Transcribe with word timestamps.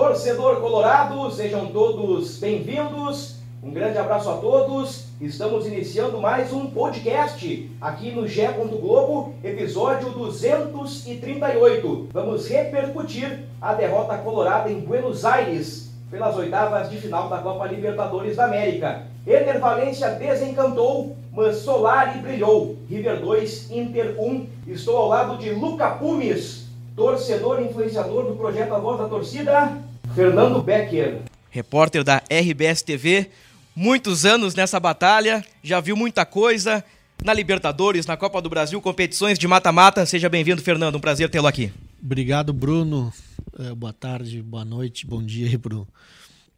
Torcedor 0.00 0.62
Colorado, 0.62 1.30
sejam 1.30 1.66
todos 1.66 2.38
bem-vindos. 2.38 3.36
Um 3.62 3.70
grande 3.70 3.98
abraço 3.98 4.30
a 4.30 4.38
todos. 4.38 5.08
Estamos 5.20 5.66
iniciando 5.66 6.18
mais 6.18 6.54
um 6.54 6.70
podcast 6.70 7.70
aqui 7.78 8.10
no 8.10 8.26
Gé. 8.26 8.50
Globo, 8.50 9.34
episódio 9.44 10.08
238. 10.08 12.08
Vamos 12.14 12.48
repercutir 12.48 13.40
a 13.60 13.74
derrota 13.74 14.16
colorada 14.16 14.70
em 14.70 14.80
Buenos 14.80 15.26
Aires 15.26 15.92
pelas 16.10 16.34
oitavas 16.34 16.88
de 16.88 16.96
final 16.96 17.28
da 17.28 17.36
Copa 17.36 17.66
Libertadores 17.66 18.36
da 18.36 18.46
América. 18.46 19.02
Ener 19.26 19.60
Valência 19.60 20.08
desencantou, 20.12 21.14
mas 21.30 21.56
Solari 21.56 22.20
brilhou. 22.20 22.78
River 22.88 23.20
2, 23.20 23.70
Inter 23.70 24.16
1. 24.18 24.46
Estou 24.66 24.96
ao 24.96 25.08
lado 25.08 25.36
de 25.36 25.50
Luca 25.50 25.90
Pumes, 25.90 26.70
torcedor 26.96 27.60
e 27.60 27.66
influenciador 27.66 28.24
do 28.24 28.34
projeto 28.34 28.74
A 28.74 28.78
Voz 28.78 28.98
da 28.98 29.06
Torcida, 29.06 29.89
Fernando 30.14 30.62
Becker. 30.62 31.22
repórter 31.50 32.02
da 32.04 32.22
RBS 32.30 32.82
TV, 32.82 33.30
muitos 33.74 34.24
anos 34.24 34.54
nessa 34.54 34.78
batalha, 34.80 35.44
já 35.62 35.80
viu 35.80 35.96
muita 35.96 36.24
coisa 36.24 36.84
na 37.24 37.34
Libertadores, 37.34 38.06
na 38.06 38.16
Copa 38.16 38.40
do 38.40 38.48
Brasil, 38.48 38.80
competições 38.80 39.38
de 39.38 39.46
mata-mata. 39.46 40.04
Seja 40.06 40.28
bem-vindo, 40.28 40.62
Fernando, 40.62 40.96
um 40.96 41.00
prazer 41.00 41.28
tê-lo 41.28 41.46
aqui. 41.46 41.72
Obrigado, 42.02 42.52
Bruno. 42.52 43.12
É, 43.58 43.74
boa 43.74 43.92
tarde, 43.92 44.42
boa 44.42 44.64
noite, 44.64 45.06
bom 45.06 45.22
dia 45.22 45.48
aí 45.48 45.58
pro, 45.58 45.86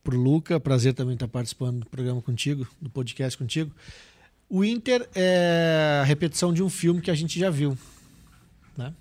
pro 0.05 0.17
Luca. 0.17 0.61
Prazer 0.61 0.95
também 0.95 1.15
estar 1.15 1.29
participando 1.29 1.81
do 1.81 1.87
programa 1.87 2.23
contigo, 2.23 2.67
do 2.81 2.89
podcast 2.89 3.37
contigo. 3.37 3.73
O 4.49 4.65
Inter 4.65 5.09
é 5.15 6.01
a 6.03 6.05
repetição 6.05 6.53
de 6.53 6.63
um 6.63 6.69
filme 6.69 7.01
que 7.01 7.11
a 7.11 7.15
gente 7.15 7.39
já 7.39 7.51
viu. 7.51 7.77
Né? 8.77 8.93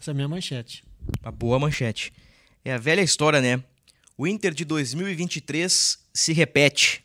Essa 0.00 0.10
é 0.10 0.12
a 0.12 0.14
minha 0.14 0.28
manchete. 0.28 0.84
Uma 1.22 1.32
boa 1.32 1.58
manchete. 1.58 2.12
É 2.64 2.72
a 2.72 2.78
velha 2.78 3.00
história, 3.00 3.40
né? 3.40 3.62
O 4.16 4.26
Inter 4.26 4.52
de 4.52 4.64
2023 4.64 5.98
se 6.12 6.32
repete. 6.32 7.04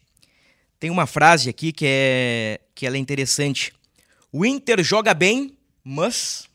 Tem 0.79 0.89
uma 0.89 1.05
frase 1.05 1.49
aqui 1.49 1.71
que 1.71 1.85
é 1.87 2.59
que 2.75 2.85
ela 2.85 2.97
é 2.97 2.99
interessante. 2.99 3.71
O 4.31 4.45
Inter 4.45 4.83
joga 4.83 5.13
bem, 5.13 5.55
mas 5.83 6.49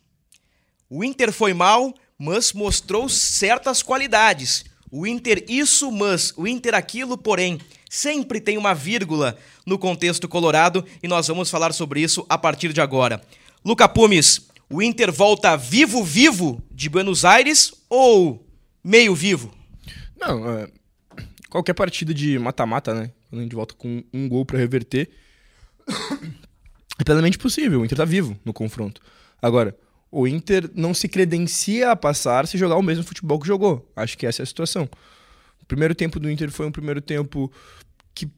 o 0.91 1.05
Inter 1.05 1.33
foi 1.33 1.55
mal, 1.55 1.95
mas 2.19 2.53
mostrou 2.53 3.09
certas 3.09 3.83
qualidades. 3.83 4.65
O 4.91 5.07
Inter 5.07 5.45
isso, 5.49 5.93
mas 5.93 6.33
o 6.37 6.47
Inter 6.47 6.75
aquilo, 6.75 7.17
porém, 7.17 7.61
sempre 7.89 8.41
tem 8.41 8.59
uma 8.59 8.75
vírgula 8.75 9.39
no 9.65 9.79
contexto 9.79 10.29
colorado 10.29 10.85
e 11.03 11.07
nós 11.07 11.29
vamos 11.29 11.51
falar 11.51 11.73
sobre 11.73 12.01
isso 12.01 12.27
a 12.29 12.37
partir 12.37 12.73
de 12.73 12.81
agora. 12.81 13.23
Luca 13.65 13.89
Pumes, 13.89 14.49
o 14.69 14.83
Inter 14.83 15.13
volta 15.13 15.57
vivo 15.57 16.03
vivo 16.03 16.63
de 16.71 16.89
Buenos 16.89 17.25
Aires 17.25 17.73
ou 17.89 18.48
meio 18.83 19.15
vivo? 19.15 19.53
Não, 20.19 20.51
é, 20.51 20.69
qualquer 21.49 21.75
partida 21.75 22.13
de 22.13 22.39
mata-mata, 22.39 22.95
né? 22.95 23.11
Quando 23.29 23.41
a 23.41 23.43
gente 23.45 23.55
volta 23.55 23.75
com 23.75 24.03
um 24.13 24.29
gol 24.29 24.45
pra 24.45 24.59
reverter, 24.59 25.09
é 26.99 27.05
plenamente 27.05 27.39
possível. 27.39 27.81
O 27.81 27.85
Inter 27.85 27.99
tá 27.99 28.05
vivo 28.05 28.39
no 28.45 28.53
confronto. 28.53 29.01
Agora, 29.41 29.77
o 30.11 30.27
Inter 30.27 30.71
não 30.75 30.95
se 30.95 31.09
credencia 31.09 31.91
a 31.91 31.97
passar 31.97 32.47
se 32.47 32.57
jogar 32.57 32.77
o 32.77 32.83
mesmo 32.83 33.05
futebol 33.05 33.39
que 33.39 33.47
jogou. 33.47 33.91
Acho 33.95 34.17
que 34.17 34.27
essa 34.27 34.43
é 34.43 34.45
a 34.45 34.47
situação. 34.47 34.89
O 35.63 35.67
primeiro 35.67 35.95
tempo 35.95 36.19
do 36.19 36.31
Inter 36.31 36.51
foi 36.51 36.67
um 36.67 36.73
primeiro 36.73 37.01
tempo 37.01 37.53
que, 38.15 38.29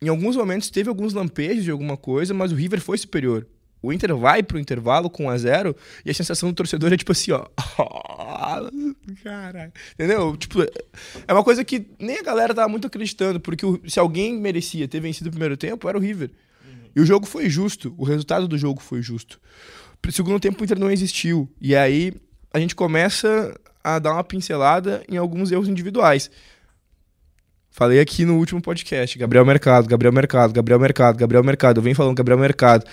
em 0.00 0.08
alguns 0.08 0.34
momentos, 0.36 0.70
teve 0.70 0.88
alguns 0.88 1.12
lampejos 1.12 1.64
de 1.64 1.70
alguma 1.70 1.96
coisa, 1.96 2.32
mas 2.32 2.52
o 2.52 2.54
River 2.54 2.80
foi 2.80 2.96
superior. 2.96 3.46
O 3.84 3.92
Inter 3.92 4.16
vai 4.16 4.42
pro 4.42 4.58
intervalo 4.58 5.10
com 5.10 5.26
1 5.26 5.30
a 5.30 5.38
0 5.38 5.76
e 6.04 6.10
a 6.10 6.14
sensação 6.14 6.48
do 6.48 6.54
torcedor 6.54 6.92
é 6.92 6.96
tipo 6.96 7.12
assim, 7.12 7.32
ó. 7.32 7.46
Caralho. 9.22 9.72
Entendeu? 9.94 10.36
Tipo, 10.36 10.62
é 10.62 11.32
uma 11.32 11.44
coisa 11.44 11.64
que 11.64 11.86
nem 11.98 12.18
a 12.18 12.22
galera 12.22 12.54
tava 12.54 12.68
muito 12.68 12.86
acreditando, 12.86 13.38
porque 13.38 13.66
se 13.86 13.98
alguém 13.98 14.38
merecia 14.38 14.88
ter 14.88 15.00
vencido 15.00 15.28
o 15.28 15.32
primeiro 15.32 15.56
tempo, 15.56 15.88
era 15.88 15.98
o 15.98 16.00
River. 16.00 16.30
E 16.96 17.00
o 17.00 17.04
jogo 17.04 17.26
foi 17.26 17.50
justo, 17.50 17.94
o 17.98 18.04
resultado 18.04 18.46
do 18.46 18.56
jogo 18.56 18.80
foi 18.80 19.02
justo. 19.02 19.40
Pro 20.00 20.12
segundo 20.12 20.40
tempo 20.40 20.60
o 20.60 20.64
Inter 20.64 20.78
não 20.78 20.90
existiu. 20.90 21.50
E 21.60 21.74
aí 21.74 22.12
a 22.52 22.58
gente 22.58 22.74
começa 22.74 23.54
a 23.82 23.98
dar 23.98 24.14
uma 24.14 24.24
pincelada 24.24 25.02
em 25.08 25.16
alguns 25.16 25.50
erros 25.50 25.68
individuais. 25.68 26.30
Falei 27.76 27.98
aqui 27.98 28.24
no 28.24 28.36
último 28.36 28.62
podcast, 28.62 29.18
Gabriel 29.18 29.44
Mercado, 29.44 29.88
Gabriel 29.88 30.12
Mercado, 30.12 30.52
Gabriel 30.52 30.78
Mercado, 30.78 31.18
Gabriel 31.18 31.42
Mercado. 31.42 31.78
Eu 31.78 31.82
venho 31.82 31.96
falando 31.96 32.16
Gabriel 32.16 32.38
Mercado. 32.38 32.86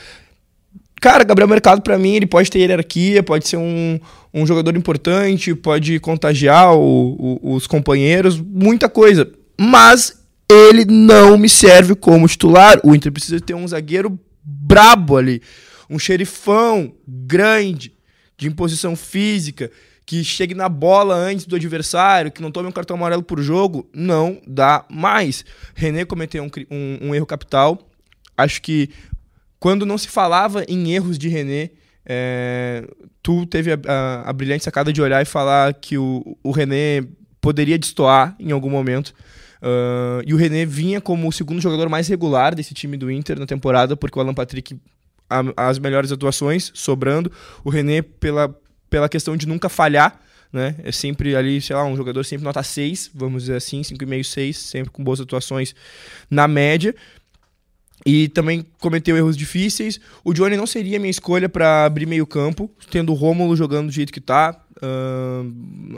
Cara, 1.01 1.23
Gabriel 1.23 1.47
Mercado, 1.50 1.81
pra 1.81 1.97
mim, 1.97 2.13
ele 2.16 2.28
pode 2.28 2.50
ter 2.51 2.59
hierarquia, 2.59 3.23
pode 3.23 3.47
ser 3.47 3.57
um, 3.57 4.00
um 4.31 4.45
jogador 4.45 4.78
importante, 4.78 5.53
pode 5.56 6.00
contagiar 6.00 6.75
o- 6.75 7.39
o- 7.41 7.56
os 7.56 7.66
companheiros, 7.66 8.39
muita 8.39 8.88
coisa. 8.88 9.29
Mas 9.59 10.22
ele 10.50 10.85
não 10.85 11.39
me 11.39 11.50
serve 11.50 11.95
como 11.95 12.28
titular. 12.28 12.79
O 12.84 12.94
Inter 12.94 13.12
precisa 13.12 13.39
ter 13.41 13.56
um 13.56 13.67
zagueiro 13.67 14.19
brabo 14.44 15.17
ali, 15.17 15.41
um 15.89 15.97
xerifão 15.97 16.94
grande, 17.07 17.91
de 18.38 18.47
imposição 18.47 18.95
física, 18.95 19.72
que 20.06 20.23
chegue 20.23 20.53
na 20.53 20.69
bola 20.69 21.16
antes 21.16 21.45
do 21.45 21.56
adversário, 21.56 22.31
que 22.31 22.41
não 22.44 22.51
tome 22.51 22.68
um 22.69 22.72
cartão 22.72 22.95
amarelo 22.97 23.23
por 23.23 23.41
jogo. 23.41 23.89
Não 23.94 24.39
dá 24.45 24.85
mais. 24.89 25.44
René 25.73 26.06
cometeu 26.06 26.44
um, 26.44 26.50
um- 26.69 27.09
um 27.09 27.16
erro 27.16 27.25
capital. 27.25 27.88
Acho 28.38 28.62
que 28.62 28.89
quando 29.62 29.86
não 29.86 29.98
se 29.98 30.08
falava 30.10 30.66
em 30.68 30.92
erros 30.92 31.18
de 31.18 31.30
René, 31.30 31.70
é, 32.06 32.84
tu 33.22 33.46
teve 33.46 33.72
a, 33.72 33.80
a- 33.88 34.30
a 34.30 34.34
brilhante 34.34 34.64
sacada 34.64 34.92
de 34.92 35.02
olhar 35.02 35.22
e 35.22 35.26
falar 35.26 35.72
que 35.76 35.98
o, 35.98 36.36
o 36.44 36.52
René 36.52 37.06
poderia 37.40 37.78
destoar 37.78 38.36
em 38.40 38.52
algum 38.52 38.70
momento. 38.72 39.14
Ah, 39.62 40.22
e 40.26 40.34
o 40.34 40.38
René 40.38 40.66
vinha 40.66 41.00
como 41.00 41.28
o 41.28 41.32
segundo 41.32 41.62
jogador 41.62 41.88
mais 41.90 42.08
regular 42.08 42.56
desse 42.56 42.74
time 42.74 42.98
do 42.98 43.12
Inter 43.12 43.40
na 43.40 43.46
temporada, 43.46 43.96
porque 43.96 44.18
o 44.18 44.22
Alan 44.22 44.34
Patrick 44.34 44.76
a- 45.30 45.70
as 45.70 45.78
melhores 45.78 46.12
atuações 46.12 46.72
sobrando. 46.74 47.32
O 47.64 47.70
René 47.70 48.02
pela, 48.02 48.54
pela 48.90 49.08
questão 49.08 49.38
de 49.38 49.48
nunca 49.48 49.70
falhar, 49.70 50.20
né? 50.52 50.76
É 50.84 50.92
sempre 50.92 51.36
ali, 51.36 51.62
sei 51.62 51.76
lá, 51.76 51.86
um 51.86 51.96
jogador 51.96 52.26
sempre 52.26 52.44
nota 52.44 52.62
6, 52.64 53.12
vamos 53.14 53.44
dizer 53.44 53.56
assim, 53.58 53.82
5,5, 53.84 54.24
6, 54.24 54.58
sempre 54.58 54.90
com 54.92 55.04
boas 55.04 55.22
atuações 55.22 55.74
na 56.30 56.48
média. 56.48 56.94
E 58.06 58.28
também 58.29 58.66
cometeu 58.79 59.16
erros 59.16 59.38
difíceis. 59.38 60.00
O 60.23 60.34
Johnny 60.34 60.57
não 60.57 60.66
seria 60.66 61.00
minha 61.00 61.12
escolha 61.12 61.47
para 61.47 61.85
abrir 61.85 62.07
meio 62.07 62.25
campo, 62.25 62.69
tendo 62.89 63.12
o 63.12 63.16
Rômulo 63.16 63.56
jogando 63.56 63.88
do 63.88 63.91
jeito 63.91 64.12
que 64.12 64.19
tá. 64.19 64.59
Ahn, 64.81 65.51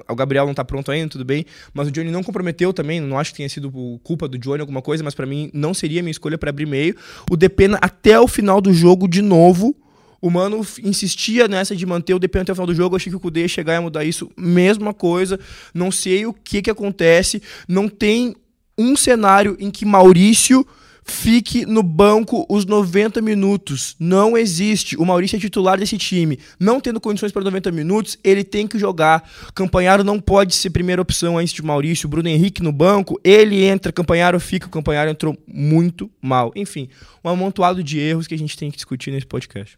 o 0.10 0.16
Gabriel 0.16 0.46
não 0.46 0.54
tá 0.54 0.66
pronto 0.66 0.92
ainda, 0.92 1.10
tudo 1.10 1.24
bem. 1.24 1.46
Mas 1.74 1.88
o 1.88 1.92
Johnny 1.92 2.12
não 2.12 2.22
comprometeu 2.22 2.74
também. 2.74 3.00
Não 3.00 3.18
acho 3.18 3.32
que 3.32 3.38
tenha 3.38 3.50
sido 3.50 3.72
culpa 4.04 4.28
do 4.28 4.38
Johnny 4.38 4.60
alguma 4.60 4.82
coisa, 4.82 5.04
mas 5.04 5.16
para 5.16 5.26
mim 5.26 5.50
não 5.54 5.74
seria 5.74 6.02
minha 6.02 6.12
escolha 6.12 6.38
para 6.38 6.50
abrir 6.50 6.66
meio. 6.66 6.96
O 7.32 7.38
Depena 7.38 7.78
até 7.82 8.20
o 8.20 8.28
final 8.28 8.60
do 8.60 8.74
jogo 8.74 9.08
de 9.08 9.22
novo. 9.22 9.76
O 10.22 10.30
Mano 10.30 10.66
insistia 10.82 11.50
nessa 11.50 11.76
de 11.76 11.86
manter 11.86 12.14
o 12.14 12.20
Depena 12.20 12.44
até 12.44 12.52
o 12.52 12.56
final 12.56 12.68
do 12.68 12.76
jogo. 12.76 12.96
Eu 12.96 12.98
achei 12.98 13.10
que 13.10 13.16
o 13.16 13.20
Kudê 13.20 13.42
ia 13.42 13.48
chegar 13.48 13.76
e 13.76 13.80
mudar 13.80 14.04
isso. 14.04 14.30
Mesma 14.38 14.94
coisa. 14.94 15.40
Não 15.74 15.90
sei 15.90 16.26
o 16.26 16.34
que 16.34 16.62
que 16.62 16.70
acontece. 16.70 17.42
Não 17.68 17.88
tem 17.88 18.36
um 18.78 18.96
cenário 18.96 19.56
em 19.60 19.70
que 19.70 19.86
Maurício 19.86 20.66
fique 21.06 21.66
no 21.66 21.84
banco 21.84 22.46
os 22.50 22.66
90 22.66 23.22
minutos. 23.22 23.96
Não 24.00 24.38
existe. 24.38 24.96
O 24.98 25.06
Maurício 25.06 25.36
é 25.36 25.40
titular 25.40 25.78
desse 25.78 25.98
time. 25.98 26.40
Não 26.60 26.80
tendo 26.80 27.00
condições 27.00 27.32
para 27.32 27.44
90 27.44 27.72
minutos, 27.72 28.18
ele 28.24 28.44
tem 28.44 28.68
que 28.68 28.80
jogar. 28.80 29.30
Campanharo 29.54 30.04
não 30.04 30.20
pode 30.20 30.56
ser 30.56 30.70
primeira 30.70 31.02
opção 31.02 31.38
antes 31.38 31.54
de 31.54 31.62
Maurício. 31.62 32.10
Bruno 32.10 32.30
Henrique 32.30 32.64
no 32.64 32.72
banco, 32.72 33.20
ele 33.24 33.64
entra, 33.64 33.92
Campanharo 33.92 34.40
fica. 34.40 34.68
O 34.68 34.72
Campanharo 34.72 35.10
entrou 35.10 35.38
muito 35.48 36.10
mal. 36.22 36.52
Enfim, 36.56 36.90
um 37.24 37.30
amontoado 37.30 37.84
de 37.84 38.00
erros 38.00 38.28
que 38.28 38.34
a 38.34 38.38
gente 38.38 38.58
tem 38.58 38.70
que 38.72 38.78
discutir 38.78 39.12
nesse 39.12 39.26
podcast. 39.26 39.78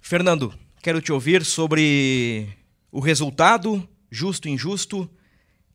Fernando, 0.00 0.52
quero 0.82 1.00
te 1.00 1.12
ouvir 1.12 1.44
sobre 1.44 2.48
o 2.90 3.00
resultado, 3.00 3.86
justo, 4.10 4.48
injusto, 4.48 5.08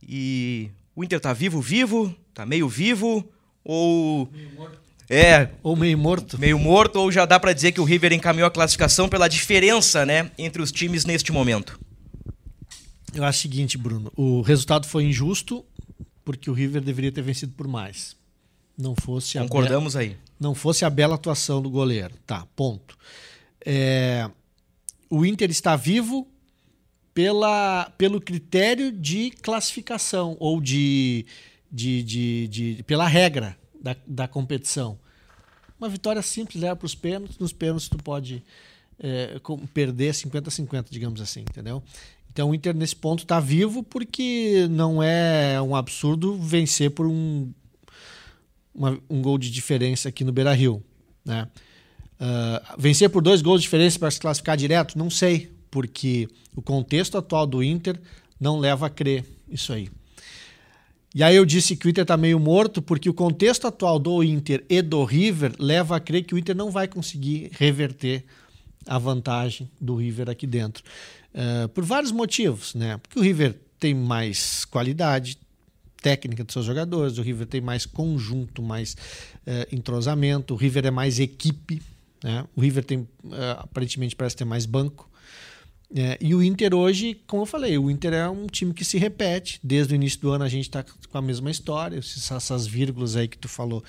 e 0.08 0.70
o 0.96 1.04
Inter 1.04 1.20
tá 1.20 1.34
vivo, 1.34 1.62
vivo, 1.62 2.14
tá 2.34 2.46
meio 2.46 2.68
vivo, 2.68 3.28
ou... 3.66 4.30
É, 5.10 5.50
Ou 5.62 5.76
meio 5.76 5.98
morto. 5.98 6.40
meio 6.40 6.58
morto, 6.58 6.96
ou 6.96 7.12
já 7.12 7.26
dá 7.26 7.40
pra 7.40 7.54
dizer 7.54 7.72
que 7.72 7.80
o 7.80 7.84
River 7.84 8.12
encaminhou 8.14 8.48
a 8.48 8.52
classificação 8.52 9.08
pela 9.08 9.28
diferença, 9.28 10.04
né, 10.04 10.32
entre 10.38 10.62
os 10.64 10.72
times 10.72 11.06
neste 11.06 11.32
momento? 11.32 11.80
Eu 13.14 13.24
acho 13.24 13.38
o 13.40 13.42
seguinte, 13.44 13.78
Bruno. 13.78 14.12
O 14.16 14.42
resultado 14.42 14.88
foi 14.88 15.04
injusto 15.04 15.64
porque 16.24 16.50
o 16.50 16.54
River 16.54 16.82
deveria 16.82 17.12
ter 17.12 17.22
vencido 17.22 17.54
por 17.56 17.68
mais. 17.68 18.16
Não 18.76 18.96
fosse 18.96 19.38
a 19.38 19.42
Concordamos 19.44 19.96
aí. 19.96 20.18
não 20.40 20.56
fosse 20.56 20.84
a 20.84 20.90
bela 20.90 21.14
atuação 21.16 21.62
do 21.62 21.70
goleiro. 21.70 22.14
Tá, 22.26 22.46
ponto. 22.56 22.98
É, 23.64 24.28
o 25.10 25.24
Inter 25.24 25.50
está 25.52 25.76
vivo 25.76 26.28
pela, 27.14 27.92
pelo 27.98 28.20
critério 28.20 28.92
de 28.92 29.30
classificação 29.42 30.36
ou 30.40 30.60
de, 30.60 31.26
de, 31.76 32.02
de, 32.04 32.48
de- 32.48 32.84
pela 32.84 33.06
regra 33.08 33.58
da, 33.82 33.96
da 34.08 34.28
competição. 34.28 34.98
Uma 35.78 35.90
vitória 35.90 36.22
simples 36.22 36.62
leva 36.64 36.76
para 36.78 36.86
os 36.86 36.96
pênaltis. 36.96 37.38
Nos 37.38 37.52
pênaltis 37.52 37.90
tu 37.90 37.98
pode 37.98 38.42
é, 38.98 39.38
perder 39.74 40.14
50-50, 40.14 40.86
digamos 40.90 41.20
assim, 41.20 41.42
entendeu? 41.42 41.84
Então 42.32 42.50
o 42.50 42.56
Inter 42.56 42.74
nesse 42.76 42.96
ponto 42.96 43.24
está 43.24 43.40
vivo 43.42 43.84
porque 43.84 44.68
não 44.70 45.04
é 45.04 45.62
um 45.62 45.76
absurdo 45.76 46.38
vencer 46.38 46.92
por 46.92 47.06
um 47.06 47.52
uma- 48.74 49.00
um 49.10 49.22
gol 49.22 49.38
de 49.38 49.50
diferença 49.52 50.10
aqui 50.10 50.24
no 50.24 50.32
Beira 50.34 50.54
Rio. 50.54 50.84
Né? 51.24 51.48
Ah, 52.20 52.76
vencer 52.78 53.10
por 53.10 53.22
dois 53.22 53.42
gols 53.42 53.62
de 53.62 53.66
diferença 53.66 54.00
para 54.00 54.12
se 54.12 54.20
classificar 54.20 54.56
direto? 54.58 54.98
Não 54.98 55.10
sei, 55.10 55.52
porque 55.72 56.28
o 56.56 56.62
contexto 56.62 57.18
atual 57.18 57.46
do 57.48 57.62
Inter 57.64 58.00
não 58.40 58.60
leva 58.60 58.88
a 58.88 58.90
crer 58.90 59.26
isso 59.50 59.72
aí. 59.74 59.90
E 61.16 61.24
aí 61.24 61.38
eu 61.38 61.46
disse 61.46 61.78
que 61.78 61.88
o 61.88 61.90
Inter 61.90 62.02
está 62.02 62.18
meio 62.18 62.38
morto 62.38 62.82
porque 62.82 63.10
o 63.10 63.14
contexto 63.14 63.66
atual 63.66 63.98
do 63.98 64.22
Inter 64.22 64.66
e 64.70 64.82
do 64.82 65.04
River 65.06 65.54
leva 65.58 65.96
a 65.96 66.00
crer 66.00 66.24
que 66.24 66.36
o 66.36 66.38
Inter 66.38 66.56
não 66.56 66.70
vai 66.70 66.90
conseguir 66.90 67.50
reverter 67.54 68.26
a 68.86 69.00
vantagem 69.00 69.72
do 69.80 69.96
River 69.96 70.30
aqui 70.30 70.46
dentro. 70.46 70.84
Ah, 71.34 71.70
por 71.74 71.84
vários 71.84 72.12
motivos, 72.12 72.74
né? 72.76 72.98
Porque 72.98 73.20
o 73.20 73.22
River 73.22 73.60
tem 73.80 73.94
mais 73.94 74.64
qualidade, 74.66 75.38
técnica 76.02 76.44
dos 76.44 76.54
seus 76.54 76.66
jogadores, 76.66 77.18
o 77.18 77.22
River 77.22 77.48
tem 77.48 77.60
mais 77.60 77.86
conjunto, 77.86 78.62
mais 78.62 78.96
eh, 79.46 79.68
entrosamento, 79.72 80.54
o 80.54 80.58
River 80.58 80.86
é 80.86 80.92
mais 80.92 81.20
equipe, 81.20 81.82
né? 82.24 82.46
o 82.56 82.62
River 82.62 82.86
tem, 82.86 83.08
eh, 83.32 83.56
aparentemente, 83.58 84.16
parece 84.16 84.36
ter 84.36 84.46
mais 84.46 84.68
banco. 84.68 85.10
Eh, 85.94 86.18
e 86.22 86.36
o 86.36 86.42
Inter 86.42 86.74
hoje, 86.74 87.22
como 87.28 87.44
eu 87.44 87.46
falei, 87.46 87.78
o 87.78 87.92
Inter 87.92 88.14
é 88.14 88.30
um 88.30 88.48
time 88.48 88.74
que 88.74 88.86
se 88.86 88.98
repete. 88.98 89.60
Desde 89.64 89.94
o 89.94 89.96
início 89.96 90.22
do 90.22 90.32
ano 90.32 90.44
a 90.44 90.50
gente 90.50 90.66
está 90.66 90.84
com 90.84 91.18
a 91.18 91.22
mesma 91.22 91.52
história, 91.52 91.98
essas 91.98 92.66
vírgulas 92.66 93.16
aí 93.16 93.28
que 93.28 93.38
tu 93.38 93.48
falou 93.48 93.84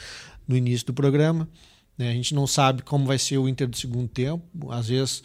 no 0.46 0.56
início 0.56 0.86
do 0.86 0.94
programa. 0.94 1.48
né? 1.96 2.10
A 2.10 2.12
gente 2.12 2.34
não 2.34 2.46
sabe 2.46 2.82
como 2.82 3.06
vai 3.06 3.18
ser 3.18 3.38
o 3.38 3.48
Inter 3.48 3.68
do 3.68 3.76
segundo 3.76 4.08
tempo. 4.08 4.72
Às 4.72 4.88
vezes 4.88 5.22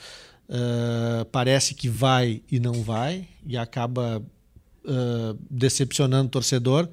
eh, 0.54 1.26
parece 1.32 1.74
que 1.74 1.88
vai 1.88 2.42
e 2.52 2.60
não 2.60 2.84
vai, 2.84 3.26
e 3.46 3.56
acaba 3.56 4.22
uh, 4.84 5.40
decepcionando 5.50 6.28
o 6.28 6.30
torcedor. 6.30 6.90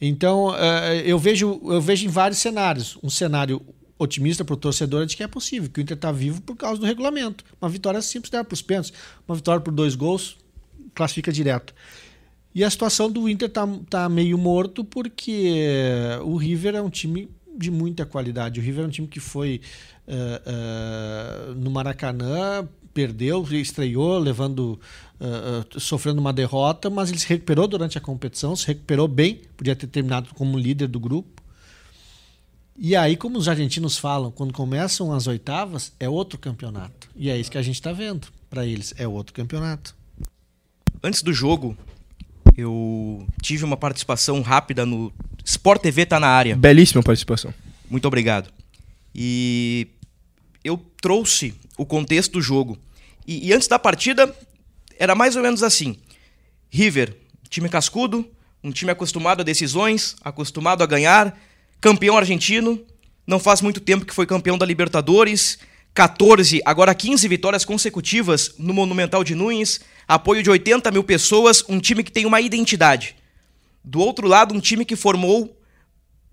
Então, 0.00 0.50
uh, 0.50 0.94
eu, 1.04 1.18
vejo, 1.18 1.60
eu 1.64 1.80
vejo 1.80 2.06
em 2.06 2.08
vários 2.08 2.38
cenários. 2.38 2.96
Um 3.02 3.10
cenário 3.10 3.60
otimista 3.98 4.44
para 4.44 4.54
o 4.54 4.56
torcedor 4.56 5.02
é 5.02 5.06
de 5.06 5.16
que 5.16 5.22
é 5.22 5.28
possível, 5.28 5.70
que 5.70 5.80
o 5.80 5.82
Inter 5.82 5.96
está 5.96 6.12
vivo 6.12 6.40
por 6.42 6.56
causa 6.56 6.80
do 6.80 6.86
regulamento. 6.86 7.44
Uma 7.60 7.68
vitória 7.68 8.00
simples 8.02 8.30
dá 8.30 8.44
para 8.44 8.54
os 8.54 8.62
pênaltis. 8.62 8.92
Uma 9.26 9.36
vitória 9.36 9.60
por 9.60 9.72
dois 9.72 9.94
gols 9.94 10.36
classifica 10.94 11.32
direto. 11.32 11.74
E 12.54 12.64
a 12.64 12.70
situação 12.70 13.10
do 13.10 13.28
Inter 13.28 13.50
tá, 13.50 13.68
tá 13.88 14.08
meio 14.08 14.38
morto 14.38 14.82
porque 14.84 15.52
o 16.24 16.36
River 16.36 16.74
é 16.74 16.80
um 16.80 16.88
time 16.88 17.28
de 17.56 17.70
muita 17.70 18.06
qualidade. 18.06 18.60
O 18.60 18.62
River 18.62 18.84
é 18.84 18.88
um 18.88 18.90
time 18.90 19.06
que 19.06 19.20
foi 19.20 19.60
uh, 20.08 21.50
uh, 21.50 21.54
no 21.54 21.70
Maracanã, 21.70 22.66
perdeu, 22.94 23.46
estreou, 23.52 24.18
levando, 24.18 24.80
uh, 25.20 25.80
sofrendo 25.80 26.18
uma 26.18 26.32
derrota, 26.32 26.88
mas 26.88 27.10
ele 27.10 27.18
se 27.18 27.28
recuperou 27.28 27.68
durante 27.68 27.98
a 27.98 28.00
competição, 28.00 28.56
se 28.56 28.66
recuperou 28.66 29.06
bem, 29.06 29.42
podia 29.54 29.76
ter 29.76 29.86
terminado 29.86 30.30
como 30.34 30.58
líder 30.58 30.88
do 30.88 30.98
grupo. 30.98 31.35
E 32.78 32.94
aí, 32.94 33.16
como 33.16 33.38
os 33.38 33.48
argentinos 33.48 33.96
falam, 33.96 34.30
quando 34.30 34.52
começam 34.52 35.12
as 35.12 35.26
oitavas, 35.26 35.92
é 35.98 36.08
outro 36.08 36.38
campeonato. 36.38 37.08
E 37.16 37.30
é 37.30 37.38
isso 37.38 37.50
que 37.50 37.58
a 37.58 37.62
gente 37.62 37.76
está 37.76 37.92
vendo 37.92 38.28
para 38.50 38.66
eles, 38.66 38.94
é 38.98 39.08
outro 39.08 39.32
campeonato. 39.32 39.94
Antes 41.02 41.22
do 41.22 41.32
jogo, 41.32 41.76
eu 42.56 43.26
tive 43.42 43.64
uma 43.64 43.76
participação 43.76 44.42
rápida 44.42 44.84
no 44.84 45.12
Sport 45.44 45.80
TV 45.80 46.04
tá 46.04 46.18
na 46.18 46.28
área. 46.28 46.56
Belíssima 46.56 47.02
participação. 47.02 47.54
Muito 47.88 48.06
obrigado. 48.06 48.50
E 49.14 49.88
eu 50.64 50.76
trouxe 51.00 51.54
o 51.78 51.86
contexto 51.86 52.32
do 52.32 52.42
jogo. 52.42 52.76
E, 53.26 53.48
e, 53.48 53.52
antes 53.52 53.68
da 53.68 53.78
partida, 53.78 54.34
era 54.98 55.14
mais 55.14 55.36
ou 55.36 55.42
menos 55.42 55.62
assim: 55.62 55.96
River, 56.68 57.16
time 57.48 57.68
cascudo, 57.68 58.28
um 58.62 58.70
time 58.70 58.90
acostumado 58.90 59.40
a 59.40 59.44
decisões, 59.44 60.16
acostumado 60.22 60.82
a 60.82 60.86
ganhar, 60.86 61.38
campeão 61.80 62.16
argentino, 62.16 62.80
não 63.26 63.38
faz 63.38 63.60
muito 63.60 63.80
tempo 63.80 64.04
que 64.04 64.14
foi 64.14 64.26
campeão 64.26 64.56
da 64.56 64.66
Libertadores, 64.66 65.58
14, 65.94 66.60
agora 66.64 66.94
15 66.94 67.26
vitórias 67.26 67.64
consecutivas 67.64 68.54
no 68.58 68.74
Monumental 68.74 69.24
de 69.24 69.34
Nunes, 69.34 69.80
apoio 70.06 70.42
de 70.42 70.50
80 70.50 70.90
mil 70.90 71.02
pessoas, 71.02 71.64
um 71.68 71.80
time 71.80 72.04
que 72.04 72.12
tem 72.12 72.26
uma 72.26 72.40
identidade. 72.40 73.16
Do 73.82 74.00
outro 74.00 74.28
lado, 74.28 74.54
um 74.54 74.60
time 74.60 74.84
que 74.84 74.94
formou, 74.94 75.58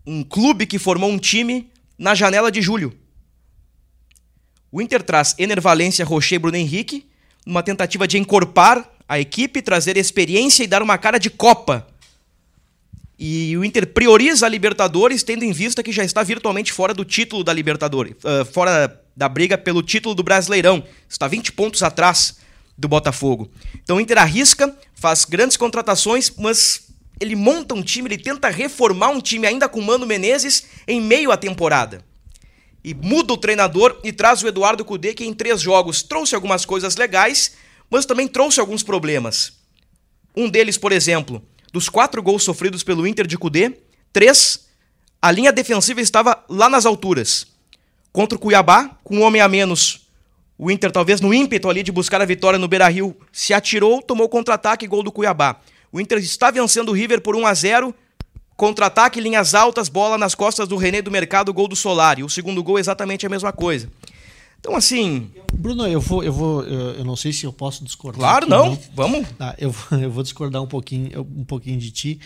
um 0.05 0.21
clube 0.23 0.65
que 0.65 0.77
formou 0.77 1.09
um 1.09 1.17
time 1.17 1.69
na 1.97 2.13
janela 2.13 2.51
de 2.51 2.61
julho. 2.61 2.93
O 4.71 4.81
Inter 4.81 5.01
traz 5.01 5.35
Ener 5.37 5.61
Valência, 5.61 6.03
Rocher 6.03 6.35
e 6.35 6.39
Bruno 6.39 6.57
Henrique, 6.57 7.05
numa 7.45 7.63
tentativa 7.63 8.07
de 8.07 8.17
encorpar 8.17 8.89
a 9.07 9.19
equipe, 9.19 9.61
trazer 9.61 9.95
experiência 9.97 10.63
e 10.63 10.67
dar 10.67 10.81
uma 10.81 10.97
cara 10.97 11.17
de 11.17 11.29
Copa. 11.29 11.87
E 13.25 13.55
o 13.55 13.63
Inter 13.63 13.87
prioriza 13.87 14.45
a 14.45 14.49
Libertadores, 14.49 15.23
tendo 15.23 15.45
em 15.45 15.53
vista 15.53 15.81
que 15.81 15.93
já 15.93 16.03
está 16.03 16.21
virtualmente 16.23 16.73
fora 16.73 16.93
do 16.93 17.05
título 17.05 17.41
da 17.41 17.53
Libertadores, 17.53 18.15
uh, 18.17 18.43
fora 18.43 19.01
da 19.15 19.29
briga 19.29 19.57
pelo 19.57 19.81
título 19.81 20.13
do 20.13 20.21
Brasileirão. 20.21 20.83
Está 21.07 21.25
20 21.25 21.53
pontos 21.53 21.81
atrás 21.83 22.35
do 22.77 22.85
Botafogo. 22.85 23.49
Então 23.81 23.95
o 23.95 24.01
Inter 24.01 24.17
arrisca, 24.17 24.77
faz 24.93 25.23
grandes 25.23 25.55
contratações, 25.55 26.33
mas 26.37 26.89
ele 27.17 27.33
monta 27.33 27.73
um 27.73 27.81
time, 27.81 28.09
ele 28.09 28.17
tenta 28.17 28.49
reformar 28.49 29.11
um 29.11 29.21
time 29.21 29.47
ainda 29.47 29.69
com 29.69 29.79
Mano 29.79 30.05
Menezes 30.05 30.65
em 30.85 30.99
meio 30.99 31.31
à 31.31 31.37
temporada 31.37 32.03
e 32.83 32.93
muda 32.93 33.31
o 33.31 33.37
treinador 33.37 34.01
e 34.03 34.11
traz 34.11 34.43
o 34.43 34.49
Eduardo 34.49 34.83
Cudê, 34.83 35.13
que 35.13 35.23
em 35.23 35.33
três 35.33 35.61
jogos 35.61 36.03
trouxe 36.03 36.35
algumas 36.35 36.65
coisas 36.65 36.97
legais, 36.97 37.53
mas 37.89 38.05
também 38.05 38.27
trouxe 38.27 38.59
alguns 38.59 38.83
problemas. 38.83 39.53
Um 40.35 40.49
deles, 40.49 40.77
por 40.77 40.91
exemplo, 40.91 41.41
dos 41.73 41.89
quatro 41.89 42.21
gols 42.21 42.43
sofridos 42.43 42.83
pelo 42.83 43.07
Inter 43.07 43.25
de 43.25 43.35
Cudê, 43.35 43.75
três, 44.13 44.67
a 45.19 45.31
linha 45.31 45.51
defensiva 45.51 45.99
estava 45.99 46.45
lá 46.47 46.69
nas 46.69 46.85
alturas. 46.85 47.47
Contra 48.11 48.37
o 48.37 48.39
Cuiabá, 48.39 48.91
com 49.03 49.17
um 49.17 49.21
homem 49.23 49.41
a 49.41 49.47
menos, 49.47 50.07
o 50.55 50.69
Inter, 50.69 50.91
talvez 50.91 51.19
no 51.19 51.33
ímpeto 51.33 51.67
ali 51.67 51.81
de 51.81 51.91
buscar 51.91 52.21
a 52.21 52.25
vitória 52.25 52.59
no 52.59 52.67
Beira-Rio, 52.67 53.17
se 53.31 53.55
atirou, 53.55 54.03
tomou 54.03 54.29
contra-ataque 54.29 54.87
gol 54.87 55.01
do 55.01 55.11
Cuiabá. 55.11 55.59
O 55.91 55.99
Inter 55.99 56.19
está 56.19 56.51
vencendo 56.51 56.89
o 56.89 56.93
River 56.93 57.21
por 57.21 57.35
1 57.35 57.47
a 57.47 57.53
0 57.53 57.95
Contra-ataque, 58.55 59.19
linhas 59.19 59.55
altas, 59.55 59.89
bola 59.89 60.15
nas 60.15 60.35
costas 60.35 60.67
do 60.67 60.77
René 60.77 61.01
do 61.01 61.09
Mercado, 61.09 61.51
gol 61.51 61.67
do 61.67 61.75
Solari. 61.75 62.23
O 62.23 62.29
segundo 62.29 62.61
gol 62.61 62.77
é 62.77 62.81
exatamente 62.81 63.25
a 63.25 63.29
mesma 63.29 63.51
coisa. 63.51 63.89
Então, 64.63 64.77
assim. 64.77 65.29
Bruno, 65.53 65.85
eu 65.85 65.99
vou, 65.99 66.23
eu 66.23 66.31
vou, 66.31 66.63
eu 66.63 67.03
não 67.03 67.17
sei 67.17 67.33
se 67.33 67.45
eu 67.45 67.51
posso 67.51 67.83
discordar. 67.83 68.21
Claro, 68.21 68.47
não. 68.47 68.69
não. 68.69 68.79
Vamos. 68.93 69.29
Tá, 69.31 69.53
eu, 69.57 69.75
eu 70.01 70.09
vou 70.09 70.23
discordar 70.23 70.63
um 70.63 70.67
pouquinho, 70.67 71.19
um 71.19 71.43
pouquinho 71.43 71.77
de 71.77 71.91
ti 71.91 72.19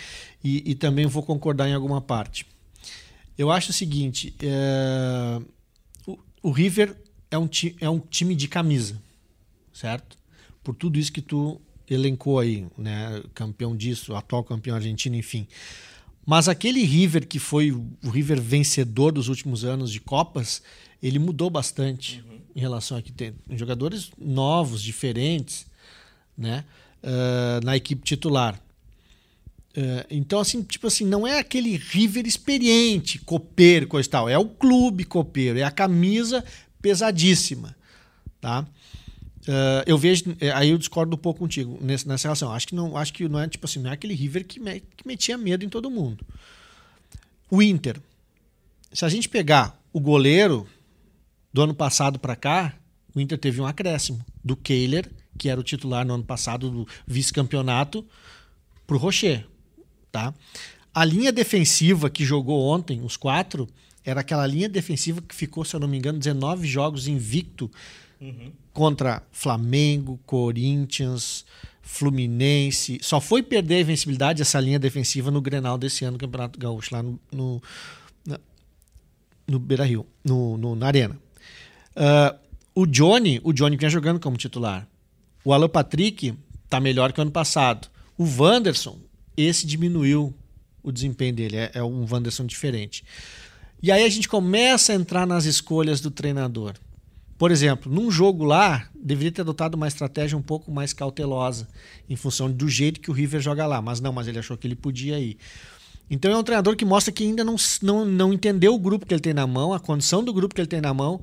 e, 0.44 0.70
e 0.70 0.76
também 0.76 1.08
vou 1.08 1.24
concordar 1.24 1.68
em 1.68 1.74
alguma 1.74 2.00
parte. 2.00 2.46
Eu 3.36 3.50
acho 3.50 3.72
o 3.72 3.74
seguinte: 3.74 4.36
é, 4.40 5.42
o, 6.06 6.20
o, 6.44 6.52
River 6.52 6.96
é 7.32 7.40
um, 7.40 7.48
ti, 7.48 7.76
é 7.82 7.90
um 7.90 7.98
time 7.98 8.36
de 8.36 8.48
camisa, 8.48 9.02
certo? 9.74 10.16
Por 10.64 10.76
tudo 10.76 11.00
isso 11.00 11.12
que 11.12 11.24
tu 11.24 11.60
elencou 11.90 12.38
aí, 12.38 12.68
né? 12.78 13.20
Campeão 13.34 13.76
disso, 13.76 14.16
atual 14.16 14.44
campeão 14.44 14.76
argentino, 14.76 15.16
enfim. 15.16 15.48
Mas 16.28 16.50
aquele 16.50 16.84
River 16.84 17.26
que 17.26 17.40
foi 17.40 17.72
o 17.72 17.88
River 18.04 18.42
vencedor 18.42 19.14
dos 19.14 19.30
últimos 19.30 19.64
anos 19.64 19.90
de 19.90 20.02
Copas, 20.02 20.62
ele 21.02 21.18
mudou 21.18 21.50
bastante 21.50 22.22
uhum. 22.28 22.40
em 22.54 22.60
relação 22.60 22.98
a 22.98 23.02
que 23.02 23.14
tem 23.14 23.34
jogadores 23.52 24.12
novos, 24.20 24.84
diferentes, 24.84 25.66
né? 26.38 26.66
Uh, 27.02 27.64
na 27.66 27.78
equipe 27.78 28.04
titular. 28.04 28.56
Uh, 29.70 30.04
então, 30.12 30.42
assim, 30.42 30.62
tipo 30.64 30.88
assim, 30.88 31.06
não 31.06 31.26
é 31.26 31.40
aquele 31.40 31.78
River 31.78 32.28
experiente, 32.28 33.20
copeiro, 33.20 33.88
coisa 33.88 34.06
e 34.06 34.12
tal. 34.12 34.28
É 34.28 34.38
o 34.38 34.50
clube 34.50 35.06
copeiro, 35.06 35.58
é 35.58 35.64
a 35.64 35.72
camisa 35.72 36.44
pesadíssima, 36.82 37.74
tá? 38.42 38.68
Uh, 39.48 39.84
eu 39.86 39.98
vejo, 39.98 40.26
aí 40.54 40.70
eu 40.70 40.78
discordo 40.78 41.16
um 41.16 41.20
pouco 41.20 41.40
contigo 41.40 41.78
nessa, 41.82 42.08
nessa 42.08 42.28
relação. 42.28 42.52
Acho 42.52 42.68
que 42.68 42.76
não, 42.76 42.98
acho 42.98 43.14
que 43.14 43.28
não 43.30 43.40
é 43.40 43.48
tipo 43.48 43.66
assim, 43.66 43.80
não 43.80 43.90
é 43.90 43.94
aquele 43.94 44.14
River 44.14 44.46
que, 44.46 44.60
me, 44.60 44.80
que 44.80 45.08
metia 45.08 45.38
medo 45.38 45.64
em 45.64 45.70
todo 45.70 45.90
mundo. 45.90 46.26
O 47.50 47.62
Inter, 47.62 47.98
se 48.92 49.06
a 49.06 49.10
gente 49.10 49.30
pegar 49.30 49.82
o 49.94 50.00
goleiro 50.00 50.68
do 51.54 51.62
ano 51.62 51.74
passado 51.74 52.20
para 52.20 52.36
cá, 52.36 52.74
o 53.16 53.22
Inter 53.22 53.38
teve 53.38 53.62
um 53.62 53.66
acréscimo 53.66 54.20
do 54.44 54.56
Kehler 54.56 55.10
que 55.38 55.50
era 55.50 55.60
o 55.60 55.64
titular 55.64 56.06
no 56.06 56.16
ano 56.16 56.24
passado 56.24 56.70
do 56.70 56.88
vice-campeonato, 57.06 58.06
para 58.86 58.96
o 58.96 59.00
Rocher. 59.00 59.46
Tá? 60.12 60.34
A 60.94 61.06
linha 61.06 61.32
defensiva 61.32 62.10
que 62.10 62.26
jogou 62.26 62.68
ontem, 62.68 63.02
os 63.02 63.16
quatro, 63.16 63.70
era 64.04 64.22
aquela 64.22 64.48
linha 64.48 64.68
defensiva 64.68 65.22
que 65.22 65.36
ficou, 65.36 65.64
se 65.64 65.76
eu 65.76 65.80
não 65.80 65.88
me 65.88 65.98
engano, 65.98 66.18
19 66.18 66.66
jogos 66.68 67.08
invicto 67.08 67.70
uhum. 68.20 68.52
contra 68.74 69.24
Flamengo, 69.32 70.20
Corinthians, 70.26 71.46
Fluminense. 71.82 73.00
Só 73.02 73.22
foi 73.22 73.42
perder 73.42 73.76
a 73.76 73.82
invencibilidade 73.82 74.42
essa 74.42 74.60
linha 74.60 74.80
defensiva 74.80 75.32
no 75.32 75.42
Grenal 75.42 75.78
desse 75.78 76.04
ano, 76.04 76.14
no 76.14 76.20
Campeonato 76.20 76.60
Gaúcho, 76.60 76.94
lá 76.94 77.02
no, 77.02 77.20
no, 77.32 77.62
no 79.48 79.60
Beira 79.60 79.86
Rio, 79.86 80.06
no, 80.24 80.58
no, 80.58 80.76
na 80.76 80.88
Arena. 80.88 81.18
Uh, 81.96 82.38
o 82.76 82.86
Johnny, 82.86 83.40
o 83.44 83.54
Johnny 83.54 83.78
vinha 83.78 83.90
jogando 83.90 84.20
como 84.20 84.38
titular. 84.38 84.88
O 85.44 85.54
Alan 85.54 85.70
Patrick 85.70 86.34
tá 86.70 86.80
melhor 86.80 87.14
que 87.14 87.20
o 87.20 87.24
ano 87.24 87.32
passado. 87.32 87.88
O 88.18 88.26
Wanderson, 88.26 89.00
esse 89.36 89.66
diminuiu 89.66 90.36
o 90.84 90.92
desempenho 90.92 91.34
dele, 91.34 91.58
é, 91.58 91.72
é 91.76 91.84
um 91.84 92.06
Wanderson 92.10 92.46
diferente. 92.46 93.04
E 93.82 93.92
aí 93.92 94.04
a 94.04 94.10
gente 94.10 94.28
começa 94.28 94.92
a 94.92 94.96
entrar 94.96 95.26
nas 95.26 95.46
escolhas 95.46 96.02
do 96.02 96.12
treinador. 96.12 96.74
Por 97.38 97.52
exemplo, 97.52 97.92
num 97.92 98.10
jogo 98.10 98.44
lá, 98.44 98.88
deveria 98.96 99.32
ter 99.32 99.42
adotado 99.42 99.78
uma 99.78 99.88
estratégia 99.88 100.38
um 100.38 100.42
pouco 100.42 100.72
mais 100.72 100.92
cautelosa, 100.92 101.68
em 102.10 102.16
função 102.16 102.52
do 102.52 102.68
jeito 102.68 103.00
que 103.00 103.12
o 103.12 103.14
River 103.14 103.40
joga 103.40 103.66
lá. 103.68 103.82
Mas 103.82 104.02
não, 104.02 104.12
mas 104.12 104.28
ele 104.28 104.40
achou 104.40 104.58
que 104.58 104.66
ele 104.66 104.76
podia 104.76 105.20
ir. 105.20 105.38
Então 106.10 106.32
é 106.32 106.38
um 106.38 106.44
treinador 106.44 106.76
que 106.76 106.86
mostra 106.86 107.12
que 107.12 107.24
ainda 107.24 107.44
não, 107.44 107.56
não, 107.82 108.06
não 108.06 108.34
entendeu 108.34 108.74
o 108.74 108.80
grupo 108.80 109.06
que 109.06 109.14
ele 109.14 109.22
tem 109.22 109.34
na 109.34 109.46
mão, 109.46 109.74
a 109.74 109.80
condição 109.80 110.24
do 110.24 110.34
grupo 110.34 110.56
que 110.56 110.62
ele 110.62 110.68
tem 110.68 110.82
na 110.82 110.94
mão. 110.94 111.22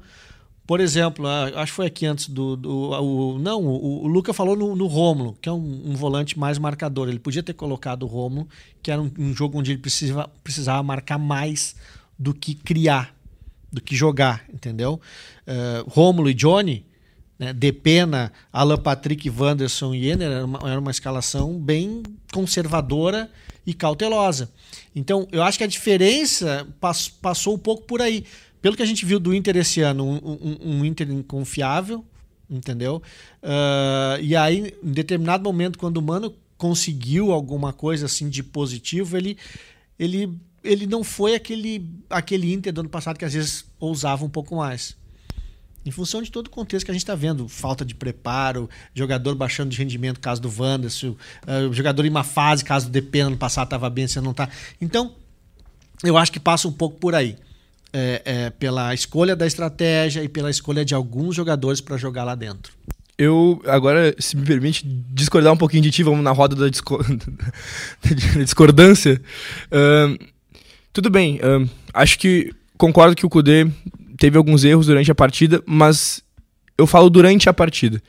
Por 0.67 0.81
exemplo, 0.81 1.27
acho 1.29 1.73
que 1.73 1.77
foi 1.77 1.87
aqui 1.87 2.07
antes 2.07 2.29
do. 2.29 2.57
do 2.57 2.91
o, 2.91 3.39
não, 3.39 3.63
o, 3.63 4.05
o 4.05 4.07
Luca 4.07 4.33
falou 4.33 4.57
no, 4.57 4.75
no 4.75 4.87
Rômulo, 4.87 5.37
que 5.41 5.49
é 5.49 5.53
um, 5.53 5.91
um, 5.91 5.95
volante 5.95 6.39
mais 6.39 6.59
marcador. 6.59 7.09
Ele 7.09 7.19
podia 7.19 7.43
ter 7.43 7.53
colocado 7.53 8.05
o 8.05 8.07
Rômulo, 8.07 8.49
que 8.83 8.91
era 8.91 9.01
um, 9.01 9.11
um 9.19 9.35
jogo 9.35 9.59
onde 9.59 9.73
ele 9.73 9.81
precisava, 9.81 10.31
precisava 10.43 10.83
marcar 10.83 11.19
mais 11.19 11.77
do 12.19 12.33
que 12.33 12.55
criar, 12.55 13.14
do 13.75 13.81
que 13.81 13.97
jogar, 13.97 14.45
entendeu? 14.53 15.01
Uh, 15.47 15.89
Rômulo 15.91 16.31
e 16.31 16.35
Johnny, 16.35 16.87
né, 17.39 17.53
Depena, 17.53 18.33
Alan 18.53 18.79
Patrick, 18.79 19.29
Wanderson 19.29 19.95
e 19.95 20.09
Ener, 20.09 20.31
era 20.31 20.45
uma, 20.45 20.71
era 20.71 20.81
uma 20.81 20.91
escalação 20.91 21.59
bem 21.59 22.03
conservadora 22.33 23.31
e 23.67 23.75
cautelosa. 23.75 24.51
Então, 24.95 25.27
eu 25.33 25.43
acho 25.43 25.59
que 25.59 25.65
a 25.65 25.69
diferença 25.69 26.67
pass, 26.81 27.09
passou 27.09 27.55
um 27.55 27.59
pouco 27.59 27.83
por 27.83 28.01
aí. 28.01 28.25
Pelo 28.63 28.77
que 28.77 28.83
a 28.83 28.87
gente 28.87 29.05
viu 29.05 29.19
do 29.19 29.35
Inter 29.35 29.57
esse 29.57 29.81
ano, 29.81 30.05
um, 30.05 30.17
um, 30.17 30.79
um 30.79 30.85
Inter 30.85 31.11
inconfiável, 31.11 32.05
entendeu? 32.49 33.03
Uh, 33.43 34.23
e 34.23 34.37
aí, 34.37 34.75
em 34.83 34.93
determinado 34.93 35.43
momento, 35.43 35.79
quando 35.79 35.97
o 35.97 36.03
Mano 36.03 36.35
conseguiu 36.57 37.33
alguma 37.33 37.73
coisa 37.73 38.07
assim 38.07 38.29
de 38.29 38.43
positivo, 38.43 39.17
ele, 39.17 39.37
ele 39.99 40.39
ele 40.65 40.87
não 40.87 41.05
foi 41.05 41.35
aquele, 41.35 41.87
aquele 42.09 42.53
Inter 42.53 42.73
do 42.73 42.81
ano 42.81 42.89
passado 42.89 43.19
que 43.19 43.25
às 43.25 43.35
vezes 43.35 43.67
ousava 43.79 44.25
um 44.25 44.29
pouco 44.29 44.57
mais. 44.57 44.97
Em 45.87 45.91
função 45.91 46.23
de 46.23 46.31
todo 46.31 46.47
o 46.47 46.51
contexto 46.51 46.87
que 46.87 46.91
a 46.91 46.95
gente 46.95 47.03
está 47.03 47.15
vendo, 47.15 47.47
falta 47.47 47.85
de 47.85 47.95
preparo, 47.95 48.71
jogador 48.95 49.35
baixando 49.35 49.69
de 49.69 49.77
rendimento, 49.77 50.19
caso 50.19 50.41
do 50.41 50.51
Wanderson, 50.51 51.11
uh, 51.11 51.73
jogador 51.73 52.07
em 52.07 52.09
uma 52.09 52.25
fase, 52.25 52.65
caso 52.65 52.87
do 52.87 52.93
DP 52.93 53.21
ano 53.21 53.37
passado 53.37 53.67
estava 53.67 53.91
bem, 53.91 54.09
você 54.09 54.19
não 54.19 54.31
está. 54.31 54.49
Então, 54.81 55.13
eu 56.03 56.17
acho 56.17 56.33
que 56.33 56.41
passa 56.41 56.67
um 56.67 56.73
pouco 56.73 56.99
por 56.99 57.15
aí. 57.15 57.37
É, 57.97 58.23
é, 58.25 58.51
pela 58.51 58.93
escolha 58.93 59.37
da 59.37 59.47
estratégia 59.47 60.25
e 60.25 60.29
pela 60.29 60.51
escolha 60.51 60.85
de 60.85 60.93
alguns 60.97 61.37
jogadores 61.37 61.81
para 61.81 61.97
jogar 61.97 62.25
lá 62.25 62.35
dentro. 62.35 62.73
Eu, 63.17 63.63
agora, 63.67 64.13
se 64.19 64.37
me 64.37 64.45
permite, 64.45 64.85
discordar 64.85 65.53
um 65.53 65.57
pouquinho 65.57 65.85
de 65.85 65.93
ti, 65.93 66.03
vamos 66.03 66.25
na 66.25 66.33
roda 66.33 66.57
da, 66.57 66.67
da 66.69 68.43
discordância. 68.43 69.23
Uh, 69.67 70.19
tudo 70.95 71.11
bem, 71.11 71.41
acho 71.93 72.19
que 72.21 72.53
concordo 72.79 73.17
que 73.17 73.27
o 73.27 73.29
Kudê 73.29 73.67
teve 74.17 74.39
alguns 74.39 74.65
erros 74.65 74.87
durante 74.87 75.11
a 75.11 75.15
partida, 75.15 75.61
mas 75.67 76.23
eu 76.79 76.87
falo 76.87 77.11
durante 77.11 77.49
a 77.49 77.53
partida. 77.53 78.01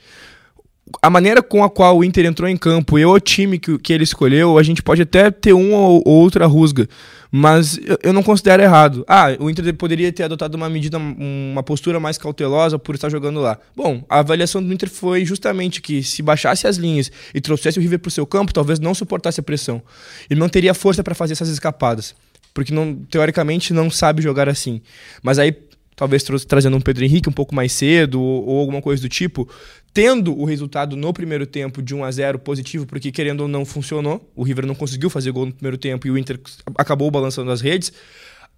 A 1.02 1.10
maneira 1.10 1.42
com 1.42 1.64
a 1.64 1.68
qual 1.68 1.98
o 1.98 2.04
Inter 2.04 2.24
entrou 2.26 2.48
em 2.48 2.56
campo 2.56 2.96
e 2.96 3.04
o 3.04 3.18
time 3.18 3.58
que, 3.58 3.76
que 3.76 3.92
ele 3.92 4.04
escolheu, 4.04 4.56
a 4.56 4.62
gente 4.62 4.84
pode 4.84 5.02
até 5.02 5.32
ter 5.32 5.52
uma 5.52 5.78
ou 5.78 6.02
outra 6.06 6.46
rusga, 6.46 6.88
mas 7.28 7.76
eu, 7.78 7.98
eu 8.04 8.12
não 8.12 8.22
considero 8.22 8.62
errado. 8.62 9.04
Ah, 9.08 9.36
o 9.40 9.50
Inter 9.50 9.74
poderia 9.74 10.12
ter 10.12 10.22
adotado 10.22 10.56
uma 10.56 10.70
medida, 10.70 10.96
uma 10.96 11.64
postura 11.64 11.98
mais 11.98 12.16
cautelosa 12.16 12.78
por 12.78 12.94
estar 12.94 13.08
jogando 13.08 13.40
lá. 13.40 13.58
Bom, 13.74 14.04
a 14.08 14.20
avaliação 14.20 14.62
do 14.62 14.72
Inter 14.72 14.88
foi 14.88 15.24
justamente 15.24 15.82
que 15.82 16.04
se 16.04 16.22
baixasse 16.22 16.68
as 16.68 16.76
linhas 16.76 17.10
e 17.34 17.40
trouxesse 17.40 17.80
o 17.80 17.82
River 17.82 17.98
para 17.98 18.08
o 18.08 18.12
seu 18.12 18.24
campo, 18.24 18.54
talvez 18.54 18.78
não 18.78 18.94
suportasse 18.94 19.40
a 19.40 19.42
pressão. 19.42 19.82
Ele 20.30 20.38
não 20.38 20.48
teria 20.48 20.72
força 20.72 21.02
para 21.02 21.16
fazer 21.16 21.32
essas 21.32 21.48
escapadas 21.48 22.14
porque 22.56 22.72
não, 22.72 22.94
teoricamente 22.94 23.74
não 23.74 23.90
sabe 23.90 24.22
jogar 24.22 24.48
assim. 24.48 24.80
Mas 25.22 25.38
aí, 25.38 25.54
talvez 25.94 26.24
trazendo 26.48 26.74
um 26.74 26.80
Pedro 26.80 27.04
Henrique 27.04 27.28
um 27.28 27.32
pouco 27.32 27.54
mais 27.54 27.70
cedo 27.70 28.18
ou, 28.18 28.46
ou, 28.46 28.60
alguma 28.60 28.80
coisa 28.80 29.02
do 29.02 29.10
tipo, 29.10 29.46
tendo 29.92 30.34
o 30.34 30.46
resultado 30.46 30.96
no 30.96 31.12
primeiro 31.12 31.46
tempo 31.46 31.82
de 31.82 31.94
1 31.94 32.02
a 32.02 32.10
0 32.10 32.38
positivo, 32.38 32.86
porque 32.86 33.12
querendo 33.12 33.42
ou 33.42 33.48
não 33.48 33.66
funcionou, 33.66 34.26
o 34.34 34.42
River 34.42 34.64
não 34.64 34.74
conseguiu 34.74 35.10
fazer 35.10 35.32
gol 35.32 35.44
no 35.44 35.52
primeiro 35.52 35.76
tempo 35.76 36.06
e 36.06 36.10
o 36.10 36.16
Inter 36.16 36.40
acabou 36.78 37.10
balançando 37.10 37.50
as 37.50 37.60
redes. 37.60 37.92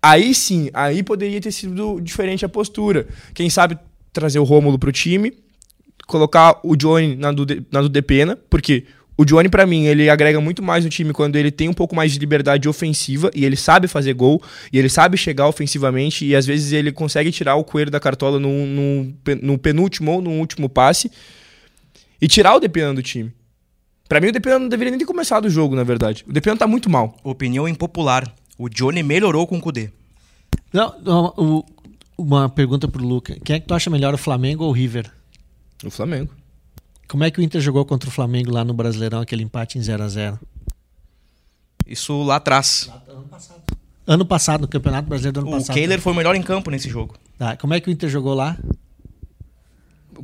Aí 0.00 0.33
sim, 0.33 0.71
aí 0.73 1.02
poderia 1.02 1.40
ter 1.40 1.50
sido 1.50 2.00
diferente 2.00 2.45
a 2.45 2.49
postura. 2.49 3.09
Quem 3.35 3.50
sabe 3.50 3.76
trazer 4.12 4.38
o 4.38 4.45
Rômulo 4.45 4.78
para 4.78 4.90
o 4.90 4.93
time, 4.93 5.33
colocar 6.07 6.61
o 6.62 6.76
Johnny 6.76 7.17
na 7.17 7.33
do, 7.33 7.45
na 7.73 7.83
do 7.83 7.88
Depena, 7.88 8.38
porque 8.49 8.85
o 9.21 9.25
Johnny, 9.25 9.49
para 9.49 9.67
mim, 9.67 9.87
ele 9.87 10.09
agrega 10.09 10.41
muito 10.41 10.63
mais 10.63 10.85
no 10.85 10.91
time 10.91 11.13
quando 11.13 11.35
ele 11.35 11.51
tem 11.51 11.69
um 11.69 11.73
pouco 11.75 11.97
mais 11.97 12.13
de 12.13 12.21
liberdade 12.21 12.69
ofensiva 12.69 13.33
e 13.35 13.45
ele 13.45 13.57
sabe 13.57 13.89
fazer 13.89 14.15
gol 14.15 14.41
e 14.73 14.79
ele 14.79 14.89
sabe 14.89 15.17
chegar 15.17 15.49
ofensivamente 15.49 16.25
e 16.25 16.37
às 16.37 16.47
vezes 16.47 16.73
ele 16.73 16.93
consegue 16.93 17.33
tirar 17.33 17.57
o 17.57 17.65
coelho 17.65 17.91
da 17.91 17.99
cartola 17.99 18.39
no, 18.39 18.65
no, 18.65 19.15
no 19.43 19.59
penúltimo 19.59 20.13
ou 20.13 20.23
no 20.23 20.31
último 20.31 20.69
passe 20.69 21.11
e 22.23 22.29
tirar 22.29 22.55
o 22.55 22.61
Depena 22.61 22.95
do 22.95 23.03
time. 23.03 23.33
Para 24.09 24.21
mim, 24.21 24.29
o 24.29 24.33
Depena 24.33 24.61
não 24.61 24.69
deveria 24.69 24.93
nem 24.93 25.01
ter 25.01 25.05
começado 25.05 25.47
o 25.47 25.51
jogo, 25.51 25.75
na 25.75 25.83
verdade. 25.83 26.25
O 26.29 26.33
Depena 26.33 26.57
tá 26.57 26.69
muito 26.69 26.89
mal. 26.89 27.17
Opinião 27.25 27.67
impopular. 27.67 28.33
O 28.57 28.69
Johnny 28.69 29.03
melhorou 29.03 29.49
com 29.49 29.59
o 29.59 29.61
Kudê. 29.61 29.91
Não, 30.73 30.95
não 31.03 31.35
o, 31.37 31.65
uma 32.17 32.49
pergunta 32.49 32.87
pro 32.87 33.05
Luca. 33.05 33.37
Quem 33.45 33.57
é 33.57 33.61
que 33.61 33.67
tu 33.67 33.75
acha 33.75 33.91
melhor, 33.91 34.15
o 34.15 34.19
Flamengo 34.19 34.63
ou 34.63 34.71
o 34.71 34.73
River? 34.73 35.11
O 35.85 35.91
Flamengo. 35.91 36.38
Como 37.09 37.25
é 37.25 37.31
que 37.31 37.41
o 37.41 37.43
Inter 37.43 37.61
jogou 37.61 37.85
contra 37.87 38.09
o 38.09 38.12
Flamengo 38.12 38.53
lá 38.53 38.62
no 38.65 38.75
Brasileirão, 38.75 39.21
aquele 39.21 39.43
empate 39.43 39.79
em 39.79 39.83
0 39.83 40.03
a 40.05 40.09
0 40.09 40.38
Isso 41.87 42.23
lá 42.23 42.37
atrás. 42.37 42.91
Ano 43.09 43.25
passado. 43.25 43.62
Ano 44.07 44.27
passado, 44.27 44.61
no 44.62 44.69
Campeonato 44.69 45.09
Brasileiro 45.09 45.35
do 45.35 45.41
ano 45.41 45.49
o 45.49 45.53
passado. 45.53 45.75
O 45.75 45.79
Kehler 45.79 46.00
foi 46.00 46.12
o 46.12 46.17
melhor 46.17 46.35
em 46.35 46.43
campo 46.43 46.71
nesse 46.71 46.88
jogo. 46.88 47.15
Tá. 47.38 47.57
Como 47.57 47.73
é 47.73 47.81
que 47.81 47.88
o 47.88 47.91
Inter 47.91 48.11
jogou 48.11 48.35
lá? 48.35 48.59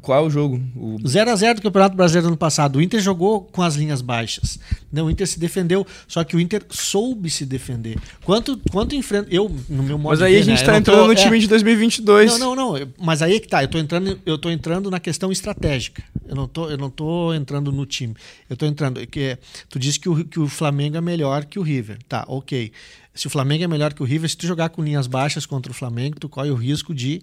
Qual 0.01 0.25
é 0.25 0.27
o 0.27 0.31
jogo? 0.31 0.61
O 0.75 0.99
0x0 0.99 1.55
do 1.55 1.63
Campeonato 1.63 1.97
Brasileiro 1.97 2.27
do 2.27 2.31
ano 2.31 2.37
passado. 2.37 2.77
O 2.77 2.83
Inter 2.83 3.01
jogou 3.01 3.43
com 3.43 3.63
as 3.63 3.75
linhas 3.75 4.01
baixas. 4.01 4.59
Não, 4.93 5.07
o 5.07 5.11
Inter 5.11 5.27
se 5.27 5.39
defendeu, 5.39 5.87
só 6.07 6.25
que 6.25 6.37
o 6.37 6.41
Inter 6.41 6.63
soube 6.71 7.31
se 7.31 7.45
defender. 7.45 7.99
Quanto, 8.25 8.59
quanto 8.71 8.95
enfrenta. 8.95 9.29
Eu, 9.31 9.55
no 9.69 9.83
meu 9.83 9.99
modo 9.99 10.11
Mas 10.11 10.23
aí 10.23 10.35
ver, 10.35 10.41
a 10.41 10.43
gente 10.43 10.61
né, 10.61 10.67
tá 10.67 10.77
entrando 10.77 11.03
tô, 11.03 11.09
no 11.09 11.15
time 11.15 11.37
é... 11.37 11.41
de 11.41 11.49
2022. 11.49 12.39
Não, 12.39 12.55
não, 12.55 12.75
não. 12.75 12.89
Mas 12.99 13.23
aí 13.23 13.37
é 13.37 13.41
que 13.41 13.49
tá. 13.49 13.63
Eu 13.63 13.69
tô 13.69 13.79
entrando, 13.79 14.21
eu 14.25 14.39
tô 14.39 14.51
entrando 14.51 14.91
na 14.91 15.01
questão 15.01 15.31
estratégica. 15.31 16.03
Eu 16.27 16.35
não 16.35 16.49
tô, 16.49 16.69
eu 16.71 16.79
não 16.79 16.91
tô 16.91 17.33
entrando 17.35 17.71
no 17.71 17.87
time. 17.87 18.15
Eu 18.49 18.57
tô 18.57 18.67
entrando. 18.67 19.07
Que 19.07 19.21
é, 19.21 19.39
tu 19.69 19.79
disse 19.79 20.01
que 20.01 20.09
o, 20.09 20.25
que 20.25 20.41
o 20.41 20.49
Flamengo 20.49 20.97
é 20.97 21.01
melhor 21.01 21.45
que 21.45 21.59
o 21.59 21.63
River. 21.63 21.99
Tá, 22.09 22.25
ok. 22.29 22.73
Se 23.15 23.29
o 23.29 23.31
Flamengo 23.31 23.63
é 23.63 23.69
melhor 23.69 23.93
que 23.93 24.03
o 24.03 24.05
River, 24.05 24.29
se 24.29 24.37
tu 24.37 24.47
jogar 24.47 24.71
com 24.71 24.83
linhas 24.83 25.07
baixas 25.07 25.47
contra 25.47 25.71
o 25.71 25.75
Flamengo, 25.75 26.19
tu 26.19 26.29
corre 26.29 26.51
o 26.51 26.57
risco 26.57 26.93
de 26.93 27.23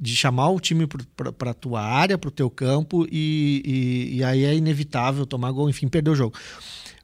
de 0.00 0.14
chamar 0.14 0.50
o 0.50 0.60
time 0.60 0.86
para 0.86 1.54
tua 1.54 1.80
área, 1.82 2.18
para 2.18 2.28
o 2.28 2.30
teu 2.30 2.50
campo, 2.50 3.06
e, 3.10 3.62
e, 3.64 4.16
e, 4.16 4.24
aí 4.24 4.44
é 4.44 4.54
inevitável 4.54 5.24
tomar 5.24 5.50
gol, 5.52 5.70
enfim, 5.70 5.88
perder 5.88 6.10
o 6.10 6.14
jogo. 6.14 6.36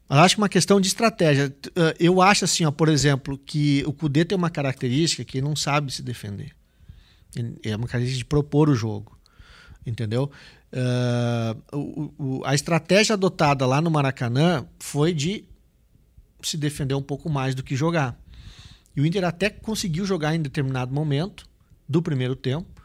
Mas 0.09 0.19
acho 0.19 0.35
que 0.35 0.43
uma 0.43 0.49
questão 0.49 0.79
de 0.79 0.89
estratégia. 0.89 1.55
Eh, 1.75 1.97
eu 1.99 2.21
acho 2.21 2.45
assim, 2.45 2.67
ó, 2.67 2.71
por 2.71 2.91
exemplo, 2.91 3.39
que 3.39 3.83
o 3.87 3.95
Cudê 3.95 4.27
tem 4.27 4.37
uma 4.37 4.51
característica 4.51 5.25
que 5.25 5.41
não 5.41 5.57
sabe 5.57 5.91
se 5.91 6.03
defender. 6.03 6.53
É 7.63 7.75
uma 7.75 7.87
característica 7.87 8.19
de 8.19 8.25
propor 8.27 8.69
o 8.69 8.75
jogo. 8.75 9.19
Entendeu? 9.87 10.31
Uh, 10.73 11.77
o, 11.77 12.15
o, 12.19 12.43
a 12.45 12.55
estratégia 12.55 13.15
adotada 13.15 13.67
lá 13.67 13.81
no 13.81 13.91
Maracanã 13.91 14.67
foi 14.79 15.13
de 15.13 15.45
se 16.43 16.57
defender 16.57 16.95
um 16.95 17.03
pouco 17.03 17.31
mais 17.31 17.55
do 17.55 17.63
que 17.63 17.75
jogar. 17.75 18.19
E 18.97 19.01
o 19.01 19.07
Inter 19.07 19.25
até 19.25 19.49
conseguiu 19.49 20.05
jogar 20.05 20.35
em 20.35 20.43
determinado 20.43 20.93
momento 20.93 21.47
do 21.89 22.03
primeiro 22.03 22.37
tempo, 22.37 22.82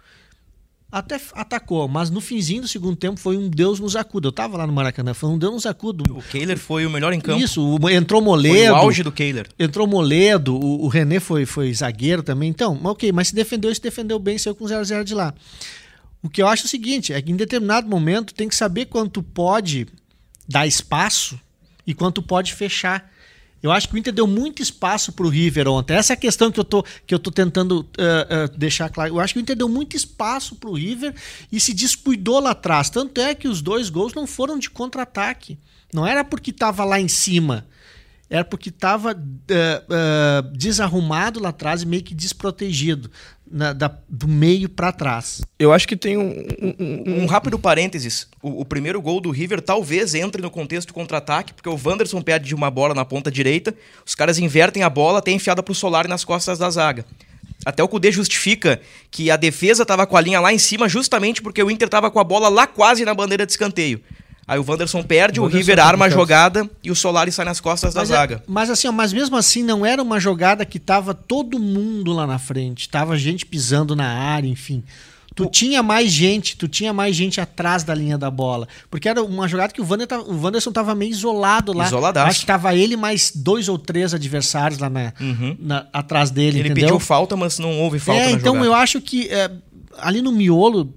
até 0.92 1.20
atacou, 1.34 1.88
mas 1.88 2.10
no 2.10 2.22
finzinho 2.22 2.62
do 2.62 2.68
segundo 2.68 2.96
tempo 2.96 3.20
foi 3.20 3.38
um 3.38 3.50
Deus 3.50 3.80
nos 3.80 3.96
acuda. 3.96 4.28
Eu 4.28 4.32
tava 4.32 4.58
lá 4.58 4.66
no 4.66 4.72
Maracanã, 4.72 5.14
foi 5.14 5.30
um 5.30 5.38
Deus 5.38 5.54
nos 5.54 5.66
acuda. 5.66 6.04
O 6.12 6.22
Kehler 6.22 6.58
foi 6.58 6.86
o 6.86 6.90
melhor 6.90 7.12
em 7.12 7.20
campo. 7.20 7.40
Isso, 7.40 7.78
entrou 7.90 8.22
Moledo. 8.22 8.56
Foi 8.56 8.70
o 8.70 8.76
auge 8.76 9.04
do 9.04 9.12
Kehler. 9.12 9.48
Entrou 9.60 9.86
Moledo, 9.86 10.56
o, 10.56 10.86
o 10.86 10.88
René 10.88 11.20
foi, 11.20 11.46
foi 11.46 11.74
zagueiro 11.74 12.24
também. 12.24 12.50
Então, 12.50 12.80
ok, 12.84 13.12
mas 13.12 13.30
se 13.30 13.36
defendeu, 13.36 13.74
se 13.74 13.82
defendeu 13.82 14.18
bem, 14.18 14.38
saiu 14.38 14.56
com 14.56 14.66
0x0 14.66 15.04
de 15.04 15.14
lá. 15.14 15.34
O 16.24 16.30
que 16.30 16.42
eu 16.42 16.48
acho 16.48 16.64
é 16.64 16.66
o 16.66 16.70
seguinte, 16.70 17.14
é 17.14 17.22
que 17.22 17.32
em 17.32 17.36
determinado 17.36 17.88
momento 17.88 18.34
tem 18.34 18.48
que 18.48 18.56
saber 18.56 18.86
quanto 18.86 19.22
pode 19.22 19.88
dar 20.48 20.66
espaço 20.66 21.40
e 21.86 21.94
quanto 21.94 22.22
pode 22.22 22.54
fechar. 22.54 23.12
Eu 23.62 23.72
acho 23.72 23.90
que 23.90 23.96
o 23.96 23.98
Inter 23.98 24.14
deu 24.14 24.28
muito 24.28 24.62
espaço 24.62 25.12
para 25.12 25.26
o 25.26 25.30
River 25.30 25.68
ontem. 25.68 25.96
Essa 25.96 26.14
é 26.14 26.16
a 26.16 26.18
questão 26.18 26.52
que 26.52 26.60
eu 26.60 26.64
tô, 26.64 26.84
que 27.06 27.14
eu 27.14 27.20
tô 27.20 27.32
tentando 27.32 27.82
uh, 27.82 28.46
uh, 28.54 28.58
deixar 28.58 28.90
claro. 28.90 29.16
Eu 29.16 29.20
acho 29.20 29.34
que 29.34 29.40
o 29.40 29.42
Inter 29.42 29.56
deu 29.56 29.68
muito 29.68 29.96
espaço 29.96 30.56
para 30.56 30.70
o 30.70 30.76
River 30.76 31.16
e 31.52 31.60
se 31.60 31.74
descuidou 31.74 32.40
lá 32.40 32.52
atrás. 32.52 32.90
Tanto 32.90 33.20
é 33.20 33.34
que 33.34 33.48
os 33.48 33.62
dois 33.62 33.90
gols 33.90 34.14
não 34.14 34.28
foram 34.28 34.60
de 34.60 34.70
contra-ataque. 34.70 35.58
Não 35.94 36.06
era 36.06 36.24
porque 36.24 36.52
estava 36.52 36.84
lá 36.86 37.00
em 37.00 37.08
cima 37.08 37.66
era 38.30 38.44
porque 38.44 38.70
estava 38.70 39.14
uh, 39.14 39.16
uh, 39.16 40.52
desarrumado 40.52 41.40
lá 41.40 41.50
atrás 41.50 41.82
e 41.82 41.86
meio 41.86 42.04
que 42.04 42.14
desprotegido, 42.14 43.10
na, 43.52 43.74
da, 43.74 43.92
do 44.10 44.28
meio 44.28 44.70
para 44.70 44.92
trás. 44.92 45.42
Eu 45.58 45.72
acho 45.74 45.88
que 45.88 45.96
tem 45.96 46.18
um. 46.18 46.46
Um, 46.62 46.76
um, 46.80 47.24
um 47.24 47.26
rápido 47.26 47.58
parênteses. 47.58 48.28
O, 48.42 48.62
o, 48.62 48.66
primeiro 48.66 49.02
gol 49.02 49.20
do 49.20 49.32
River 49.32 49.62
talvez 49.62 50.14
entre 50.16 50.42
no 50.42 50.50
contexto 50.50 50.94
contra-ataque, 50.94 51.54
porque 51.54 51.70
o 51.70 51.80
Wanderson 51.84 52.22
perde 52.22 52.54
uma 52.54 52.70
bola 52.70 52.94
na 52.94 53.06
ponta 53.06 53.32
direita, 53.32 53.74
os 54.06 54.16
caras 54.16 54.38
invertem 54.40 54.84
a 54.84 54.90
bola, 54.90 55.22
tem 55.22 55.36
enfiada 55.36 55.64
pro 55.64 55.74
Solar 55.74 56.08
nas 56.08 56.24
costas 56.24 56.60
da 56.60 56.70
zaga. 56.70 57.06
Até 57.66 57.84
o 57.84 57.88
Cudê 57.88 58.12
justifica 58.12 58.80
que 59.10 59.32
a 59.32 59.36
defesa 59.36 59.84
estava 59.84 60.06
com 60.06 60.16
a 60.16 60.22
linha 60.22 60.40
lá 60.40 60.54
em 60.54 60.60
cima 60.60 60.88
justamente 60.88 61.42
porque 61.42 61.62
o 61.62 61.72
Inter 61.72 61.88
estava 61.88 62.10
com 62.10 62.20
a 62.20 62.24
bola 62.24 62.50
lá 62.50 62.68
quase 62.68 63.04
na 63.04 63.14
bandeira 63.14 63.46
de 63.46 63.52
escanteio. 63.52 64.02
Aí 64.48 64.58
o 64.58 64.66
Wanderson 64.66 65.04
perde, 65.04 65.42
o, 65.42 65.44
o 65.44 65.48
River 65.48 65.78
arma 65.78 66.06
a 66.06 66.10
jogada 66.10 66.70
e 66.82 66.90
o 66.90 66.96
Solari 66.96 67.34
sai 67.34 67.44
nas 67.44 67.60
costas 67.60 67.94
mas 67.94 68.08
da 68.08 68.16
é, 68.16 68.18
zaga. 68.18 68.44
Mas 68.48 68.70
assim, 68.70 68.88
ó, 68.88 68.94
mas 68.94 69.12
mesmo 69.12 69.36
assim 69.36 69.62
não 69.62 69.86
era 69.86 70.02
uma 70.02 70.22
jogada 70.22 70.66
que 70.66 70.80
tava 70.80 71.14
todo 71.14 71.60
mundo 71.60 72.14
lá 72.14 72.26
na 72.26 72.40
frente, 72.40 72.88
tava 72.88 73.18
gente 73.18 73.46
pisando 73.46 73.94
na 73.94 74.08
área, 74.08 74.48
enfim. 74.48 74.84
Tu 75.36 75.44
o... 75.44 75.50
tinha 75.52 75.84
mais 75.84 76.10
gente, 76.12 76.58
tu 76.58 76.68
tinha 76.68 76.92
mais 76.92 77.16
gente 77.16 77.40
atrás 77.40 77.84
da 77.84 77.94
linha 77.94 78.18
da 78.18 78.32
bola. 78.32 78.68
Porque 78.90 79.08
era 79.08 79.22
uma 79.22 79.48
jogada 79.50 79.72
que 79.72 79.82
o, 79.82 79.86
Wander 79.88 80.08
o 80.26 80.42
Wanderson 80.42 80.72
tava 80.72 80.96
meio 80.96 81.12
isolado 81.12 81.74
lá. 81.74 81.86
Isoladaço. 81.86 82.30
Acho 82.30 82.40
que 82.40 82.46
tava 82.46 82.74
ele 82.74 82.96
mais 82.96 83.32
dois 83.36 83.70
ou 83.70 83.78
três 83.78 84.14
adversários 84.14 84.80
lá 84.80 84.90
na, 84.90 85.14
uhum. 85.20 85.58
na 85.60 85.86
atrás 85.94 86.32
dele, 86.32 86.60
ele 86.60 86.70
entendeu? 86.70 86.88
pediu 86.88 87.00
falta, 87.00 87.36
mas 87.36 87.60
não 87.60 87.80
houve 87.82 88.00
falta 88.00 88.22
é, 88.22 88.32
então 88.32 88.56
jogada. 88.56 88.66
eu 88.66 88.74
acho 88.74 89.00
que 89.00 89.28
é, 89.28 89.52
ali 90.00 90.22
no 90.22 90.32
miolo, 90.32 90.92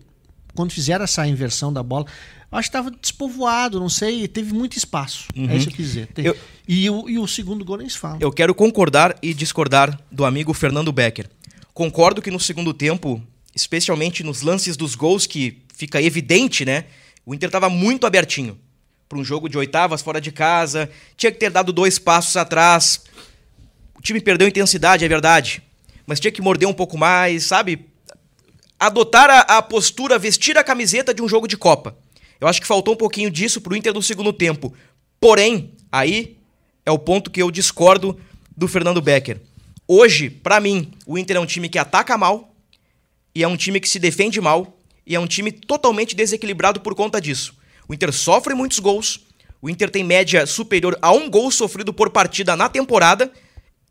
quando 0.55 0.71
fizeram 0.71 1.05
essa 1.05 1.27
inversão 1.27 1.71
da 1.71 1.83
bola, 1.83 2.07
acho 2.51 2.69
que 2.71 2.77
estava 2.77 2.91
despovoado, 2.91 3.79
não 3.79 3.89
sei, 3.89 4.27
teve 4.27 4.53
muito 4.53 4.77
espaço. 4.77 5.29
É 5.35 5.41
uhum. 5.41 5.51
É 5.51 5.57
isso 5.57 5.67
que 5.67 5.73
eu 5.73 5.77
quis 5.77 5.87
dizer. 5.87 6.09
Eu, 6.17 6.37
e, 6.67 6.91
o, 6.91 7.09
e 7.09 7.19
o 7.19 7.27
segundo 7.27 7.65
gol 7.65 7.79
nem 7.79 7.89
se 7.89 7.99
fala. 7.99 8.19
Eu 8.21 8.33
quero 8.33 8.55
concordar 8.55 9.17
e 9.23 9.33
discordar 9.33 9.99
do 10.11 10.25
amigo 10.25 10.53
Fernando 10.53 10.93
Becker. 10.93 11.29
Concordo 11.73 12.21
que 12.21 12.31
no 12.31 12.41
segundo 12.41 12.75
tempo, 12.75 13.23
especialmente 13.55 14.25
nos 14.25 14.43
lances 14.43 14.77
dos 14.77 14.95
gols, 14.95 15.27
que 15.27 15.63
fica 15.75 16.03
evidente, 16.03 16.65
né? 16.65 16.87
O 17.25 17.35
Inter 17.35 17.49
estava 17.49 17.69
muito 17.69 18.07
abertinho 18.07 18.59
para 19.09 19.19
um 19.19 19.25
jogo 19.25 19.49
de 19.49 19.59
oitavas 19.59 20.03
fora 20.03 20.21
de 20.21 20.31
casa, 20.31 20.91
tinha 21.17 21.33
que 21.33 21.39
ter 21.39 21.51
dado 21.51 21.73
dois 21.73 21.99
passos 21.99 22.37
atrás. 22.37 23.03
O 23.97 24.03
time 24.03 24.21
perdeu 24.21 24.47
intensidade, 24.47 25.05
é 25.05 25.09
verdade, 25.09 25.63
mas 26.07 26.21
tinha 26.21 26.31
que 26.31 26.41
morder 26.41 26.69
um 26.69 26.73
pouco 26.73 26.97
mais, 26.97 27.45
sabe? 27.45 27.87
Adotar 28.79 29.29
a, 29.29 29.41
a 29.59 29.63
postura, 29.63 30.19
vestir 30.19 30.57
a 30.57 30.65
camiseta 30.65 31.13
de 31.13 31.23
um 31.23 31.29
jogo 31.29 31.49
de 31.49 31.57
Copa. 31.57 31.97
Eu 32.41 32.49
acho 32.49 32.61
que 32.61 32.67
faltou 32.67 32.95
um 32.95 32.97
pouquinho 32.97 33.31
disso 33.31 33.61
pro 33.61 33.77
Inter 33.77 33.93
no 33.93 34.03
segundo 34.03 34.33
tempo. 34.33 34.75
Porém, 35.21 35.73
aí 35.93 36.39
é 36.87 36.91
o 36.91 36.99
ponto 36.99 37.31
que 37.31 37.43
eu 37.43 37.51
discordo 37.51 38.19
do 38.57 38.67
Fernando 38.67 39.03
Becker. 39.03 39.41
Hoje, 39.87 40.31
para 40.31 40.61
mim, 40.61 40.93
o 41.07 41.19
Inter 41.19 41.37
é 41.37 41.41
um 41.41 41.47
time 41.47 41.69
que 41.69 41.79
ataca 41.79 42.17
mal 42.17 42.55
e 43.35 43.43
é 43.43 43.49
um 43.49 43.57
time 43.57 43.81
que 43.81 43.89
se 43.89 43.99
defende 43.99 44.41
mal 44.41 44.81
e 45.07 45.15
é 45.15 45.21
um 45.21 45.27
time 45.27 45.53
totalmente 45.53 46.15
desequilibrado 46.17 46.81
por 46.81 46.95
conta 46.95 47.21
disso. 47.21 47.55
O 47.89 47.93
Inter 47.93 48.13
sofre 48.13 48.55
muitos 48.55 48.79
gols, 48.79 49.27
o 49.61 49.69
Inter 49.69 49.91
tem 49.91 50.05
média 50.05 50.47
superior 50.47 50.97
a 51.03 51.11
um 51.13 51.29
gol 51.29 51.51
sofrido 51.51 51.93
por 51.93 52.11
partida 52.11 52.57
na 52.57 52.69
temporada, 52.69 53.31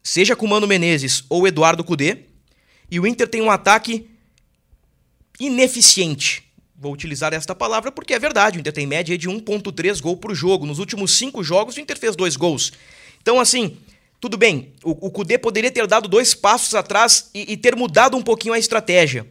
seja 0.02 0.36
com 0.36 0.48
Mano 0.48 0.66
Menezes 0.66 1.24
ou 1.30 1.48
Eduardo 1.48 1.84
Cudê, 1.84 2.26
e 2.90 3.00
o 3.00 3.06
Inter 3.06 3.28
tem 3.28 3.42
um 3.42 3.52
ataque 3.52 4.10
ineficiente. 5.40 6.49
Vou 6.82 6.94
utilizar 6.94 7.34
esta 7.34 7.54
palavra 7.54 7.92
porque 7.92 8.14
é 8.14 8.20
verdade. 8.20 8.58
O 8.58 8.62
Inter 8.62 8.72
tem 8.72 8.88
média 8.88 9.18
de 9.18 9.28
1,3 9.28 10.00
gol 10.00 10.16
por 10.16 10.34
jogo. 10.34 10.66
Nos 10.66 10.80
últimos 10.80 11.12
cinco 11.18 11.44
jogos, 11.44 11.76
o 11.76 11.82
Inter 11.82 12.00
fez 12.00 12.16
dois 12.16 12.38
gols. 12.38 12.72
Então, 13.22 13.38
assim, 13.38 13.76
tudo 14.18 14.38
bem. 14.38 14.72
O, 14.82 15.08
o 15.08 15.12
Kudê 15.12 15.38
poderia 15.38 15.70
ter 15.70 15.86
dado 15.86 16.08
dois 16.08 16.34
passos 16.34 16.74
atrás 16.74 17.30
e, 17.34 17.52
e 17.52 17.58
ter 17.58 17.76
mudado 17.76 18.16
um 18.16 18.22
pouquinho 18.22 18.54
a 18.54 18.60
estratégia. 18.60 19.28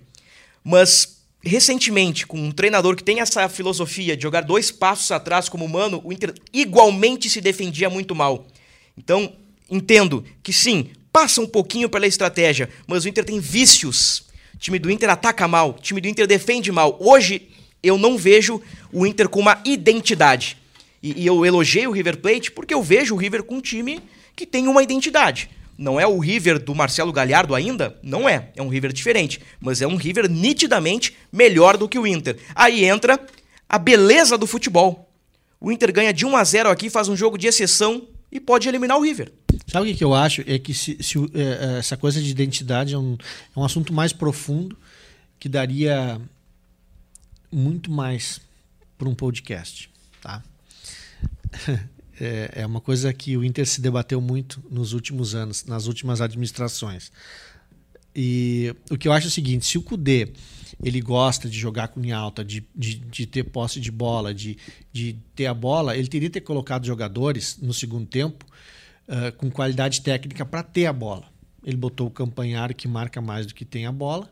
Mas, 0.62 1.22
recentemente, 1.42 2.26
com 2.26 2.38
um 2.38 2.52
treinador 2.52 2.94
que 2.94 3.02
tem 3.02 3.20
essa 3.20 3.48
filosofia 3.48 4.14
de 4.14 4.24
jogar 4.24 4.42
dois 4.42 4.70
passos 4.70 5.10
atrás 5.10 5.48
como 5.48 5.64
humano, 5.64 6.02
o 6.04 6.12
Inter 6.12 6.34
igualmente 6.52 7.30
se 7.30 7.40
defendia 7.40 7.88
muito 7.88 8.14
mal. 8.14 8.46
Então, 8.94 9.32
entendo 9.70 10.22
que 10.42 10.52
sim, 10.52 10.90
passa 11.10 11.40
um 11.40 11.46
pouquinho 11.46 11.88
pela 11.88 12.06
estratégia, 12.06 12.68
mas 12.86 13.06
o 13.06 13.08
Inter 13.08 13.24
tem 13.24 13.40
vícios 13.40 14.27
time 14.58 14.78
do 14.78 14.90
Inter 14.90 15.10
ataca 15.10 15.46
mal, 15.46 15.74
time 15.74 16.00
do 16.00 16.08
Inter 16.08 16.26
defende 16.26 16.70
mal. 16.72 16.96
Hoje 17.00 17.48
eu 17.82 17.96
não 17.96 18.18
vejo 18.18 18.60
o 18.92 19.06
Inter 19.06 19.28
com 19.28 19.40
uma 19.40 19.60
identidade. 19.64 20.56
E, 21.02 21.22
e 21.22 21.26
eu 21.26 21.46
elogiei 21.46 21.86
o 21.86 21.92
River 21.92 22.18
Plate 22.18 22.50
porque 22.50 22.74
eu 22.74 22.82
vejo 22.82 23.14
o 23.14 23.18
River 23.18 23.42
com 23.42 23.56
um 23.56 23.60
time 23.60 24.00
que 24.34 24.46
tem 24.46 24.68
uma 24.68 24.82
identidade. 24.82 25.50
Não 25.76 26.00
é 26.00 26.06
o 26.06 26.18
River 26.18 26.58
do 26.58 26.74
Marcelo 26.74 27.12
Galhardo 27.12 27.54
ainda? 27.54 27.96
Não 28.02 28.28
é. 28.28 28.50
É 28.56 28.62
um 28.62 28.68
River 28.68 28.92
diferente. 28.92 29.40
Mas 29.60 29.80
é 29.80 29.86
um 29.86 29.94
River 29.94 30.28
nitidamente 30.28 31.16
melhor 31.32 31.76
do 31.76 31.88
que 31.88 31.98
o 31.98 32.06
Inter. 32.06 32.36
Aí 32.52 32.84
entra 32.84 33.18
a 33.68 33.78
beleza 33.78 34.36
do 34.36 34.46
futebol. 34.46 35.08
O 35.60 35.70
Inter 35.70 35.92
ganha 35.92 36.12
de 36.12 36.26
1 36.26 36.36
a 36.36 36.42
0 36.42 36.68
aqui, 36.68 36.90
faz 36.90 37.08
um 37.08 37.16
jogo 37.16 37.38
de 37.38 37.46
exceção 37.46 38.08
e 38.30 38.40
pode 38.40 38.68
eliminar 38.68 38.96
o 38.96 39.02
River. 39.02 39.32
Sabe 39.66 39.90
o 39.90 39.96
que, 39.96 40.04
eu 40.04 40.14
acho? 40.14 40.42
É 40.46 40.58
que 40.58 40.72
se, 40.72 41.02
se 41.02 41.18
é, 41.34 41.74
é, 41.74 41.78
essa 41.78 41.96
coisa 41.96 42.22
de 42.22 42.30
identidade 42.30 42.94
é 42.94 42.98
um, 42.98 43.16
é 43.54 43.60
um 43.60 43.64
assunto 43.64 43.92
mais 43.92 44.12
profundo 44.12 44.76
que 45.38 45.48
daria 45.48 46.20
muito 47.50 47.90
mais 47.90 48.40
para 48.96 49.08
um 49.08 49.14
podcast, 49.14 49.90
tá? 50.20 50.42
É, 52.20 52.62
é 52.62 52.66
uma 52.66 52.80
coisa 52.80 53.12
que 53.12 53.36
o 53.36 53.44
Inter 53.44 53.64
se 53.64 53.80
debateu 53.80 54.20
muito 54.20 54.60
nos 54.68 54.92
últimos 54.92 55.36
anos, 55.36 55.64
nas 55.66 55.86
últimas 55.86 56.20
administrações. 56.20 57.12
E 58.12 58.74
o 58.90 58.98
que 58.98 59.06
eu 59.06 59.12
acho 59.12 59.28
é 59.28 59.28
o 59.28 59.30
seguinte: 59.30 59.64
se 59.64 59.78
o 59.78 59.82
Kudê 59.82 60.32
ele 60.82 61.00
gosta 61.00 61.48
de 61.48 61.56
jogar 61.56 61.86
com 61.86 62.00
linha 62.00 62.16
alta, 62.16 62.44
de, 62.44 62.66
de, 62.74 62.96
de, 62.96 63.24
ter 63.24 63.44
posse 63.44 63.78
de 63.78 63.92
bola, 63.92 64.34
de, 64.34 64.58
de 64.92 65.16
ter 65.36 65.46
a 65.46 65.54
bola, 65.54 65.96
ele 65.96 66.08
teria 66.08 66.28
que 66.28 66.34
ter 66.34 66.40
colocado 66.40 66.84
jogadores 66.84 67.56
no 67.62 67.72
segundo 67.72 68.06
tempo 68.06 68.44
uh, 69.08 69.32
com 69.36 69.50
qualidade 69.50 70.02
técnica 70.02 70.44
para 70.44 70.62
ter 70.62 70.86
a 70.86 70.92
bola. 70.92 71.24
Ele 71.64 71.76
botou 71.76 72.06
o 72.06 72.10
Campanhar, 72.10 72.72
que 72.74 72.86
marca 72.86 73.20
mais 73.20 73.46
do 73.46 73.54
que 73.54 73.64
tem 73.64 73.86
a 73.86 73.92
bola. 73.92 74.30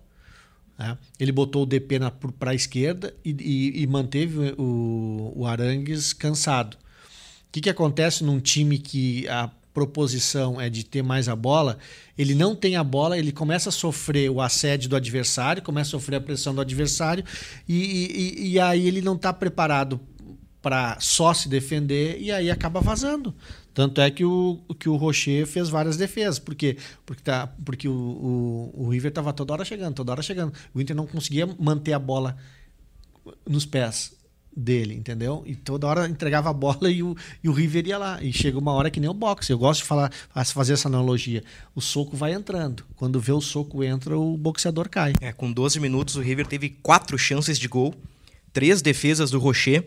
Né? 0.78 0.96
Ele 1.18 1.32
botou 1.32 1.62
o 1.62 1.66
DP 1.66 1.98
para 2.38 2.52
a 2.52 2.54
esquerda 2.54 3.14
e, 3.24 3.30
e, 3.30 3.82
e, 3.82 3.86
manteve 3.86 4.54
o, 4.58 5.32
o 5.34 5.46
Arangues 5.46 6.12
cansado. 6.12 6.74
O 6.74 7.52
que, 7.52 7.60
que 7.62 7.70
acontece 7.70 8.22
num 8.22 8.38
time 8.38 8.78
que 8.78 9.26
a 9.28 9.50
proposição 9.72 10.58
é 10.58 10.70
de 10.70 10.84
ter 10.84 11.02
mais 11.02 11.28
a 11.28 11.36
bola, 11.36 11.76
ele 12.16 12.34
não 12.34 12.56
tem 12.56 12.76
a 12.76 12.84
bola, 12.84 13.18
ele 13.18 13.30
começa 13.30 13.68
a 13.68 13.72
sofrer 13.72 14.30
o 14.30 14.40
assédio 14.40 14.88
do 14.88 14.96
adversário, 14.96 15.62
começa 15.62 15.88
a 15.88 16.00
sofrer 16.00 16.16
a 16.16 16.20
pressão 16.20 16.54
do 16.54 16.62
adversário, 16.62 17.22
e, 17.68 18.34
e, 18.38 18.52
e 18.52 18.60
aí 18.60 18.86
ele 18.86 19.02
não 19.02 19.16
está 19.16 19.34
preparado 19.34 20.00
para 20.62 20.98
só 20.98 21.34
se 21.34 21.46
defender 21.46 22.18
e 22.18 22.32
aí 22.32 22.50
acaba 22.50 22.80
vazando. 22.80 23.34
Tanto 23.76 24.00
é 24.00 24.10
que 24.10 24.24
o, 24.24 24.58
que 24.80 24.88
o 24.88 24.96
Rocher 24.96 25.46
fez 25.46 25.68
várias 25.68 25.98
defesas. 25.98 26.38
Por 26.38 26.54
quê? 26.54 26.78
Porque, 27.04 27.22
tá, 27.22 27.46
porque 27.62 27.86
o, 27.86 27.92
o, 27.92 28.84
o 28.84 28.88
River 28.88 29.10
estava 29.10 29.34
toda 29.34 29.52
hora 29.52 29.66
chegando, 29.66 29.96
toda 29.96 30.12
hora 30.12 30.22
chegando. 30.22 30.50
O 30.72 30.80
Inter 30.80 30.96
não 30.96 31.06
conseguia 31.06 31.46
manter 31.58 31.92
a 31.92 31.98
bola 31.98 32.38
nos 33.46 33.66
pés 33.66 34.14
dele, 34.56 34.94
entendeu? 34.94 35.42
E 35.44 35.54
toda 35.54 35.86
hora 35.86 36.08
entregava 36.08 36.48
a 36.48 36.54
bola 36.54 36.78
e 36.90 37.02
o, 37.02 37.14
e 37.44 37.50
o 37.50 37.52
River 37.52 37.86
ia 37.86 37.98
lá. 37.98 38.18
E 38.22 38.32
chega 38.32 38.58
uma 38.58 38.72
hora 38.72 38.90
que 38.90 38.98
nem 38.98 39.10
o 39.10 39.12
boxe. 39.12 39.52
Eu 39.52 39.58
gosto 39.58 39.82
de 39.82 39.86
falar, 39.86 40.10
fazer 40.46 40.72
essa 40.72 40.88
analogia. 40.88 41.44
O 41.74 41.82
soco 41.82 42.16
vai 42.16 42.32
entrando. 42.32 42.82
Quando 42.96 43.20
vê 43.20 43.32
o 43.32 43.42
soco 43.42 43.84
entra, 43.84 44.18
o 44.18 44.38
boxeador 44.38 44.88
cai. 44.88 45.12
É, 45.20 45.34
com 45.34 45.52
12 45.52 45.78
minutos 45.80 46.16
o 46.16 46.22
River 46.22 46.46
teve 46.46 46.70
quatro 46.70 47.18
chances 47.18 47.58
de 47.58 47.68
gol, 47.68 47.94
três 48.54 48.80
defesas 48.80 49.30
do 49.30 49.38
Rocher. 49.38 49.86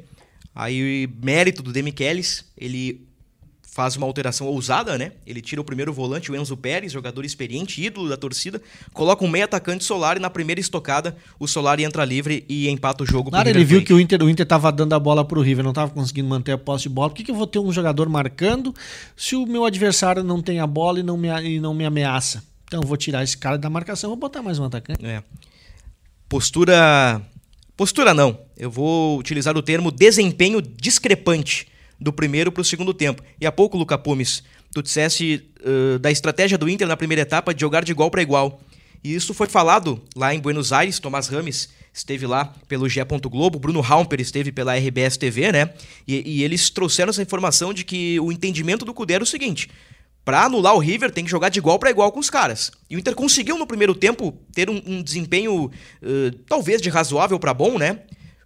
Aí 0.54 1.10
mérito 1.24 1.64
do 1.64 1.74
Demichelis, 1.74 2.46
ele 2.56 3.09
faz 3.80 3.96
uma 3.96 4.06
alteração 4.06 4.46
ousada, 4.46 4.98
né? 4.98 5.14
Ele 5.26 5.42
tira 5.42 5.62
o 5.62 5.64
primeiro 5.64 5.94
volante, 5.94 6.30
o 6.30 6.36
Enzo 6.36 6.58
Pérez, 6.58 6.92
jogador 6.92 7.24
experiente, 7.24 7.82
ídolo 7.82 8.10
da 8.10 8.18
torcida, 8.18 8.62
coloca 8.92 9.24
um 9.24 9.28
meio 9.30 9.46
atacante 9.46 9.86
Solar 9.86 10.18
e 10.18 10.20
na 10.20 10.30
primeira 10.30 10.60
estocada 10.60 11.16
o 11.40 11.48
Solar 11.48 11.80
entra 11.80 12.04
livre 12.04 12.44
e 12.50 12.68
empata 12.68 13.06
o 13.06 13.08
jogo. 13.08 13.30
Claro, 13.30 13.48
ele 13.48 13.64
viu 13.64 13.82
que 13.82 13.94
o 13.94 13.98
Inter, 13.98 14.22
o 14.22 14.30
Inter 14.30 14.46
tava 14.46 14.70
dando 14.70 14.92
a 14.92 15.00
bola 15.00 15.24
pro 15.24 15.40
River, 15.40 15.64
não 15.64 15.72
tava 15.72 15.94
conseguindo 15.94 16.28
manter 16.28 16.52
a 16.52 16.58
posse 16.58 16.84
de 16.84 16.90
bola. 16.90 17.10
Por 17.10 17.16
que, 17.16 17.24
que 17.24 17.32
eu 17.32 17.36
vou 17.36 17.48
ter 17.48 17.60
um 17.60 17.72
jogador 17.72 18.10
marcando 18.10 18.76
se 19.16 19.38
o 19.38 19.46
meu 19.46 19.64
adversário 19.64 20.26
não 20.26 20.42
tem 20.42 20.60
a 20.60 20.68
bola 20.68 21.00
e 21.00 21.04
não 21.04 21.16
me, 21.16 21.30
e 21.42 21.62
não 21.62 21.74
me 21.74 21.86
ameaça? 21.86 22.44
Então 22.66 22.82
eu 22.82 22.86
vou 22.86 22.98
tirar 22.98 23.24
esse 23.24 23.38
cara 23.38 23.58
da 23.58 23.70
marcação, 23.70 24.10
vou 24.10 24.18
botar 24.18 24.42
mais 24.42 24.60
um 24.60 24.66
atacante. 24.66 25.06
É. 25.06 25.24
Postura 26.28 27.22
Postura 27.78 28.14
não. 28.14 28.38
Eu 28.58 28.70
vou 28.70 29.18
utilizar 29.18 29.56
o 29.56 29.62
termo 29.62 29.90
desempenho 29.90 30.62
discrepante 30.62 31.66
do 32.00 32.14
primeiro 32.14 32.52
para 32.52 32.62
o 32.62 32.66
segundo 32.66 32.94
tempo. 32.94 33.24
E 33.40 33.46
há 33.46 33.52
pouco, 33.52 33.78
Luca 33.78 33.98
Pumes, 33.98 34.44
tu 34.74 34.82
disseste 34.82 35.52
uh, 35.62 36.00
da 36.00 36.12
estratégia 36.12 36.58
do 36.58 36.70
Inter 36.70 36.88
na 36.88 36.98
primeira 36.98 37.22
etapa 37.22 37.54
de 37.54 37.62
jogar 37.62 37.84
de 37.84 37.92
igual 37.92 38.10
para 38.10 38.22
igual. 38.22 38.62
E 39.04 39.16
isso 39.16 39.34
foi 39.34 39.48
falado 39.48 40.02
lá 40.16 40.34
em 40.34 40.40
Buenos 40.40 40.74
Aires, 40.74 41.00
Tomás 41.00 41.28
Rames 41.28 41.70
esteve 41.94 42.26
lá 42.26 42.54
pelo 42.68 42.88
G. 42.88 43.04
Globo, 43.24 43.60
Bruno 43.60 43.84
Haumper 43.84 44.20
esteve 44.22 44.52
pela 44.52 44.76
RBS 44.78 45.18
TV, 45.18 45.52
né? 45.52 45.74
E, 46.08 46.38
e, 46.38 46.44
eles 46.44 46.70
trouxeram 46.70 47.10
essa 47.10 47.22
informação 47.22 47.74
de 47.74 47.84
que 47.84 48.20
o 48.20 48.32
entendimento 48.32 48.86
do 48.86 48.94
Cudê 48.94 49.16
era 49.16 49.24
o 49.24 49.28
seguinte: 49.28 49.70
para 50.24 50.46
anular 50.46 50.76
o 50.76 50.80
River 50.80 51.12
tem 51.12 51.24
que 51.24 51.32
jogar 51.32 51.50
de 51.50 51.60
igual 51.60 51.80
para 51.80 51.90
igual 51.90 52.12
com 52.12 52.20
os 52.20 52.30
caras. 52.30 52.72
E 52.90 52.96
o 52.96 53.00
Inter 53.00 53.16
conseguiu 53.16 53.58
no 53.58 53.68
primeiro 53.68 53.96
tempo 53.96 54.38
ter 54.54 54.70
um, 54.70 54.82
um 54.86 55.02
desempenho 55.02 55.66
uh, 55.66 56.32
talvez 56.48 56.82
de 56.82 56.90
razoável 56.90 57.40
para 57.40 57.54
bom, 57.54 57.78
né? 57.78 58.00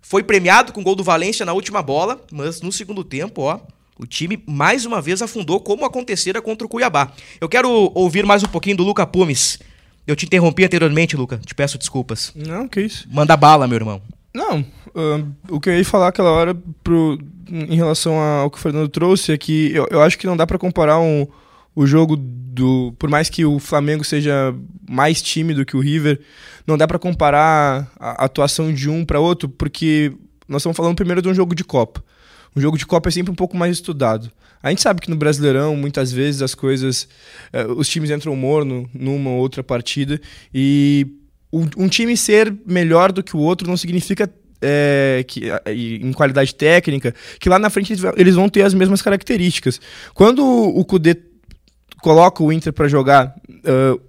Foi 0.03 0.21
premiado 0.21 0.71
com 0.71 0.81
o 0.81 0.83
gol 0.83 0.95
do 0.95 1.03
Valência 1.03 1.45
na 1.45 1.53
última 1.53 1.81
bola, 1.81 2.23
mas 2.31 2.61
no 2.61 2.71
segundo 2.71 3.03
tempo, 3.03 3.41
ó, 3.41 3.59
o 3.97 4.05
time 4.05 4.43
mais 4.45 4.85
uma 4.85 5.01
vez 5.01 5.23
afundou 5.23 5.59
como 5.59 5.85
acontecera 5.85 6.41
contra 6.41 6.67
o 6.67 6.69
Cuiabá. 6.69 7.11
Eu 7.41 7.49
quero 7.49 7.91
ouvir 7.95 8.23
mais 8.23 8.43
um 8.43 8.47
pouquinho 8.47 8.77
do 8.77 8.83
Luca 8.83 9.07
Pumes 9.07 9.57
eu 10.05 10.15
te 10.15 10.25
interrompi 10.25 10.65
anteriormente, 10.65 11.15
Luca. 11.15 11.37
Te 11.37 11.55
peço 11.55 11.77
desculpas. 11.77 12.31
Não, 12.35 12.67
que 12.67 12.81
isso. 12.81 13.07
Manda 13.09 13.37
bala, 13.37 13.67
meu 13.67 13.77
irmão. 13.77 14.01
Não, 14.33 14.59
uh, 14.59 15.31
o 15.49 15.59
que 15.59 15.69
eu 15.69 15.77
ia 15.77 15.85
falar 15.85 16.07
aquela 16.07 16.31
hora 16.31 16.57
pro, 16.83 17.19
em 17.49 17.75
relação 17.75 18.17
ao 18.19 18.49
que 18.49 18.57
o 18.57 18.61
Fernando 18.61 18.89
trouxe 18.89 19.31
é 19.31 19.37
que 19.37 19.71
eu, 19.73 19.87
eu 19.91 20.01
acho 20.01 20.17
que 20.17 20.25
não 20.25 20.35
dá 20.35 20.45
para 20.45 20.57
comparar 20.57 20.99
um, 20.99 21.27
o 21.75 21.86
jogo 21.86 22.15
do. 22.17 22.93
Por 22.99 23.09
mais 23.09 23.29
que 23.29 23.45
o 23.45 23.59
Flamengo 23.59 24.03
seja 24.03 24.53
mais 24.88 25.21
tímido 25.21 25.65
que 25.65 25.75
o 25.75 25.79
River, 25.79 26.19
não 26.67 26.77
dá 26.77 26.88
para 26.88 26.99
comparar 26.99 27.91
a 27.99 28.25
atuação 28.25 28.73
de 28.73 28.89
um 28.89 29.03
para 29.03 29.19
outro, 29.19 29.49
porque 29.49 30.12
nós 30.47 30.62
estamos 30.62 30.77
falando 30.77 30.95
primeiro 30.95 31.21
de 31.21 31.29
um 31.29 31.33
jogo 31.33 31.55
de 31.55 31.63
Copa. 31.63 32.03
Um 32.55 32.62
jogo 32.62 32.77
de 32.77 32.86
Copa 32.86 33.09
é 33.09 33.12
sempre 33.12 33.31
um 33.31 33.36
pouco 33.36 33.57
mais 33.57 33.73
estudado. 33.77 34.31
A 34.62 34.69
gente 34.69 34.81
sabe 34.81 35.01
que 35.01 35.09
no 35.09 35.15
Brasileirão, 35.15 35.75
muitas 35.75 36.12
vezes, 36.12 36.41
as 36.41 36.55
coisas. 36.55 37.07
Eh, 37.51 37.65
os 37.65 37.89
times 37.89 38.12
entram 38.12 38.36
morno 38.36 38.89
numa 38.93 39.31
ou 39.31 39.39
outra 39.39 39.63
partida. 39.63 40.21
E 40.53 41.07
um, 41.51 41.67
um 41.77 41.88
time 41.89 42.15
ser 42.15 42.55
melhor 42.65 43.12
do 43.12 43.21
que 43.21 43.36
o 43.36 43.39
outro 43.39 43.67
não 43.67 43.75
significa 43.75 44.31
é, 44.62 45.25
que, 45.27 45.51
em 45.75 46.13
qualidade 46.13 46.55
técnica, 46.55 47.13
que 47.39 47.49
lá 47.49 47.59
na 47.59 47.69
frente 47.69 47.93
eles 48.15 48.36
vão 48.36 48.47
ter 48.47 48.62
as 48.62 48.73
mesmas 48.73 49.01
características. 49.01 49.81
Quando 50.13 50.45
o 50.45 50.86
Kudê 50.86 51.15
coloca 52.03 52.43
o 52.43 52.51
Inter 52.51 52.73
para 52.73 52.89
jogar, 52.89 53.33
uh, 53.49 53.99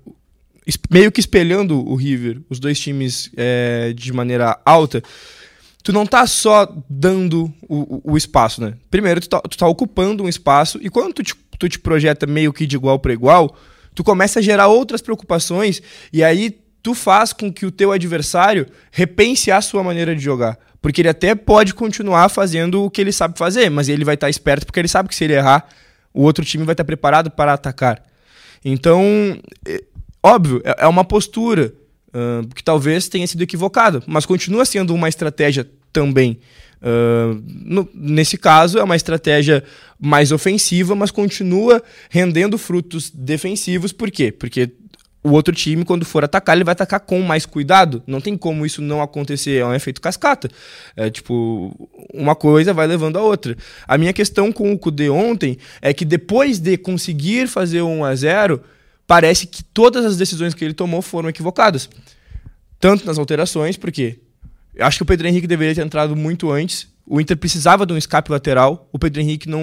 meio 0.91 1.13
que 1.13 1.21
espelhando 1.21 1.79
o 1.79 1.95
River, 1.95 2.41
os 2.51 2.59
dois 2.59 2.79
times 2.79 3.31
é, 3.37 3.93
de 3.95 4.13
maneira 4.13 4.59
alta, 4.67 5.01
tu 5.83 5.93
não 5.93 6.05
tá 6.05 6.27
só 6.27 6.75
dando 6.91 7.53
o, 7.69 8.13
o 8.13 8.17
espaço, 8.17 8.61
né? 8.61 8.75
Primeiro, 8.91 9.21
tu 9.21 9.29
tá, 9.29 9.41
tu 9.41 9.57
tá, 9.57 9.69
ocupando 9.69 10.25
um 10.25 10.29
espaço 10.29 10.79
e 10.83 10.91
quando 10.91 11.15
tu 11.15 11.23
te, 11.23 11.35
tu 11.57 11.69
te 11.69 11.79
projeta 11.79 12.27
meio 12.27 12.53
que 12.53 12.67
de 12.67 12.75
igual 12.75 12.99
para 12.99 13.13
igual, 13.13 13.57
tu 13.95 14.03
começa 14.03 14.41
a 14.41 14.43
gerar 14.43 14.67
outras 14.67 15.01
preocupações 15.01 15.81
e 16.13 16.25
aí 16.25 16.59
tu 16.83 16.95
faz 16.95 17.33
com 17.33 17.53
que 17.53 17.65
o 17.65 17.71
teu 17.71 17.93
adversário 17.93 18.67
repense 18.91 19.53
a 19.53 19.61
sua 19.61 19.85
maneira 19.85 20.17
de 20.17 20.21
jogar. 20.21 20.59
Porque 20.83 21.01
ele 21.01 21.09
até 21.09 21.35
pode 21.35 21.73
continuar 21.73 22.29
fazendo 22.29 22.83
o 22.83 22.91
que 22.91 23.01
ele 23.01 23.13
sabe 23.13 23.39
fazer, 23.39 23.71
mas 23.71 23.89
ele 23.89 24.05
vai 24.05 24.15
estar 24.15 24.27
tá 24.27 24.31
esperto 24.31 24.67
porque 24.67 24.81
ele 24.81 24.89
sabe 24.89 25.09
que 25.09 25.15
se 25.15 25.25
ele 25.25 25.35
errar, 25.35 25.67
o 26.15 26.23
outro 26.23 26.45
time 26.45 26.65
vai 26.65 26.73
estar 26.73 26.85
preparado 26.85 27.31
para 27.31 27.53
atacar. 27.53 28.03
Então, 28.65 29.03
é, 29.67 29.83
óbvio, 30.23 30.63
é, 30.65 30.85
é 30.85 30.87
uma 30.87 31.05
postura 31.05 31.75
uh, 32.09 32.47
que 32.55 32.63
talvez 32.63 33.09
tenha 33.09 33.27
sido 33.27 33.43
equivocada, 33.43 34.03
mas 34.07 34.25
continua 34.25 34.65
sendo 34.65 34.95
uma 34.95 35.09
estratégia 35.09 35.69
também. 35.93 36.39
Uh, 36.81 37.43
no, 37.47 37.89
nesse 37.93 38.39
caso, 38.39 38.79
é 38.79 38.85
uma 38.85 38.97
estratégia 38.97 39.65
mais 39.99 40.33
ofensiva, 40.33 40.95
mas 40.95 41.11
continua 41.11 41.83
rendendo 42.09 42.57
frutos 42.57 43.11
defensivos. 43.11 43.93
Por 43.93 44.11
quê? 44.11 44.31
Porque 44.31 44.71
o 45.25 45.31
outro 45.31 45.55
time, 45.55 45.87
quando 45.87 46.05
for 46.05 46.23
atacar, 46.23 46.55
ele 46.55 46.65
vai 46.65 46.73
atacar 46.73 47.01
com 47.01 47.23
mais 47.23 47.47
cuidado. 47.47 48.03
Não 48.07 48.21
tem 48.21 48.37
como 48.37 48.67
isso 48.67 48.83
não 48.83 49.01
acontecer. 49.01 49.57
É 49.57 49.65
um 49.65 49.75
efeito 49.75 49.99
cascata. 49.99 50.51
É 50.95 51.09
tipo, 51.09 51.75
uma 52.13 52.35
coisa 52.35 52.75
vai 52.75 52.87
levando 52.87 53.17
a 53.17 53.23
outra. 53.23 53.57
A 53.89 53.97
minha 53.97 54.13
questão 54.13 54.53
com 54.53 54.71
o 54.71 54.79
Kudê 54.79 55.09
ontem 55.09 55.57
é 55.81 55.95
que 55.95 56.05
depois 56.05 56.59
de 56.59 56.77
conseguir 56.77 57.49
fazer 57.49 57.81
o 57.81 57.89
1 57.89 58.05
a 58.05 58.15
0 58.15 58.61
parece 59.07 59.47
que 59.47 59.65
todas 59.65 60.05
as 60.05 60.19
decisões 60.19 60.53
que 60.53 60.63
ele 60.63 60.75
tomou 60.75 61.01
foram 61.01 61.31
equivocadas. 61.31 61.89
Tanto 62.79 63.07
nas 63.07 63.17
alterações, 63.17 63.79
porque 63.79 64.19
eu 64.75 64.85
acho 64.85 64.99
que 64.99 65.05
o 65.05 65.07
Pedro 65.07 65.27
Henrique 65.27 65.47
deveria 65.47 65.75
ter 65.75 65.81
entrado 65.81 66.15
muito 66.15 66.51
antes. 66.51 66.87
O 67.07 67.21
Inter 67.21 67.37
precisava 67.37 67.85
de 67.85 67.93
um 67.93 67.99
escape 67.99 68.31
lateral. 68.31 68.89
O 68.91 68.99
Pedro 68.99 69.21
Henrique 69.21 69.49
não, 69.49 69.61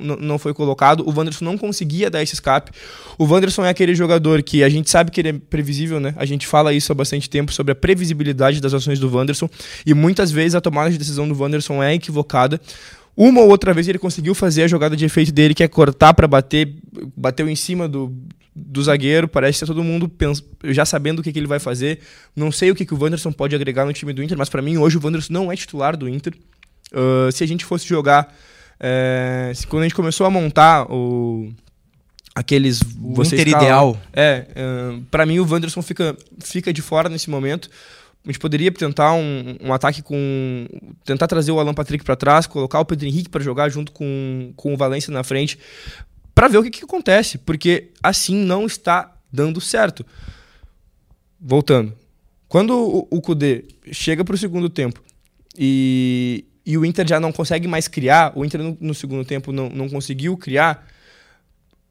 não, 0.00 0.16
não 0.16 0.38
foi 0.38 0.52
colocado. 0.52 1.08
O 1.08 1.16
Wanderson 1.16 1.44
não 1.44 1.56
conseguia 1.56 2.10
dar 2.10 2.22
esse 2.22 2.34
escape. 2.34 2.72
O 3.16 3.24
Wanderson 3.24 3.64
é 3.64 3.68
aquele 3.68 3.94
jogador 3.94 4.42
que 4.42 4.64
a 4.64 4.68
gente 4.68 4.90
sabe 4.90 5.10
que 5.12 5.20
ele 5.20 5.28
é 5.28 5.32
previsível, 5.32 6.00
né? 6.00 6.12
A 6.16 6.24
gente 6.24 6.44
fala 6.46 6.72
isso 6.72 6.90
há 6.90 6.94
bastante 6.94 7.30
tempo 7.30 7.52
sobre 7.52 7.70
a 7.72 7.74
previsibilidade 7.74 8.60
das 8.60 8.74
ações 8.74 8.98
do 8.98 9.14
Wanderson. 9.14 9.48
E 9.86 9.94
muitas 9.94 10.32
vezes 10.32 10.56
a 10.56 10.60
tomada 10.60 10.90
de 10.90 10.98
decisão 10.98 11.28
do 11.28 11.40
Wanderson 11.40 11.80
é 11.80 11.94
equivocada. 11.94 12.60
Uma 13.16 13.42
ou 13.42 13.48
outra 13.48 13.72
vez 13.72 13.86
ele 13.86 13.98
conseguiu 13.98 14.34
fazer 14.34 14.64
a 14.64 14.68
jogada 14.68 14.96
de 14.96 15.04
efeito 15.04 15.30
dele, 15.30 15.54
que 15.54 15.62
é 15.62 15.68
cortar 15.68 16.14
para 16.14 16.26
bater, 16.26 16.74
bateu 17.16 17.48
em 17.48 17.54
cima 17.54 17.86
do, 17.86 18.12
do 18.56 18.82
zagueiro, 18.82 19.28
parece 19.28 19.60
que 19.60 19.66
todo 19.66 19.84
mundo 19.84 20.08
pensa, 20.08 20.42
já 20.64 20.84
sabendo 20.84 21.20
o 21.20 21.22
que, 21.22 21.32
que, 21.32 21.38
ele 21.38 21.46
vai 21.46 21.58
fazer. 21.58 22.00
Não 22.34 22.50
sei 22.50 22.70
o 22.70 22.74
que, 22.74 22.86
que 22.86 22.94
o 22.94 22.98
Wanderson 23.00 23.30
pode 23.30 23.54
agregar 23.54 23.84
no 23.84 23.92
time 23.92 24.12
do 24.12 24.22
Inter, 24.22 24.36
mas 24.36 24.48
para 24.48 24.62
mim 24.62 24.78
hoje 24.78 24.96
o 24.96 25.00
Wanderson 25.04 25.32
não 25.32 25.52
é 25.52 25.56
titular 25.56 25.96
do 25.96 26.08
Inter. 26.08 26.32
Uh, 26.92 27.32
se 27.32 27.42
a 27.42 27.46
gente 27.46 27.64
fosse 27.64 27.86
jogar. 27.86 28.34
É, 28.78 29.52
se, 29.54 29.66
quando 29.66 29.82
a 29.82 29.84
gente 29.84 29.94
começou 29.94 30.26
a 30.26 30.30
montar 30.30 30.90
o, 30.90 31.52
aqueles. 32.34 32.80
O 33.00 33.22
Inter 33.22 33.48
ideal. 33.48 34.00
É, 34.12 34.46
uh, 34.56 35.02
para 35.10 35.24
mim 35.24 35.38
o 35.38 35.48
Wanderson 35.48 35.82
fica, 35.82 36.16
fica 36.40 36.72
de 36.72 36.82
fora 36.82 37.08
nesse 37.08 37.30
momento. 37.30 37.70
A 38.24 38.28
gente 38.28 38.38
poderia 38.38 38.70
tentar 38.70 39.14
um, 39.14 39.56
um 39.60 39.72
ataque 39.72 40.02
com. 40.02 40.66
tentar 41.04 41.26
trazer 41.26 41.50
o 41.50 41.58
Alan 41.58 41.74
Patrick 41.74 42.04
para 42.04 42.14
trás, 42.14 42.46
colocar 42.46 42.78
o 42.80 42.84
Pedro 42.84 43.06
Henrique 43.06 43.28
para 43.28 43.42
jogar 43.42 43.68
junto 43.68 43.90
com, 43.90 44.52
com 44.56 44.74
o 44.74 44.76
Valência 44.76 45.12
na 45.12 45.24
frente 45.24 45.58
para 46.34 46.48
ver 46.48 46.58
o 46.58 46.62
que, 46.62 46.70
que 46.70 46.84
acontece, 46.84 47.38
porque 47.38 47.90
assim 48.02 48.36
não 48.36 48.66
está 48.66 49.14
dando 49.32 49.60
certo. 49.60 50.04
Voltando. 51.40 51.92
Quando 52.48 52.74
o, 52.76 53.08
o 53.10 53.20
Kudê 53.20 53.64
chega 53.90 54.24
para 54.24 54.34
o 54.34 54.38
segundo 54.38 54.68
tempo 54.68 55.02
e, 55.56 56.44
e 56.64 56.78
o 56.78 56.84
Inter 56.84 57.06
já 57.06 57.18
não 57.18 57.32
consegue 57.32 57.66
mais 57.66 57.88
criar, 57.88 58.32
o 58.34 58.44
Inter 58.44 58.62
no, 58.62 58.76
no 58.80 58.94
segundo 58.94 59.24
tempo 59.24 59.52
não, 59.52 59.68
não 59.68 59.88
conseguiu 59.88 60.36
criar, 60.36 60.86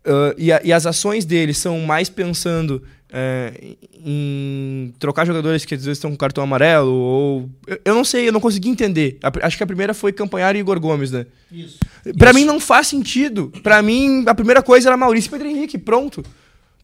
uh, 0.06 0.34
e, 0.38 0.52
a, 0.52 0.62
e, 0.64 0.72
as 0.72 0.86
ações 0.86 1.26
dele 1.26 1.54
são 1.54 1.80
mais 1.82 2.10
pensando 2.10 2.82
uh, 3.12 3.78
em 3.94 4.94
trocar 4.98 5.26
jogadores 5.26 5.66
que 5.66 5.76
às 5.76 5.84
vezes 5.84 5.98
estão 5.98 6.12
com 6.12 6.18
cartão 6.18 6.44
amarelo, 6.44 6.92
ou. 6.92 7.50
Eu, 7.68 7.80
eu 7.86 7.96
não 7.96 8.06
sei, 8.06 8.28
eu 8.28 8.32
não 8.32 8.40
consegui 8.40 8.70
entender. 8.70 9.20
A, 9.22 9.46
acho 9.46 9.58
que 9.58 9.64
a 9.64 9.68
primeira 9.68 9.94
foi 9.94 10.12
Campanhar 10.12 10.56
e 10.56 10.60
Igor 10.60 10.80
Gomes, 10.80 11.12
né? 11.12 11.26
Isso. 11.52 11.78
Pra 12.18 12.30
Isso. 12.32 12.40
mim 12.40 12.46
não 12.46 12.60
faz 12.60 12.88
sentido. 12.88 13.52
Pra 13.62 13.82
mim, 13.82 14.24
a 14.26 14.34
primeira 14.34 14.64
coisa 14.64 14.90
era 14.90 14.98
Maurício 14.98 15.28
e 15.28 15.32
Pedro 15.32 15.48
Henrique, 15.48 15.78
pronto. 15.78 16.24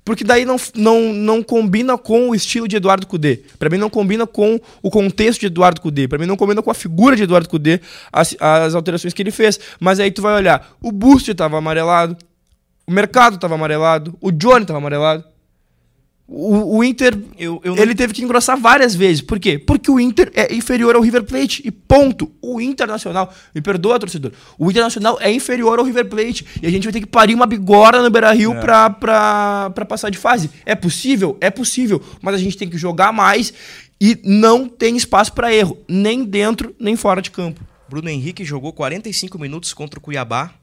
Porque 0.07 0.23
daí 0.23 0.45
não, 0.45 0.55
não, 0.73 1.11
não 1.11 1.43
combina 1.43 1.97
com 1.97 2.29
o 2.29 2.33
estilo 2.33 2.65
de 2.65 2.77
Eduardo 2.77 3.05
Cudê. 3.05 3.41
Para 3.59 3.69
mim 3.69 3.75
não 3.75 3.89
combina 3.89 4.25
com 4.25 4.57
o 4.81 4.89
contexto 4.89 5.41
de 5.41 5.47
Eduardo 5.47 5.81
Cudê. 5.81 6.07
Para 6.07 6.17
mim 6.17 6.25
não 6.25 6.37
combina 6.37 6.61
com 6.61 6.71
a 6.71 6.73
figura 6.73 7.13
de 7.13 7.23
Eduardo 7.23 7.49
Cudê 7.49 7.81
as, 8.09 8.33
as 8.39 8.73
alterações 8.73 9.13
que 9.13 9.21
ele 9.21 9.31
fez. 9.31 9.59
Mas 9.81 9.99
aí 9.99 10.09
tu 10.09 10.21
vai 10.21 10.33
olhar, 10.33 10.71
o 10.81 10.93
Boost 10.93 11.29
estava 11.29 11.57
amarelado, 11.57 12.15
o 12.87 12.91
mercado 12.93 13.35
estava 13.35 13.55
amarelado, 13.55 14.17
o 14.21 14.31
Johnny 14.31 14.61
estava 14.61 14.79
amarelado. 14.79 15.25
O, 16.29 16.77
o 16.77 16.83
Inter, 16.83 17.17
eu, 17.39 17.61
eu 17.63 17.73
não... 17.73 17.81
ele 17.81 17.95
teve 17.95 18.13
que 18.13 18.21
engrossar 18.21 18.59
várias 18.59 18.93
vezes. 18.93 19.21
Por 19.21 19.39
quê? 19.39 19.57
Porque 19.57 19.89
o 19.89 19.97
Inter 19.97 20.29
é 20.35 20.53
inferior 20.53 20.93
ao 20.93 21.01
River 21.01 21.23
Plate. 21.23 21.61
E 21.65 21.71
ponto. 21.71 22.29
O 22.41 22.59
Internacional, 22.59 23.33
me 23.55 23.61
perdoa, 23.61 23.97
torcedor. 23.97 24.33
O 24.59 24.69
Internacional 24.69 25.17
é 25.21 25.31
inferior 25.31 25.79
ao 25.79 25.85
River 25.85 26.09
Plate. 26.09 26.45
E 26.61 26.67
a 26.67 26.69
gente 26.69 26.83
vai 26.83 26.91
ter 26.91 26.99
que 26.99 27.07
parir 27.07 27.33
uma 27.33 27.45
bigora 27.45 28.03
no 28.03 28.09
Beira 28.09 28.33
Rio 28.33 28.53
é. 28.53 28.59
pra, 28.59 28.89
pra, 28.89 29.69
pra 29.69 29.85
passar 29.85 30.09
de 30.09 30.17
fase. 30.17 30.49
É 30.65 30.75
possível? 30.75 31.37
É 31.39 31.49
possível. 31.49 32.03
Mas 32.21 32.35
a 32.35 32.37
gente 32.37 32.57
tem 32.57 32.69
que 32.69 32.77
jogar 32.77 33.13
mais 33.13 33.53
e 33.99 34.19
não 34.25 34.67
tem 34.67 34.97
espaço 34.97 35.31
para 35.31 35.53
erro. 35.53 35.77
Nem 35.87 36.25
dentro, 36.25 36.75
nem 36.77 36.97
fora 36.97 37.21
de 37.21 37.31
campo. 37.31 37.61
Bruno 37.89 38.09
Henrique 38.09 38.43
jogou 38.43 38.73
45 38.73 39.39
minutos 39.39 39.73
contra 39.73 39.97
o 39.97 40.01
Cuiabá 40.01 40.53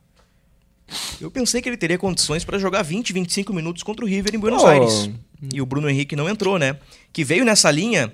eu 1.21 1.31
pensei 1.31 1.63
que 1.63 1.69
ele 1.69 1.77
teria 1.77 1.99
condições 1.99 2.45
para 2.45 2.59
jogar 2.59 2.83
20, 2.83 3.13
25 3.13 3.53
minutos 3.53 3.83
contra 3.83 4.05
o 4.05 4.09
River 4.09 4.35
em 4.35 4.39
Buenos 4.39 4.63
oh. 4.63 4.67
Aires. 4.67 5.11
E 5.53 5.61
o 5.61 5.67
Bruno 5.67 5.89
Henrique 5.89 6.17
não 6.17 6.29
entrou, 6.29 6.59
né? 6.59 6.77
Que 7.13 7.25
veio 7.25 7.45
nessa 7.45 7.71
linha 7.71 8.13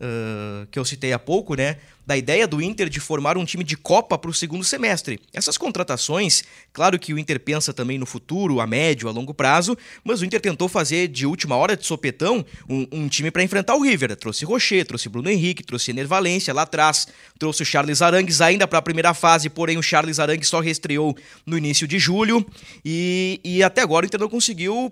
uh, 0.00 0.66
que 0.70 0.78
eu 0.78 0.84
citei 0.84 1.12
há 1.12 1.18
pouco, 1.18 1.54
né? 1.54 1.76
Da 2.06 2.16
ideia 2.16 2.48
do 2.48 2.62
Inter 2.62 2.88
de 2.88 3.00
formar 3.00 3.36
um 3.36 3.44
time 3.44 3.62
de 3.62 3.76
Copa 3.76 4.16
para 4.16 4.30
o 4.30 4.34
segundo 4.34 4.64
semestre. 4.64 5.20
Essas 5.32 5.58
contratações, 5.58 6.42
claro 6.72 6.98
que 6.98 7.12
o 7.12 7.18
Inter 7.18 7.38
pensa 7.38 7.72
também 7.74 7.98
no 7.98 8.06
futuro, 8.06 8.60
a 8.60 8.66
médio, 8.66 9.08
a 9.08 9.12
longo 9.12 9.34
prazo, 9.34 9.76
mas 10.02 10.22
o 10.22 10.24
Inter 10.24 10.40
tentou 10.40 10.68
fazer 10.68 11.08
de 11.08 11.26
última 11.26 11.54
hora 11.56 11.76
de 11.76 11.84
sopetão 11.84 12.44
um, 12.68 12.86
um 12.90 13.08
time 13.08 13.30
para 13.30 13.42
enfrentar 13.42 13.74
o 13.74 13.82
River. 13.82 14.16
Trouxe 14.16 14.46
Rocher, 14.46 14.86
trouxe 14.86 15.08
Bruno 15.08 15.28
Henrique, 15.28 15.62
trouxe 15.62 15.90
Ener 15.90 16.08
Valência 16.08 16.54
lá 16.54 16.62
atrás, 16.62 17.08
trouxe 17.38 17.62
o 17.62 17.66
Charles 17.66 18.00
Arangues 18.00 18.40
ainda 18.40 18.66
para 18.66 18.78
a 18.78 18.82
primeira 18.82 19.12
fase, 19.12 19.50
porém 19.50 19.76
o 19.76 19.82
Charles 19.82 20.18
Arangues 20.18 20.48
só 20.48 20.60
reestreou 20.60 21.14
no 21.44 21.58
início 21.58 21.86
de 21.86 21.98
julho 21.98 22.46
e, 22.82 23.38
e 23.44 23.62
até 23.62 23.82
agora 23.82 24.04
o 24.04 24.06
Inter 24.06 24.20
não 24.20 24.30
conseguiu 24.30 24.90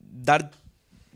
dar 0.00 0.50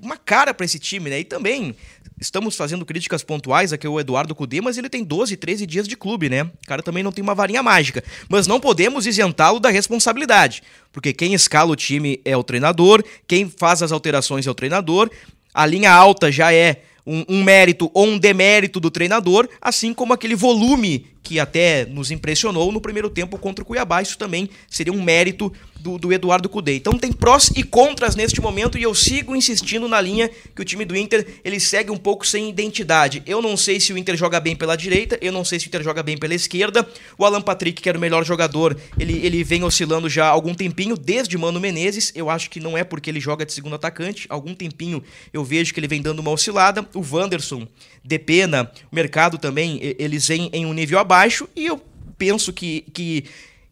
uma 0.03 0.17
cara 0.17 0.55
para 0.55 0.65
esse 0.65 0.79
time, 0.79 1.11
né? 1.11 1.21
E 1.21 1.25
também 1.25 1.75
estamos 2.21 2.55
fazendo 2.57 2.85
críticas 2.85 3.23
pontuais 3.23 3.73
aqui 3.73 3.87
ao 3.87 3.99
Eduardo 3.99 4.35
Cudê, 4.35 4.61
mas 4.61 4.77
ele 4.77 4.89
tem 4.89 5.03
12, 5.03 5.37
13 5.37 5.67
dias 5.67 5.89
de 5.89 5.97
clube, 5.97 6.29
né? 6.29 6.43
O 6.43 6.67
cara 6.67 6.83
também 6.83 7.03
não 7.03 7.13
tem 7.13 7.23
uma 7.23 7.35
varinha 7.35 7.63
mágica. 7.63 8.05
Mas 8.29 8.47
não 8.47 8.61
podemos 8.61 9.07
isentá-lo 9.07 9.59
da 9.59 9.71
responsabilidade, 9.71 10.63
porque 10.93 11.13
quem 11.13 11.33
escala 11.35 11.71
o 11.71 11.77
time 11.77 12.21
é 12.25 12.37
o 12.37 12.45
treinador, 12.45 13.03
quem 13.27 13.49
faz 13.49 13.83
as 13.83 13.93
alterações 13.93 14.47
é 14.47 14.51
o 14.51 14.55
treinador, 14.55 15.11
a 15.53 15.67
linha 15.67 15.93
alta 15.93 16.31
já 16.31 16.53
é 16.53 16.83
um, 17.07 17.25
um 17.29 17.43
mérito 17.43 17.91
ou 17.95 18.07
um 18.07 18.19
demérito 18.19 18.79
do 18.79 18.91
treinador, 18.91 19.49
assim 19.61 19.93
como 19.95 20.13
aquele 20.13 20.35
volume 20.35 21.07
que 21.23 21.39
até 21.39 21.85
nos 21.85 22.11
impressionou 22.11 22.73
no 22.73 22.81
primeiro 22.81 23.09
tempo 23.09 23.39
contra 23.39 23.63
o 23.63 23.67
Cuiabá. 23.67 24.03
Isso 24.03 24.19
também 24.19 24.49
seria 24.69 24.93
um 24.93 25.03
mérito 25.03 25.53
do, 25.79 25.97
do, 25.97 26.13
Eduardo 26.13 26.49
Cudê. 26.49 26.77
Então 26.77 26.99
tem 26.99 27.13
prós 27.13 27.51
e 27.55 27.63
contras 27.63 28.15
neste 28.15 28.41
momento 28.41 28.77
e 28.77 28.83
eu 28.83 28.95
sigo 28.95 29.35
insistindo 29.35 29.89
na 29.89 30.01
linha 30.01 30.31
que 30.55 30.61
o 30.61 30.65
time 30.65 30.85
do 30.85 30.97
Inter 30.97 31.27
ele 31.45 31.59
segue 31.59 31.91
um 31.91 31.97
pouco 31.97 32.27
sem 32.27 32.49
identidade. 32.49 33.23
Eu 33.27 33.41
não 33.41 33.57
sei 33.57 33.81
se 33.81 33.93
o 33.93 33.99
Inter 33.99 34.17
joga 34.17 34.41
bem 34.41 34.57
pela 34.57 34.77
direita, 34.77 35.19
eu 35.21 35.33
não 35.33 35.45
sei 35.45 35.59
se 35.59 35.67
o 35.67 35.69
Inter 35.69 35.83
joga 35.83 36.03
bem 36.03 36.19
pela 36.19 36.35
esquerda. 36.35 36.87
O 37.17 37.25
Alan 37.25 37.41
Patrick, 37.41 37.81
que 37.81 37.89
era 37.89 37.97
o 37.97 38.01
melhor 38.01 38.25
jogador, 38.25 38.77
ele, 38.99 39.25
ele 39.25 39.45
vem 39.45 39.63
oscilando 39.63 40.09
já 40.09 40.27
há 40.27 40.31
algum 40.31 40.55
tempinho, 40.55 40.97
desde 40.97 41.39
Mano 41.39 41.61
Menezes. 41.61 42.13
Eu 42.15 42.29
acho 42.29 42.51
que 42.51 42.61
não 42.61 42.77
é 42.77 42.85
porque 42.85 43.09
ele 43.09 43.21
joga 43.21 43.47
de 43.47 43.53
segundo 43.53 43.77
atacante. 43.77 44.27
Algum 44.29 44.55
tempinho 44.55 45.03
eu 45.33 45.45
vejo 45.45 45.73
que 45.73 45.81
ele 45.81 45.89
vem 45.89 46.03
dando 46.03 46.19
uma 46.19 46.31
oscilada. 46.31 46.87
O 46.95 47.05
Wanderson, 47.11 47.67
Depena, 48.05 48.71
o 48.91 48.95
mercado 48.95 49.39
também, 49.39 49.79
eles 49.99 50.27
vêm 50.27 50.51
em 50.53 50.67
um 50.67 50.73
nível 50.73 50.99
abaixo 50.99 51.10
e 51.57 51.67
eu 51.67 51.81
penso 52.17 52.53
que, 52.53 52.83
que 52.93 53.25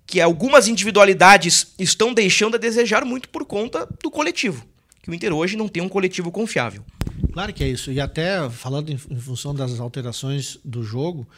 que 0.08 0.22
algumas 0.22 0.68
individualidades 0.68 1.74
estão 1.78 2.14
deixando 2.14 2.54
a 2.54 2.58
desejar 2.58 3.04
muito 3.04 3.28
por 3.28 3.44
conta 3.44 3.86
do 4.02 4.10
coletivo. 4.10 4.66
Que 5.02 5.10
o 5.10 5.14
Inter 5.14 5.34
hoje 5.34 5.54
não 5.54 5.68
tem 5.68 5.82
um 5.82 5.88
coletivo 5.88 6.32
confiável. 6.32 6.82
Claro 7.30 7.52
que 7.52 7.62
é 7.62 7.68
isso. 7.68 7.92
E 7.92 8.00
até 8.00 8.48
falando 8.48 8.88
em, 8.88 8.94
em 8.94 9.20
função 9.20 9.54
das 9.54 9.78
alterações 9.78 10.58
do 10.64 10.82
jogo, 10.82 11.28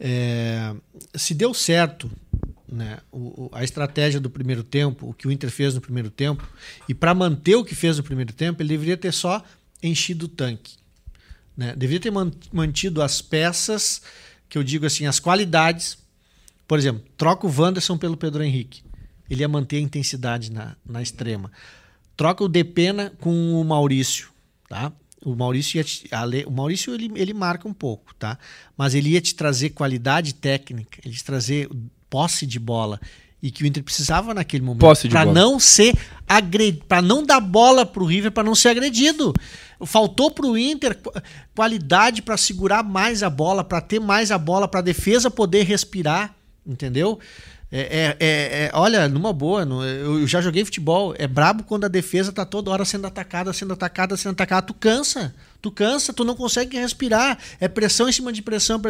é, 0.00 0.74
se 1.14 1.32
deu 1.32 1.54
certo 1.54 2.10
né, 2.66 2.98
o, 3.12 3.48
a 3.52 3.62
estratégia 3.62 4.18
do 4.18 4.28
primeiro 4.28 4.64
tempo, 4.64 5.10
o 5.10 5.14
que 5.14 5.28
o 5.28 5.30
Inter 5.30 5.48
fez 5.48 5.76
no 5.76 5.80
primeiro 5.80 6.10
tempo, 6.10 6.44
e 6.88 6.94
para 6.94 7.14
manter 7.14 7.54
o 7.54 7.64
que 7.64 7.74
fez 7.76 7.98
no 7.98 8.02
primeiro 8.02 8.32
tempo, 8.32 8.60
ele 8.60 8.70
deveria 8.70 8.96
ter 8.96 9.12
só 9.12 9.44
enchido 9.80 10.26
o 10.26 10.28
tanque. 10.28 10.74
Né? 11.56 11.72
Deveria 11.76 12.00
ter 12.00 12.12
mantido 12.52 13.00
as 13.00 13.22
peças, 13.22 14.02
que 14.48 14.58
eu 14.58 14.64
digo 14.64 14.86
assim, 14.86 15.06
as 15.06 15.20
qualidades 15.20 15.98
por 16.68 16.78
exemplo, 16.78 17.02
troca 17.16 17.46
o 17.46 17.50
Wanderson 17.50 17.96
pelo 17.96 18.14
Pedro 18.14 18.44
Henrique. 18.44 18.82
Ele 19.28 19.40
ia 19.40 19.48
manter 19.48 19.78
a 19.78 19.80
intensidade 19.80 20.52
na, 20.52 20.76
na 20.86 21.00
extrema. 21.00 21.50
Troca 22.14 22.44
o 22.44 22.48
Depena 22.48 23.10
com 23.18 23.58
o 23.58 23.64
Maurício, 23.64 24.28
tá? 24.68 24.92
O 25.24 25.34
Maurício, 25.34 25.78
ia 25.78 25.84
te, 25.84 26.08
o 26.46 26.50
Maurício 26.50 26.94
ele, 26.94 27.10
ele 27.16 27.32
marca 27.32 27.66
um 27.66 27.72
pouco, 27.72 28.14
tá? 28.14 28.38
Mas 28.76 28.94
ele 28.94 29.10
ia 29.10 29.20
te 29.20 29.34
trazer 29.34 29.70
qualidade 29.70 30.34
técnica, 30.34 31.00
ele 31.02 31.14
ia 31.14 31.18
te 31.18 31.24
trazer 31.24 31.68
posse 32.10 32.46
de 32.46 32.58
bola 32.58 33.00
e 33.42 33.50
que 33.50 33.62
o 33.62 33.66
Inter 33.66 33.82
precisava 33.82 34.34
naquele 34.34 34.64
momento 34.64 35.08
para 35.08 35.24
não 35.24 35.58
ser 35.58 35.96
agredido, 36.26 36.84
para 36.86 37.00
não 37.00 37.24
dar 37.24 37.40
bola 37.40 37.86
para 37.86 38.02
o 38.02 38.06
River, 38.06 38.30
para 38.30 38.44
não 38.44 38.54
ser 38.54 38.70
agredido. 38.70 39.32
Faltou 39.86 40.30
para 40.30 40.46
o 40.46 40.58
Inter 40.58 40.98
qualidade 41.54 42.22
para 42.22 42.36
segurar 42.36 42.82
mais 42.82 43.22
a 43.22 43.30
bola, 43.30 43.62
para 43.62 43.80
ter 43.80 44.00
mais 44.00 44.30
a 44.30 44.38
bola, 44.38 44.66
para 44.66 44.80
a 44.80 44.82
defesa 44.82 45.30
poder 45.30 45.64
respirar 45.64 46.34
entendeu? 46.68 47.18
É, 47.70 47.80
é, 47.80 48.16
é, 48.18 48.64
é, 48.64 48.70
olha, 48.72 49.08
numa 49.08 49.30
boa, 49.30 49.62
eu 49.62 50.26
já 50.26 50.40
joguei 50.40 50.64
futebol. 50.64 51.14
É 51.18 51.26
brabo 51.26 51.64
quando 51.64 51.84
a 51.84 51.88
defesa 51.88 52.32
tá 52.32 52.44
toda 52.44 52.70
hora 52.70 52.84
sendo 52.84 53.06
atacada, 53.06 53.52
sendo 53.52 53.74
atacada, 53.74 54.16
sendo 54.16 54.32
atacada. 54.32 54.66
Tu 54.66 54.74
cansa, 54.74 55.34
tu 55.60 55.70
cansa, 55.70 56.12
tu 56.12 56.24
não 56.24 56.34
consegue 56.34 56.78
respirar. 56.78 57.38
É 57.60 57.68
pressão 57.68 58.08
em 58.08 58.12
cima 58.12 58.32
de 58.32 58.40
pressão. 58.40 58.80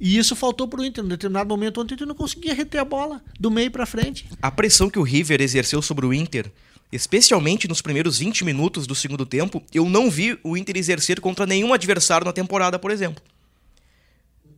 E 0.00 0.18
isso 0.18 0.34
faltou 0.34 0.66
pro 0.66 0.84
Inter. 0.84 1.04
Em 1.04 1.08
determinado 1.08 1.48
momento, 1.48 1.80
ontem 1.80 1.96
tu 1.96 2.04
não 2.04 2.16
conseguia 2.16 2.52
reter 2.52 2.80
a 2.80 2.84
bola 2.84 3.22
do 3.38 3.48
meio 3.48 3.70
para 3.70 3.86
frente. 3.86 4.28
A 4.42 4.50
pressão 4.50 4.90
que 4.90 4.98
o 4.98 5.02
River 5.02 5.40
exerceu 5.40 5.80
sobre 5.80 6.04
o 6.04 6.12
Inter, 6.12 6.50
especialmente 6.92 7.68
nos 7.68 7.82
primeiros 7.82 8.18
20 8.18 8.44
minutos 8.44 8.86
do 8.86 8.94
segundo 8.94 9.26
tempo, 9.26 9.62
eu 9.72 9.88
não 9.88 10.10
vi 10.10 10.38
o 10.42 10.56
Inter 10.56 10.76
exercer 10.76 11.20
contra 11.20 11.46
nenhum 11.46 11.72
adversário 11.72 12.24
na 12.24 12.32
temporada, 12.32 12.78
por 12.78 12.90
exemplo. 12.90 13.22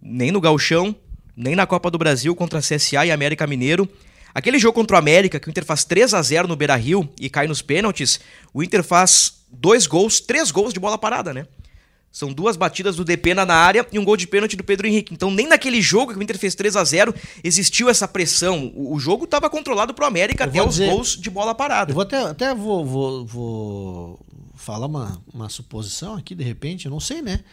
Nem 0.00 0.30
no 0.30 0.40
Galchão, 0.40 0.94
nem 1.36 1.56
na 1.56 1.66
Copa 1.66 1.90
do 1.90 1.98
Brasil 1.98 2.34
contra 2.34 2.58
a 2.58 2.62
CSA 2.62 3.06
e 3.06 3.10
América 3.10 3.46
Mineiro. 3.46 3.88
Aquele 4.34 4.58
jogo 4.58 4.74
contra 4.74 4.96
o 4.96 4.98
América, 4.98 5.40
que 5.40 5.48
o 5.48 5.50
Inter 5.50 5.64
faz 5.64 5.84
3 5.84 6.14
a 6.14 6.22
0 6.22 6.46
no 6.46 6.56
Beira 6.56 6.76
Rio 6.76 7.08
e 7.20 7.30
cai 7.30 7.46
nos 7.46 7.62
pênaltis, 7.62 8.20
o 8.52 8.62
Inter 8.62 8.82
faz 8.82 9.38
dois 9.50 9.86
gols, 9.86 10.20
três 10.20 10.50
gols 10.50 10.72
de 10.72 10.80
bola 10.80 10.98
parada, 10.98 11.32
né? 11.32 11.46
São 12.10 12.32
duas 12.32 12.56
batidas 12.56 12.96
do 12.96 13.04
Depena 13.04 13.44
na 13.44 13.54
área 13.54 13.86
e 13.92 13.98
um 13.98 14.04
gol 14.04 14.16
de 14.16 14.26
pênalti 14.26 14.56
do 14.56 14.64
Pedro 14.64 14.86
Henrique. 14.86 15.12
Então, 15.12 15.30
nem 15.30 15.46
naquele 15.46 15.80
jogo 15.80 16.12
que 16.12 16.18
o 16.18 16.22
Inter 16.22 16.38
fez 16.38 16.54
3 16.54 16.74
a 16.76 16.84
0 16.84 17.14
existiu 17.44 17.88
essa 17.88 18.08
pressão. 18.08 18.72
O, 18.74 18.98
jogo 18.98 19.24
estava 19.24 19.48
controlado 19.50 19.92
pro 19.92 20.06
América 20.06 20.44
até 20.44 20.62
os 20.62 20.70
dizer, 20.74 20.90
gols 20.90 21.16
de 21.16 21.30
bola 21.30 21.54
parada. 21.54 21.90
Eu 21.90 21.94
vou 21.94 22.02
até, 22.02 22.22
até 22.22 22.54
vou, 22.54 22.84
vou, 22.84 23.26
vou 23.26 24.20
falar 24.54 24.86
uma, 24.86 25.22
uma 25.32 25.48
suposição 25.48 26.14
aqui, 26.14 26.34
de 26.34 26.42
repente, 26.42 26.86
eu 26.86 26.90
não 26.90 27.00
sei, 27.00 27.22
né? 27.22 27.44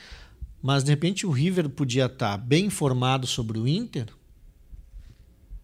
Mas 0.61 0.83
de 0.83 0.89
repente 0.89 1.27
o 1.27 1.31
River 1.31 1.69
podia 1.69 2.05
estar 2.05 2.37
bem 2.37 2.65
informado 2.65 3.27
sobre 3.27 3.59
o 3.59 3.67
Inter, 3.67 4.07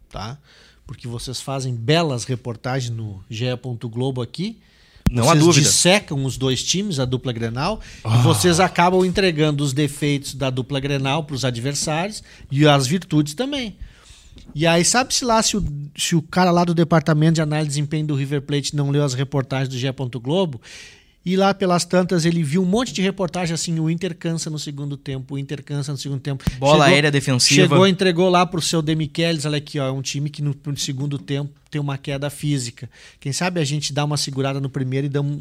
tá? 0.10 0.38
Porque 0.86 1.08
vocês 1.08 1.42
fazem 1.42 1.74
belas 1.74 2.26
reportagens 2.26 2.96
no 2.96 3.24
GE. 3.30 3.46
Globo 3.90 4.22
aqui. 4.22 4.62
Não 5.12 5.26
vocês 5.26 5.38
há 5.38 5.39
dúvida. 5.45 5.67
dissecam 5.67 6.24
os 6.24 6.38
dois 6.38 6.63
times, 6.63 7.00
a 7.00 7.06
dupla 7.06 7.34
Grenal, 7.34 7.82
e 8.06 8.17
vocês 8.24 8.60
acabam 8.62 9.06
entregando 9.06 9.63
os 9.63 9.74
defeitos 9.74 10.34
da 10.34 10.50
dupla 10.50 10.80
Grenal 10.80 11.26
para 11.26 11.36
os 11.36 11.43
adversários 11.43 12.24
e 12.50 12.65
as 12.65 12.88
virtudes 12.88 13.34
também. 13.34 13.76
E 14.56 14.65
aí, 14.65 14.86
sabe-se 14.86 15.26
lá 15.26 15.41
se 15.43 15.58
o, 15.58 15.65
se 15.95 16.15
o 16.15 16.21
cara 16.21 16.50
lá 16.52 16.63
do 16.63 16.74
departamento 16.74 17.34
de 17.36 17.41
análise 17.41 17.67
de 17.67 17.74
desempenho 17.74 18.08
do 18.08 18.15
River 18.15 18.41
Plate 18.41 18.76
não 18.76 18.89
leu 18.89 19.04
as 19.04 19.13
reportagens 19.13 19.67
do 19.67 19.78
GE. 19.78 19.88
Globo 20.21 20.62
e 21.24 21.36
lá 21.36 21.54
pelas 21.54 21.86
tantas 21.86 22.26
ele 22.26 22.42
viu 22.42 22.64
um 22.64 22.66
monte 22.66 22.92
de 22.92 23.02
reportagem 23.02 23.54
assim, 23.54 23.80
o 23.80 23.90
Inter 23.90 24.16
cansa 24.16 24.50
no 24.50 24.58
segundo 24.58 24.98
tempo, 24.98 25.36
o 25.36 25.38
Inter 25.38 25.64
cansa 25.64 25.92
no 25.92 25.98
segundo 25.98 26.20
tempo. 26.20 26.44
Bola 26.58 26.74
chegou, 26.74 26.94
aérea 26.94 27.12
defensiva. 27.12 27.62
Chegou, 27.62 27.88
entregou 27.88 28.30
lá 28.30 28.46
pro 28.46 28.60
seu 28.60 28.82
Demichelis, 28.82 29.46
olha 29.46 29.58
aqui, 29.58 29.80
ó, 29.80 29.88
é 29.88 29.92
um 29.92 30.02
time 30.02 30.30
que 30.30 30.42
no, 30.42 30.56
no, 30.66 30.78
segundo 30.78 31.20
tempo 31.20 31.52
tem 31.70 31.80
uma 31.80 31.98
queda 31.98 32.30
física. 32.30 32.90
Quem 33.20 33.32
sabe 33.32 33.60
a 33.60 33.64
gente 33.64 33.94
dá 33.94 34.04
uma 34.04 34.18
segurada 34.18 34.60
no 34.60 34.70
primeiro 34.70 35.06
e, 35.06 35.10
damos, 35.10 35.40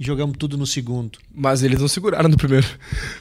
e 0.00 0.04
jogamos 0.04 0.36
tudo 0.38 0.56
no 0.56 0.66
segundo. 0.66 1.18
Mas 1.34 1.62
eles 1.62 1.78
não 1.78 1.88
seguraram 1.88 2.30
no 2.30 2.36
primeiro. 2.36 2.66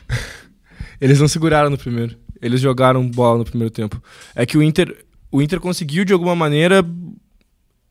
eles 1.02 1.20
não 1.20 1.28
seguraram 1.28 1.70
no 1.70 1.78
primeiro. 1.78 2.18
Eles 2.42 2.62
jogaram 2.62 3.06
bola 3.06 3.40
no 3.40 3.46
primeiro 3.46 3.72
tempo. 3.72 4.02
É 4.34 4.46
que 4.46 4.58
o 4.58 4.64
Inter, 4.64 5.06
o 5.30 5.42
Inter 5.42 5.60
conseguiu 5.60 6.06
de 6.06 6.14
alguma 6.14 6.36
maneira 6.36 6.86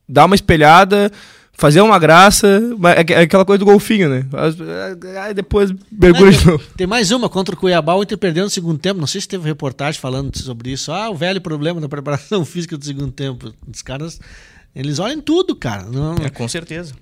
dar 0.09 0.25
uma 0.25 0.35
espelhada 0.35 1.13
fazer 1.57 1.81
uma 1.81 1.99
graça, 1.99 2.61
é, 2.97 3.13
é 3.13 3.21
aquela 3.23 3.45
coisa 3.45 3.59
do 3.59 3.65
golfinho, 3.65 4.09
né? 4.09 4.27
Aí 5.23 5.35
depois 5.35 5.73
mergulha 5.91 6.31
de 6.31 6.47
novo. 6.47 6.65
Tem 6.77 6.87
mais 6.87 7.11
uma 7.11 7.29
contra 7.29 7.55
o 7.55 7.59
Cuiabá, 7.59 7.95
o 7.95 8.03
Inter 8.03 8.19
perdeu 8.19 8.45
no 8.45 8.51
segundo 8.51 8.79
tempo. 8.79 9.01
Não 9.01 9.07
sei 9.07 9.21
se 9.21 9.29
teve 9.29 9.47
reportagem 9.47 10.01
falando 10.01 10.37
sobre 10.37 10.71
isso. 10.71 10.93
Ah, 10.93 11.11
o 11.11 11.15
velho 11.15 11.41
problema 11.41 11.81
da 11.81 11.89
preparação 11.89 12.45
física 12.47 12.77
do 12.77 12.85
segundo 12.85 13.11
tempo. 13.11 13.53
Os 13.67 13.83
caras, 13.83 14.21
eles 14.75 14.99
olham 14.99 15.21
tudo, 15.21 15.57
cara. 15.57 15.85
Não... 15.85 16.15
É, 16.17 16.29
com 16.29 16.47
certeza. 16.47 16.95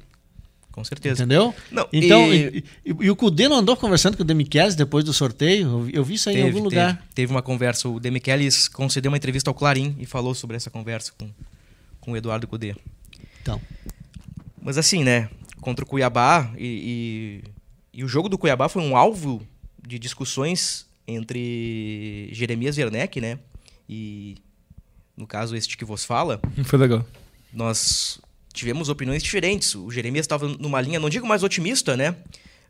Com 0.70 0.82
certeza. 0.82 1.22
Entendeu? 1.22 1.54
Não, 1.70 1.86
então, 1.92 2.32
e... 2.32 2.64
E, 2.84 2.90
e, 2.90 2.96
e, 3.02 3.10
o 3.10 3.14
Cudê 3.14 3.48
não 3.48 3.58
andou 3.58 3.76
conversando 3.76 4.16
com 4.16 4.24
o 4.24 4.26
Demichelis 4.26 4.74
depois 4.74 5.04
do 5.04 5.12
sorteio? 5.12 5.68
Eu, 5.68 5.90
eu 6.00 6.04
vi 6.04 6.14
isso 6.14 6.28
aí 6.28 6.34
teve, 6.34 6.48
em 6.48 6.50
algum 6.50 6.64
lugar. 6.64 6.94
Teve, 6.96 7.08
teve 7.14 7.32
uma 7.32 7.42
conversa. 7.42 7.88
O 7.88 8.00
Demichelis 8.00 8.66
concedeu 8.66 9.10
uma 9.10 9.16
entrevista 9.16 9.50
ao 9.50 9.54
Clarim 9.54 9.94
e 10.00 10.06
falou 10.06 10.34
sobre 10.34 10.56
essa 10.56 10.70
conversa 10.70 11.12
com, 11.16 11.30
com 12.00 12.12
o 12.12 12.16
Eduardo 12.16 12.48
Cudê. 12.48 12.74
Então. 13.40 13.60
Mas 14.64 14.79
assim, 14.79 15.05
né? 15.05 15.29
Contra 15.61 15.85
o 15.85 15.88
Cuiabá 15.88 16.50
e, 16.57 17.42
e, 17.92 18.00
e 18.00 18.03
o 18.03 18.09
jogo 18.09 18.31
do 18.31 18.38
Cuiabá 18.38 18.66
foi 18.66 18.83
um 18.83 18.96
alvo 18.96 19.46
de 19.87 19.98
discussões 19.98 20.87
entre 21.07 22.31
Jeremias 22.33 22.79
Werneck, 22.79 23.20
né? 23.20 23.38
E 23.87 24.37
no 25.14 25.27
caso 25.27 25.55
este 25.55 25.77
que 25.77 25.85
vos 25.85 26.05
fala. 26.05 26.40
Foi 26.64 26.79
legal. 26.79 27.07
Nós 27.53 28.18
tivemos 28.55 28.88
opiniões 28.88 29.22
diferentes. 29.22 29.74
O 29.74 29.90
Jeremias 29.90 30.24
estava 30.24 30.48
numa 30.48 30.81
linha, 30.81 30.98
não 30.98 31.11
digo 31.11 31.27
mais 31.27 31.42
otimista, 31.42 31.94
né? 31.94 32.16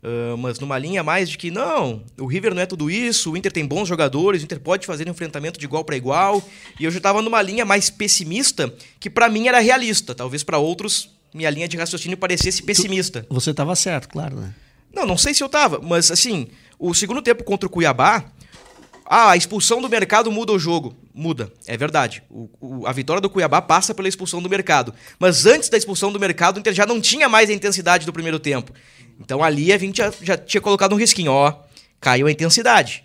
Uh, 0.03 0.37
mas 0.37 0.59
numa 0.59 0.77
linha 0.77 1.03
mais 1.03 1.31
de 1.31 1.39
que 1.39 1.51
não, 1.51 2.03
o 2.19 2.27
River 2.27 2.55
não 2.55 2.61
é 2.61 2.67
tudo 2.67 2.91
isso, 2.91 3.33
o 3.33 3.37
Inter 3.39 3.51
tem 3.51 3.65
bons 3.65 3.89
jogadores, 3.89 4.43
o 4.43 4.45
Inter 4.45 4.61
pode 4.61 4.85
fazer 4.85 5.09
um 5.09 5.13
enfrentamento 5.13 5.59
de 5.59 5.65
igual 5.65 5.85
para 5.85 5.97
igual. 5.97 6.43
E 6.79 6.85
eu 6.85 6.91
já 6.91 6.99
estava 6.99 7.23
numa 7.23 7.41
linha 7.41 7.65
mais 7.65 7.89
pessimista, 7.89 8.75
que 9.01 9.09
para 9.09 9.29
mim 9.29 9.47
era 9.47 9.61
realista. 9.61 10.15
Talvez 10.15 10.43
para 10.43 10.59
outros 10.59 11.15
minha 11.35 11.51
linha 11.51 11.67
de 11.67 11.77
raciocínio 11.77 12.17
parecesse 12.17 12.63
pessimista. 12.63 13.25
Tu, 13.29 13.35
você 13.35 13.51
estava 13.51 13.75
certo, 13.75 14.09
claro, 14.09 14.37
né? 14.37 14.55
Não, 14.95 15.05
não 15.05 15.19
sei 15.19 15.35
se 15.35 15.43
eu 15.43 15.49
tava, 15.49 15.81
mas 15.83 16.13
assim, 16.13 16.47
o 16.79 16.95
segundo 16.95 17.21
tempo 17.21 17.43
contra 17.43 17.67
o 17.67 17.71
Cuiabá, 17.71 18.25
ah, 19.05 19.33
a 19.33 19.37
expulsão 19.37 19.83
do 19.83 19.89
mercado 19.89 20.31
muda 20.31 20.53
o 20.53 20.59
jogo. 20.59 20.95
Muda, 21.13 21.53
é 21.67 21.77
verdade. 21.77 22.23
O, 22.31 22.49
o, 22.61 22.87
a 22.87 22.93
vitória 22.93 23.21
do 23.21 23.29
Cuiabá 23.29 23.61
passa 23.61 23.93
pela 23.93 24.09
expulsão 24.09 24.41
do 24.41 24.49
mercado. 24.49 24.95
Mas 25.19 25.45
antes 25.45 25.69
da 25.69 25.77
expulsão 25.77 26.13
do 26.13 26.21
mercado, 26.21 26.57
o 26.57 26.61
Inter 26.61 26.73
já 26.73 26.87
não 26.87 27.01
tinha 27.01 27.29
mais 27.29 27.51
a 27.51 27.53
intensidade 27.53 28.07
do 28.07 28.13
primeiro 28.13 28.39
tempo. 28.39 28.73
Então 29.21 29.43
ali 29.43 29.73
a 29.73 29.79
gente 29.79 29.99
já, 29.99 30.13
já 30.23 30.37
tinha 30.37 30.61
colocado 30.61 30.95
um 30.95 30.99
risquinho, 30.99 31.33
ó, 31.33 31.53
caiu 32.01 32.27
a 32.27 32.33
intensidade. 32.33 33.04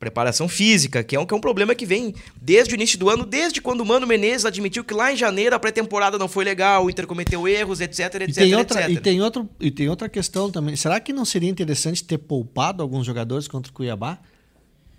Preparação 0.00 0.48
física, 0.48 1.04
que 1.04 1.14
é 1.14 1.20
um, 1.20 1.26
que 1.26 1.34
é 1.34 1.36
um 1.36 1.40
problema 1.40 1.74
que 1.74 1.84
vem 1.84 2.14
desde 2.40 2.72
o 2.72 2.74
início 2.74 2.98
do 2.98 3.10
ano, 3.10 3.26
desde 3.26 3.60
quando 3.60 3.82
o 3.82 3.86
Mano 3.86 4.06
Menezes 4.06 4.46
admitiu 4.46 4.82
que 4.82 4.94
lá 4.94 5.12
em 5.12 5.16
janeiro 5.16 5.54
a 5.54 5.58
pré-temporada 5.58 6.18
não 6.18 6.26
foi 6.26 6.42
legal, 6.42 6.86
o 6.86 6.90
Inter 6.90 7.06
cometeu 7.06 7.46
erros, 7.46 7.82
etc, 7.82 8.14
etc, 8.14 8.28
e 8.28 8.32
tem 8.32 8.54
outra, 8.54 8.80
etc. 8.80 8.96
E 8.96 9.00
tem, 9.00 9.20
outro, 9.20 9.48
e 9.60 9.70
tem 9.70 9.88
outra 9.90 10.08
questão 10.08 10.50
também. 10.50 10.74
Será 10.74 10.98
que 10.98 11.12
não 11.12 11.26
seria 11.26 11.50
interessante 11.50 12.02
ter 12.02 12.16
poupado 12.16 12.82
alguns 12.82 13.04
jogadores 13.04 13.46
contra 13.46 13.70
o 13.70 13.74
Cuiabá? 13.74 14.18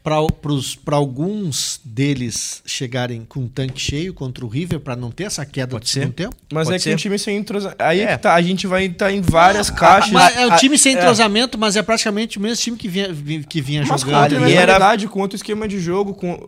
Para 0.03 0.95
alguns 0.95 1.79
deles 1.85 2.63
chegarem 2.65 3.23
com 3.27 3.41
um 3.41 3.47
tanque 3.47 3.79
cheio 3.79 4.13
contra 4.13 4.43
o 4.43 4.47
River 4.47 4.79
para 4.79 4.95
não 4.95 5.11
ter 5.11 5.25
essa 5.25 5.45
queda 5.45 5.71
Pode 5.73 5.83
do 5.85 5.87
ser. 5.89 5.99
segundo 6.01 6.13
tempo? 6.15 6.35
Mas 6.51 6.63
Pode 6.67 6.75
é 6.75 6.77
que 6.79 6.83
ser. 6.83 6.93
um 6.93 6.97
time 6.97 7.19
sem 7.19 7.37
entrosamento. 7.37 7.81
Aí 7.83 7.99
É. 8.01 8.07
que 8.17 8.23
tá, 8.23 8.33
a 8.33 8.41
gente 8.41 8.65
vai 8.65 8.85
estar 8.85 9.11
em 9.11 9.21
várias 9.21 9.69
caixas. 9.69 10.11
Mas 10.11 10.35
é 10.35 10.47
o 10.47 10.55
time 10.57 10.77
sem 10.77 10.95
é. 10.95 10.97
entrosamento, 10.97 11.57
mas 11.57 11.75
é 11.75 11.83
praticamente 11.83 12.37
o 12.37 12.41
mesmo 12.41 12.57
time 12.63 12.77
que 12.77 12.87
vinha, 12.87 13.13
vi- 13.13 13.43
que 13.43 13.61
vinha 13.61 13.85
Mas 13.85 14.01
jogando. 14.01 14.23
ali 14.37 14.53
era- 14.53 14.73
mentalidade, 14.73 15.07
com 15.07 15.19
outro 15.19 15.35
esquema 15.35 15.67
de 15.67 15.79
jogo. 15.79 16.13
Com... 16.15 16.45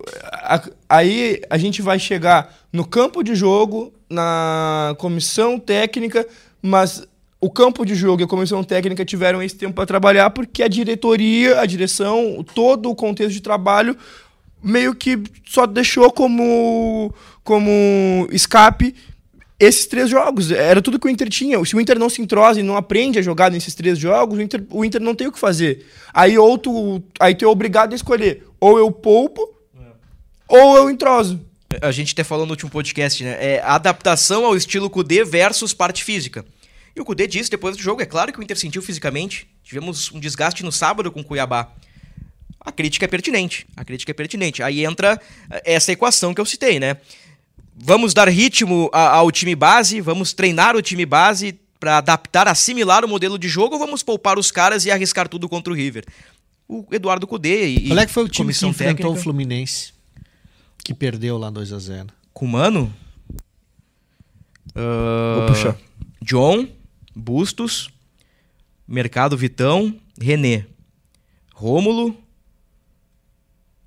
Aí 0.90 1.42
a 1.50 1.58
gente 1.58 1.82
vai 1.82 2.00
chegar 2.00 2.56
no 2.72 2.86
campo 2.86 3.24
de 3.24 3.36
jogo, 3.36 3.94
na 4.10 4.96
comissão 4.98 5.60
técnica, 5.60 6.26
mas 6.62 7.04
o 7.44 7.50
campo 7.50 7.86
de 7.86 7.94
jogo 7.94 8.22
e 8.22 8.24
a 8.24 8.28
comissão 8.28 8.64
técnica 8.64 9.04
tiveram 9.04 9.44
esse 9.44 9.56
tempo 9.56 9.74
para 9.74 9.86
trabalhar 9.86 10.30
porque 10.30 10.64
a 10.64 10.68
diretoria, 10.70 11.60
a 11.60 11.66
direção, 11.66 12.42
todo 12.56 12.90
o 12.90 12.96
contexto 12.96 13.34
de 13.34 13.42
trabalho 13.42 13.98
meio 14.64 14.96
que 14.96 15.22
só 15.46 15.68
deixou 15.68 16.10
como, 16.10 17.14
como 17.44 18.30
escape 18.32 18.96
esses 19.60 19.86
três 19.88 20.10
jogos. 20.10 20.52
Era 20.52 20.82
tudo 20.82 20.98
que 20.98 21.06
o 21.06 21.10
Inter 21.10 21.28
tinha. 21.28 21.64
Se 21.66 21.76
o 21.76 21.82
Inter 21.82 22.00
não 22.00 22.10
se 22.10 22.22
entrosa 22.22 22.62
e 22.62 22.64
não 22.64 22.78
aprende 22.78 23.20
a 23.20 23.22
jogar 23.22 23.52
nesses 23.52 23.76
três 23.76 24.00
jogos, 24.00 24.40
o 24.40 24.42
Inter, 24.42 24.64
o 24.70 24.86
Inter 24.86 25.02
não 25.02 25.14
tem 25.14 25.28
o 25.28 25.32
que 25.32 25.40
fazer. 25.40 25.86
Aí 26.14 26.38
ou 26.38 26.58
tu, 26.58 27.04
aí 27.20 27.36
tu 27.36 27.44
é 27.44 27.48
obrigado 27.50 27.92
a 27.92 27.96
escolher. 27.96 28.48
Ou 28.58 28.80
eu 28.80 28.90
poupo, 28.90 29.54
ou 30.48 30.78
eu 30.78 30.90
entroso. 30.90 31.42
A 31.82 31.92
gente 31.92 32.14
até 32.14 32.24
falou 32.24 32.46
no 32.46 32.52
último 32.54 32.72
podcast, 32.72 33.22
né? 33.22 33.36
É 33.38 33.62
adaptação 33.66 34.46
ao 34.46 34.56
estilo 34.56 34.90
Kudê 34.90 35.26
versus 35.26 35.74
parte 35.74 36.06
física. 36.06 36.46
E 36.96 37.02
o 37.02 37.06
Kudê 37.06 37.28
disse 37.28 37.50
depois 37.50 37.76
do 37.76 37.82
jogo, 37.82 38.02
é 38.02 38.06
claro 38.06 38.32
que 38.32 38.40
o 38.40 38.44
Inter 38.44 38.58
sentiu 38.58 38.82
fisicamente. 38.82 39.48
Tivemos 39.64 40.12
um 40.12 40.20
desgaste 40.20 40.64
no 40.64 40.72
sábado 40.72 41.12
com 41.12 41.22
o 41.22 41.24
Cuiabá. 41.24 41.72
A 42.60 42.72
crítica 42.72 43.06
é 43.06 43.08
pertinente. 43.08 43.66
A 43.76 43.84
crítica 43.84 44.12
é 44.12 44.14
pertinente. 44.14 44.62
Aí 44.62 44.86
entra 44.86 45.20
eh, 45.50 45.74
essa 45.74 45.92
equação 45.92 46.34
que 46.34 46.40
eu 46.40 46.46
citei, 46.46 46.80
né? 46.80 46.98
Vamos 47.76 48.14
dar 48.14 48.30
ritmo 48.30 48.90
ao 48.94 49.32
time 49.32 49.56
base, 49.56 50.00
vamos 50.00 50.32
treinar 50.32 50.76
o 50.76 50.82
time 50.82 51.06
base 51.06 51.60
para 51.80 51.98
adaptar, 51.98 52.48
assimilar 52.48 53.04
o 53.04 53.08
modelo 53.10 53.38
de 53.38 53.50
jogo 53.50 53.74
ou 53.74 53.80
vamos 53.80 54.04
poupar 54.04 54.38
os 54.38 54.52
caras 54.52 54.86
e 54.86 54.92
arriscar 54.92 55.28
tudo 55.28 55.50
contra 55.50 55.74
o 55.74 55.76
River? 55.76 56.06
O 56.68 56.86
Eduardo 56.92 57.26
Cudê 57.28 57.68
e 57.68 57.88
Qual 57.88 58.00
é 58.00 58.06
que 58.06 58.12
foi 58.12 58.24
o 58.24 58.30
time 58.30 58.54
que 58.54 58.66
enfrentou 58.66 58.96
técnica, 58.96 59.10
o 59.10 59.16
Fluminense? 59.16 59.92
Que 60.84 60.94
perdeu 60.94 61.38
lá 61.38 61.50
2 61.50 61.74
a 61.74 61.80
0 61.80 62.08
Com 62.32 62.46
o 62.46 62.48
Mano? 62.48 62.94
Ah, 64.76 65.36
Vou 65.40 65.48
puxar. 65.48 65.76
John, 66.22 66.68
Bustos, 67.16 67.90
Mercado 68.88 69.38
Vitão, 69.38 69.96
René. 70.20 70.66
Rômulo. 71.54 72.18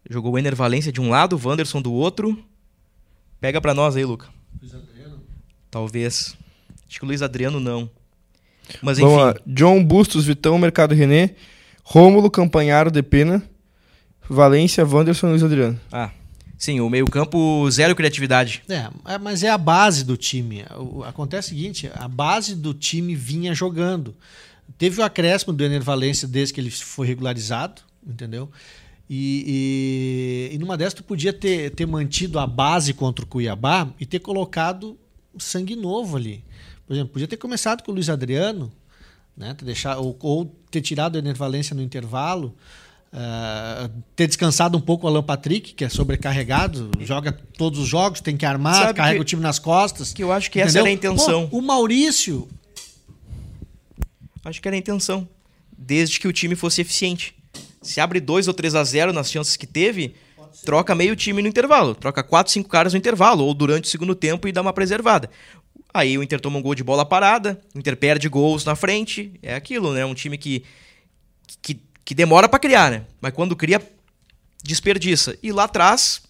Jogou 0.08 0.32
o 0.32 0.38
Ener 0.38 0.54
Valência 0.54 0.92
de 0.92 1.00
um 1.00 1.10
lado, 1.10 1.40
Wanderson 1.42 1.82
do 1.82 1.92
outro. 1.92 2.38
Pega 3.40 3.60
pra 3.60 3.74
nós 3.74 3.96
aí, 3.96 4.04
Luca. 4.04 4.28
Talvez. 5.70 6.36
Acho 6.88 6.98
que 6.98 7.04
o 7.04 7.08
Luiz 7.08 7.22
Adriano 7.22 7.58
não. 7.60 7.90
Mas 8.80 8.98
enfim. 8.98 9.08
Vamos 9.08 9.24
lá. 9.24 9.34
John 9.46 9.84
Bustos, 9.84 10.24
Vitão, 10.24 10.58
Mercado 10.58 10.94
René, 10.94 11.34
Rômulo, 11.82 12.30
Campanharo, 12.30 12.90
Depena, 12.90 13.42
Valência, 14.28 14.84
Wanderson, 14.84 15.28
Luiz 15.28 15.42
Adriano. 15.42 15.78
Ah, 15.92 16.10
sim, 16.58 16.80
o 16.80 16.88
meio-campo 16.88 17.70
zero 17.70 17.94
criatividade. 17.94 18.62
É, 18.68 18.90
é, 19.14 19.18
mas 19.18 19.42
é 19.42 19.50
a 19.50 19.58
base 19.58 20.04
do 20.04 20.16
time. 20.16 20.64
Acontece 21.06 21.48
o 21.48 21.56
seguinte, 21.56 21.90
a 21.94 22.08
base 22.08 22.54
do 22.54 22.72
time 22.72 23.14
vinha 23.14 23.54
jogando. 23.54 24.14
Teve 24.78 25.00
o 25.00 25.04
acréscimo 25.04 25.52
do 25.52 25.64
Ener 25.64 25.82
Valência 25.82 26.26
desde 26.26 26.54
que 26.54 26.60
ele 26.60 26.70
foi 26.70 27.06
regularizado, 27.06 27.82
entendeu? 28.06 28.50
E, 29.08 30.50
e, 30.50 30.54
e 30.54 30.58
numa 30.58 30.76
dessas 30.76 30.94
tu 30.94 31.04
podia 31.04 31.32
ter, 31.32 31.70
ter 31.70 31.86
mantido 31.86 32.38
a 32.38 32.46
base 32.46 32.92
contra 32.92 33.24
o 33.24 33.28
Cuiabá 33.28 33.88
e 34.00 34.04
ter 34.04 34.18
colocado 34.18 34.98
sangue 35.38 35.76
novo 35.76 36.16
ali. 36.16 36.44
Por 36.86 36.94
exemplo, 36.94 37.12
podia 37.12 37.28
ter 37.28 37.36
começado 37.36 37.82
com 37.82 37.92
o 37.92 37.94
Luiz 37.94 38.08
Adriano, 38.08 38.72
né? 39.36 39.54
Ter 39.54 39.64
deixado, 39.64 40.02
ou, 40.02 40.16
ou 40.20 40.44
ter 40.70 40.80
tirado 40.80 41.14
o 41.14 41.18
Ener 41.18 41.36
Valência 41.36 41.74
no 41.74 41.82
intervalo, 41.82 42.54
ah, 43.18 43.88
ter 44.14 44.26
descansado 44.26 44.76
um 44.76 44.81
pouco 44.81 45.07
o 45.07 45.09
Alan 45.09 45.22
Patrick, 45.22 45.72
que 45.72 45.85
é 45.85 45.88
sobrecarregado, 45.88 46.90
joga 47.00 47.33
todos 47.33 47.79
os 47.81 47.88
jogos, 47.88 48.20
tem 48.20 48.37
que 48.37 48.44
armar, 48.44 48.74
Sabe 48.74 48.94
carrega 48.94 49.16
que- 49.16 49.22
o 49.22 49.24
time 49.24 49.40
nas 49.42 49.59
costas. 49.59 50.12
que 50.12 50.22
eu 50.22 50.31
acho 50.31 50.50
que 50.50 50.61
essa 50.61 50.79
era 50.79 50.88
a 50.88 50.90
intenção. 50.92 51.48
Pô, 51.48 51.59
o 51.59 51.62
Maurício, 51.62 52.46
Acho 54.44 54.62
que 54.62 54.68
era 54.68 54.76
a 54.76 54.79
intenção. 54.79 55.29
Desde 55.76 56.20
que 56.20 56.29
o 56.29 56.33
time 56.33 56.55
fosse 56.55 56.81
eficiente. 56.81 57.35
Se 57.83 58.00
abre 58.00 58.20
2 58.20 58.46
ou 58.46 58.55
3 58.55 58.76
a 58.76 58.85
0 58.85 59.12
nas 59.12 59.29
chances 59.29 59.57
que 59.57 59.66
teve, 59.66 60.14
troca 60.64 60.94
meio 60.94 61.16
time 61.16 61.42
no 61.42 61.48
intervalo. 61.48 61.96
Troca 61.96 62.22
4, 62.22 62.52
5 62.52 62.68
caras 62.68 62.92
no 62.92 62.98
intervalo, 62.98 63.44
ou 63.44 63.52
durante 63.52 63.85
o 63.87 63.88
segundo 63.88 64.14
tempo 64.14 64.46
e 64.46 64.52
dá 64.52 64.62
uma 64.62 64.72
preservada. 64.72 65.29
Aí 65.92 66.16
o 66.16 66.22
Inter 66.22 66.40
toma 66.40 66.59
um 66.59 66.62
gol 66.62 66.76
de 66.76 66.85
bola 66.85 67.05
parada, 67.05 67.61
o 67.74 67.79
Inter 67.81 67.96
perde 67.96 68.29
gols 68.29 68.64
na 68.64 68.76
frente. 68.76 69.33
É 69.42 69.57
aquilo, 69.57 69.92
né? 69.92 70.05
Um 70.07 70.14
time 70.14 70.38
que, 70.38 70.62
que, 71.61 71.81
que 72.06 72.14
demora 72.14 72.48
pra 72.48 72.58
criar, 72.58 72.90
né? 72.90 73.04
Mas 73.20 73.34
quando 73.34 73.54
cria, 73.54 73.82
desperdiça. 74.62 75.36
E 75.42 75.52
lá 75.52 75.64
atrás, 75.64 76.22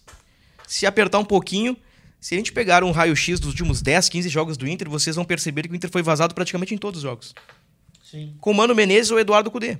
se 0.67 0.85
apertar 0.85 1.19
um 1.19 1.25
pouquinho, 1.25 1.77
se 2.19 2.35
a 2.35 2.37
gente 2.37 2.51
pegar 2.51 2.83
um 2.83 2.91
raio-x 2.91 3.39
dos 3.39 3.49
últimos 3.49 3.81
10, 3.81 4.09
15 4.09 4.27
jogos 4.29 4.57
do 4.57 4.67
Inter, 4.67 4.89
vocês 4.89 5.15
vão 5.15 5.23
perceber 5.23 5.63
que 5.67 5.73
o 5.73 5.75
Inter 5.75 5.89
foi 5.89 6.01
vazado 6.01 6.33
praticamente 6.35 6.73
em 6.73 6.77
todos 6.77 6.97
os 6.97 7.03
jogos 7.03 7.33
com 8.41 8.51
o 8.51 8.53
Mano 8.53 8.73
Menezes 8.75 9.11
ou 9.11 9.19
Eduardo 9.19 9.51
Cudê. 9.51 9.77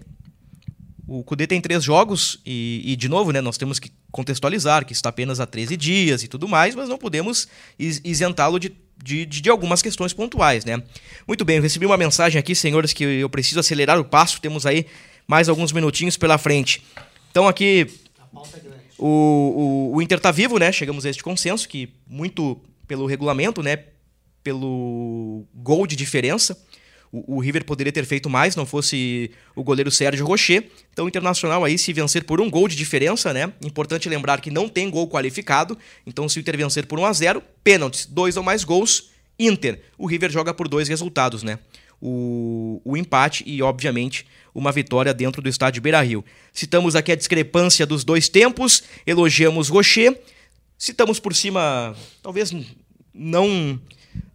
O 1.07 1.23
Cudê 1.23 1.47
tem 1.47 1.61
três 1.61 1.83
jogos 1.83 2.39
e, 2.45 2.81
e, 2.85 2.95
de 2.97 3.07
novo, 3.07 3.31
né, 3.31 3.39
nós 3.39 3.57
temos 3.57 3.79
que 3.79 3.89
contextualizar 4.11 4.85
que 4.85 4.91
está 4.93 5.07
apenas 5.09 5.39
há 5.39 5.45
13 5.45 5.77
dias 5.77 6.21
e 6.23 6.27
tudo 6.27 6.47
mais, 6.47 6.75
mas 6.75 6.89
não 6.89 6.97
podemos 6.97 7.47
is- 7.79 8.01
isentá-lo 8.03 8.59
de, 8.59 8.73
de, 9.01 9.25
de- 9.25 9.41
de 9.41 9.49
algumas 9.49 9.81
questões 9.81 10.11
pontuais, 10.11 10.65
né? 10.65 10.83
Muito 11.25 11.45
bem, 11.45 11.55
eu 11.57 11.63
recebi 11.63 11.85
uma 11.85 11.95
mensagem 11.95 12.37
aqui, 12.37 12.53
senhores, 12.53 12.91
que 12.91 13.05
eu 13.05 13.29
preciso 13.29 13.59
acelerar 13.61 13.97
o 13.97 14.03
passo, 14.03 14.41
temos 14.41 14.65
aí 14.65 14.85
mais 15.27 15.49
alguns 15.49 15.71
minutinhos 15.71 16.17
pela 16.17 16.37
frente. 16.37 16.81
Então 17.29 17.47
aqui 17.47 17.87
o, 18.97 19.91
o, 19.91 19.95
o 19.95 20.01
Inter 20.01 20.19
tá 20.19 20.31
vivo, 20.31 20.57
né? 20.57 20.71
Chegamos 20.71 21.05
a 21.05 21.09
este 21.09 21.21
consenso 21.21 21.67
que 21.67 21.89
muito 22.07 22.59
pelo 22.87 23.05
regulamento, 23.05 23.61
né? 23.61 23.83
Pelo 24.43 25.45
gol 25.53 25.85
de 25.85 25.95
diferença. 25.95 26.57
O, 27.11 27.35
o 27.35 27.39
River 27.39 27.63
poderia 27.63 27.91
ter 27.91 28.05
feito 28.05 28.29
mais, 28.29 28.55
não 28.55 28.65
fosse 28.65 29.31
o 29.55 29.63
goleiro 29.63 29.91
Sérgio 29.91 30.25
Rocher. 30.25 30.69
Então 30.91 31.05
o 31.05 31.07
Internacional 31.07 31.63
aí 31.63 31.77
se 31.77 31.93
vencer 31.93 32.23
por 32.23 32.41
um 32.41 32.49
gol 32.49 32.67
de 32.67 32.75
diferença, 32.75 33.33
né? 33.33 33.51
Importante 33.61 34.09
lembrar 34.09 34.41
que 34.41 34.49
não 34.49 34.67
tem 34.67 34.89
gol 34.89 35.07
qualificado. 35.07 35.77
Então 36.05 36.27
se 36.27 36.39
o 36.39 36.41
Inter 36.41 36.57
vencer 36.57 36.85
por 36.85 36.99
1 36.99 37.05
a 37.05 37.13
0, 37.13 37.43
pênaltis, 37.63 38.05
dois 38.05 38.37
ou 38.37 38.43
mais 38.43 38.63
gols, 38.63 39.11
Inter. 39.37 39.81
O 39.97 40.07
River 40.07 40.31
joga 40.31 40.53
por 40.53 40.67
dois 40.67 40.87
resultados, 40.87 41.43
né? 41.43 41.59
O, 42.01 42.81
o 42.85 42.95
empate 42.95 43.43
e, 43.47 43.61
obviamente, 43.61 44.25
uma 44.53 44.71
vitória 44.71 45.13
dentro 45.13 45.41
do 45.41 45.49
estádio 45.49 45.81
Beira-Rio. 45.81 46.23
Citamos 46.53 46.95
aqui 46.95 47.11
a 47.11 47.15
discrepância 47.15 47.85
dos 47.85 48.03
dois 48.03 48.29
tempos, 48.29 48.83
elogiamos 49.05 49.69
Rocher, 49.69 50.19
citamos 50.77 51.19
por 51.19 51.33
cima, 51.35 51.95
talvez 52.21 52.53
não 53.13 53.79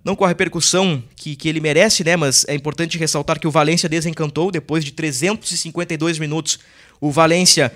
não 0.04 0.16
com 0.16 0.24
a 0.24 0.28
repercussão 0.28 1.02
que, 1.14 1.36
que 1.36 1.48
ele 1.48 1.60
merece, 1.60 2.02
né? 2.02 2.16
Mas 2.16 2.44
é 2.48 2.54
importante 2.54 2.98
ressaltar 2.98 3.38
que 3.38 3.46
o 3.46 3.50
Valência 3.52 3.88
desencantou 3.88 4.50
depois 4.50 4.84
de 4.84 4.90
352 4.92 6.18
minutos. 6.18 6.58
O 7.00 7.10
Valência 7.10 7.72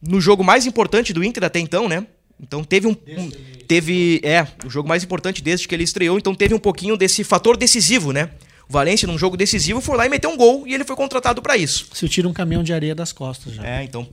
no 0.00 0.20
jogo 0.20 0.42
mais 0.42 0.64
importante 0.64 1.12
do 1.12 1.22
Inter 1.22 1.44
até 1.44 1.58
então, 1.58 1.86
né? 1.88 2.06
Então 2.42 2.64
teve 2.64 2.86
um, 2.86 2.96
um- 3.18 3.30
teve 3.68 4.20
é 4.22 4.46
o 4.64 4.70
jogo 4.70 4.88
mais 4.88 5.04
importante 5.04 5.42
desde 5.42 5.68
que 5.68 5.74
ele 5.74 5.84
estreou. 5.84 6.16
Então 6.16 6.34
teve 6.34 6.54
um 6.54 6.58
pouquinho 6.58 6.96
desse 6.96 7.22
fator 7.22 7.56
decisivo, 7.58 8.10
né? 8.12 8.30
O 8.70 8.72
Valência, 8.72 9.08
num 9.08 9.18
jogo 9.18 9.36
decisivo, 9.36 9.80
foi 9.80 9.96
lá 9.96 10.06
e 10.06 10.08
meteu 10.08 10.30
um 10.30 10.36
gol 10.36 10.64
e 10.64 10.72
ele 10.72 10.84
foi 10.84 10.94
contratado 10.94 11.42
para 11.42 11.56
isso. 11.56 11.88
Se 11.92 12.04
eu 12.04 12.08
tiro 12.08 12.28
um 12.28 12.32
caminhão 12.32 12.62
de 12.62 12.72
areia 12.72 12.94
das 12.94 13.12
costas 13.12 13.54
já. 13.54 13.66
É, 13.66 13.82
então. 13.82 14.06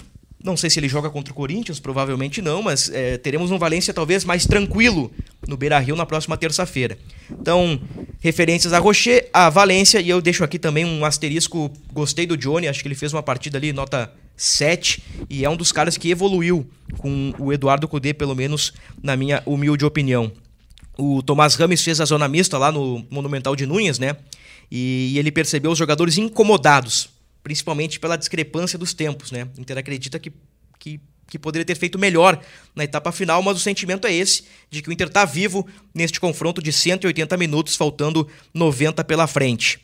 Não 0.43 0.57
sei 0.57 0.67
se 0.67 0.79
ele 0.79 0.89
joga 0.89 1.11
contra 1.11 1.31
o 1.31 1.35
Corinthians, 1.35 1.79
provavelmente 1.79 2.41
não, 2.41 2.63
mas 2.63 2.89
é, 2.89 3.19
teremos 3.19 3.51
um 3.51 3.59
Valência 3.59 3.93
talvez 3.93 4.25
mais 4.25 4.47
tranquilo 4.47 5.11
no 5.47 5.55
Beira 5.55 5.77
Rio 5.77 5.95
na 5.95 6.07
próxima 6.07 6.35
terça-feira. 6.37 6.97
Então, 7.29 7.79
referências 8.19 8.73
a 8.73 8.79
Rocher, 8.79 9.29
a 9.31 9.47
Valência, 9.47 9.99
e 9.99 10.09
eu 10.09 10.19
deixo 10.21 10.43
aqui 10.43 10.57
também 10.57 10.85
um 10.85 11.05
asterisco. 11.05 11.71
Gostei 11.93 12.25
do 12.25 12.35
Johnny, 12.35 12.67
acho 12.67 12.81
que 12.81 12.87
ele 12.87 12.95
fez 12.95 13.13
uma 13.13 13.21
partida 13.21 13.59
ali, 13.59 13.71
nota 13.71 14.11
7, 14.35 15.03
e 15.29 15.45
é 15.45 15.49
um 15.49 15.55
dos 15.55 15.71
caras 15.71 15.97
que 15.97 16.09
evoluiu 16.09 16.67
com 16.97 17.31
o 17.37 17.53
Eduardo 17.53 17.87
Cudê, 17.87 18.11
pelo 18.11 18.33
menos 18.33 18.73
na 19.03 19.15
minha 19.15 19.43
humilde 19.45 19.85
opinião. 19.85 20.31
O 20.97 21.21
Tomás 21.21 21.53
Rames 21.53 21.83
fez 21.83 22.01
a 22.01 22.05
zona 22.05 22.27
mista 22.27 22.57
lá 22.57 22.71
no 22.71 23.05
Monumental 23.11 23.55
de 23.55 23.67
Núñez, 23.67 23.99
né? 23.99 24.15
E, 24.71 25.17
ele 25.17 25.31
percebeu 25.31 25.71
os 25.71 25.77
jogadores 25.77 26.17
incomodados, 26.17 27.09
principalmente 27.43 27.99
pela 27.99 28.17
discrepância 28.17 28.77
dos 28.77 28.93
tempos, 28.93 29.31
né? 29.31 29.47
O 29.57 29.61
Inter 29.61 29.77
acredita 29.77 30.19
que, 30.19 30.31
que, 30.77 30.99
que 31.27 31.39
poderia 31.39 31.65
ter 31.65 31.75
feito 31.75 31.97
melhor 31.97 32.39
na 32.75 32.83
etapa 32.83 33.11
final, 33.11 33.41
mas 33.41 33.57
o 33.57 33.59
sentimento 33.59 34.05
é 34.07 34.13
esse, 34.13 34.43
de 34.69 34.81
que 34.81 34.89
o 34.89 34.93
Inter 34.93 35.07
está 35.07 35.25
vivo 35.25 35.65
neste 35.93 36.19
confronto 36.19 36.61
de 36.61 36.71
180 36.71 37.37
minutos, 37.37 37.75
faltando 37.75 38.27
90 38.53 39.03
pela 39.03 39.27
frente. 39.27 39.79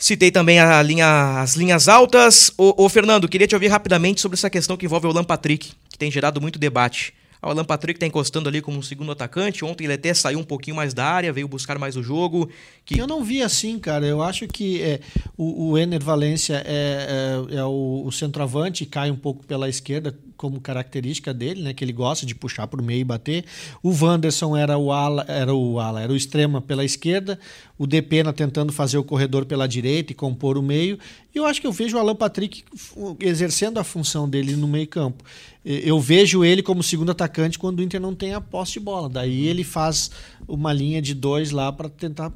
Citei 0.00 0.30
também 0.30 0.58
a 0.58 0.82
linha, 0.82 1.42
as 1.42 1.56
linhas 1.56 1.86
altas. 1.86 2.50
Ô, 2.56 2.84
ô, 2.84 2.88
Fernando, 2.88 3.28
queria 3.28 3.46
te 3.46 3.54
ouvir 3.54 3.68
rapidamente 3.68 4.20
sobre 4.20 4.34
essa 4.36 4.48
questão 4.48 4.74
que 4.74 4.86
envolve 4.86 5.06
o 5.06 5.10
Alan 5.10 5.24
Patrick, 5.24 5.72
que 5.90 5.98
tem 5.98 6.10
gerado 6.10 6.40
muito 6.40 6.58
debate. 6.58 7.12
O 7.42 7.48
Alan 7.48 7.64
Patrick 7.64 7.96
está 7.96 8.06
encostando 8.06 8.48
ali 8.48 8.60
como 8.60 8.78
um 8.78 8.82
segundo 8.82 9.12
atacante. 9.12 9.64
Ontem 9.64 9.84
ele 9.84 9.94
até 9.94 10.12
saiu 10.12 10.38
um 10.38 10.44
pouquinho 10.44 10.76
mais 10.76 10.92
da 10.92 11.04
área, 11.04 11.32
veio 11.32 11.48
buscar 11.48 11.78
mais 11.78 11.96
o 11.96 12.02
jogo. 12.02 12.50
Que... 12.84 12.98
Eu 12.98 13.06
não 13.06 13.24
vi 13.24 13.42
assim, 13.42 13.78
cara. 13.78 14.06
Eu 14.06 14.22
acho 14.22 14.46
que 14.46 14.82
é, 14.82 15.00
o, 15.36 15.70
o 15.70 15.78
Ener 15.78 16.02
Valência 16.02 16.62
é, 16.66 17.46
é, 17.50 17.56
é 17.56 17.64
o, 17.64 18.02
o, 18.04 18.12
centroavante, 18.12 18.84
cai 18.84 19.10
um 19.10 19.16
pouco 19.16 19.46
pela 19.46 19.68
esquerda, 19.68 20.14
como 20.36 20.58
característica 20.58 21.34
dele, 21.34 21.62
né? 21.62 21.74
Que 21.74 21.84
ele 21.84 21.92
gosta 21.92 22.24
de 22.24 22.34
puxar 22.34 22.66
para 22.66 22.80
o 22.80 22.84
meio 22.84 23.00
e 23.00 23.04
bater. 23.04 23.44
O 23.82 23.90
Wanderson 23.90 24.56
era 24.56 24.78
o 24.78 24.90
ala, 24.90 25.24
era 25.28 25.54
o 25.54 25.78
ala, 25.78 26.00
era 26.00 26.10
o 26.10 26.16
extrema 26.16 26.62
pela 26.62 26.82
esquerda. 26.82 27.38
O 27.78 27.86
Depena 27.86 28.32
tentando 28.32 28.72
fazer 28.72 28.96
o 28.96 29.04
corredor 29.04 29.44
pela 29.44 29.68
direita 29.68 30.12
e 30.12 30.14
compor 30.14 30.56
o 30.56 30.62
meio. 30.62 30.98
E 31.34 31.38
eu 31.38 31.44
acho 31.44 31.60
que 31.60 31.66
eu 31.66 31.72
vejo 31.72 31.96
o 31.96 32.00
Alan 32.00 32.16
Patrick 32.16 32.64
exercendo 33.20 33.78
a 33.78 33.84
função 33.84 34.28
dele 34.28 34.56
no 34.56 34.66
meio 34.66 34.86
campo. 34.86 35.22
Eu 35.62 36.00
vejo 36.00 36.42
ele 36.42 36.62
como 36.62 36.82
segundo 36.82 37.10
atacante 37.10 37.58
quando 37.58 37.80
o 37.80 37.82
Inter 37.82 38.00
não 38.00 38.14
tem 38.14 38.32
a 38.32 38.40
posse 38.40 38.72
de 38.72 38.80
bola. 38.80 39.10
Daí 39.10 39.46
ele 39.46 39.62
faz 39.62 40.10
uma 40.48 40.72
linha 40.72 41.02
de 41.02 41.12
dois 41.12 41.50
lá 41.50 41.70
para 41.70 41.86
tentar 41.90 42.32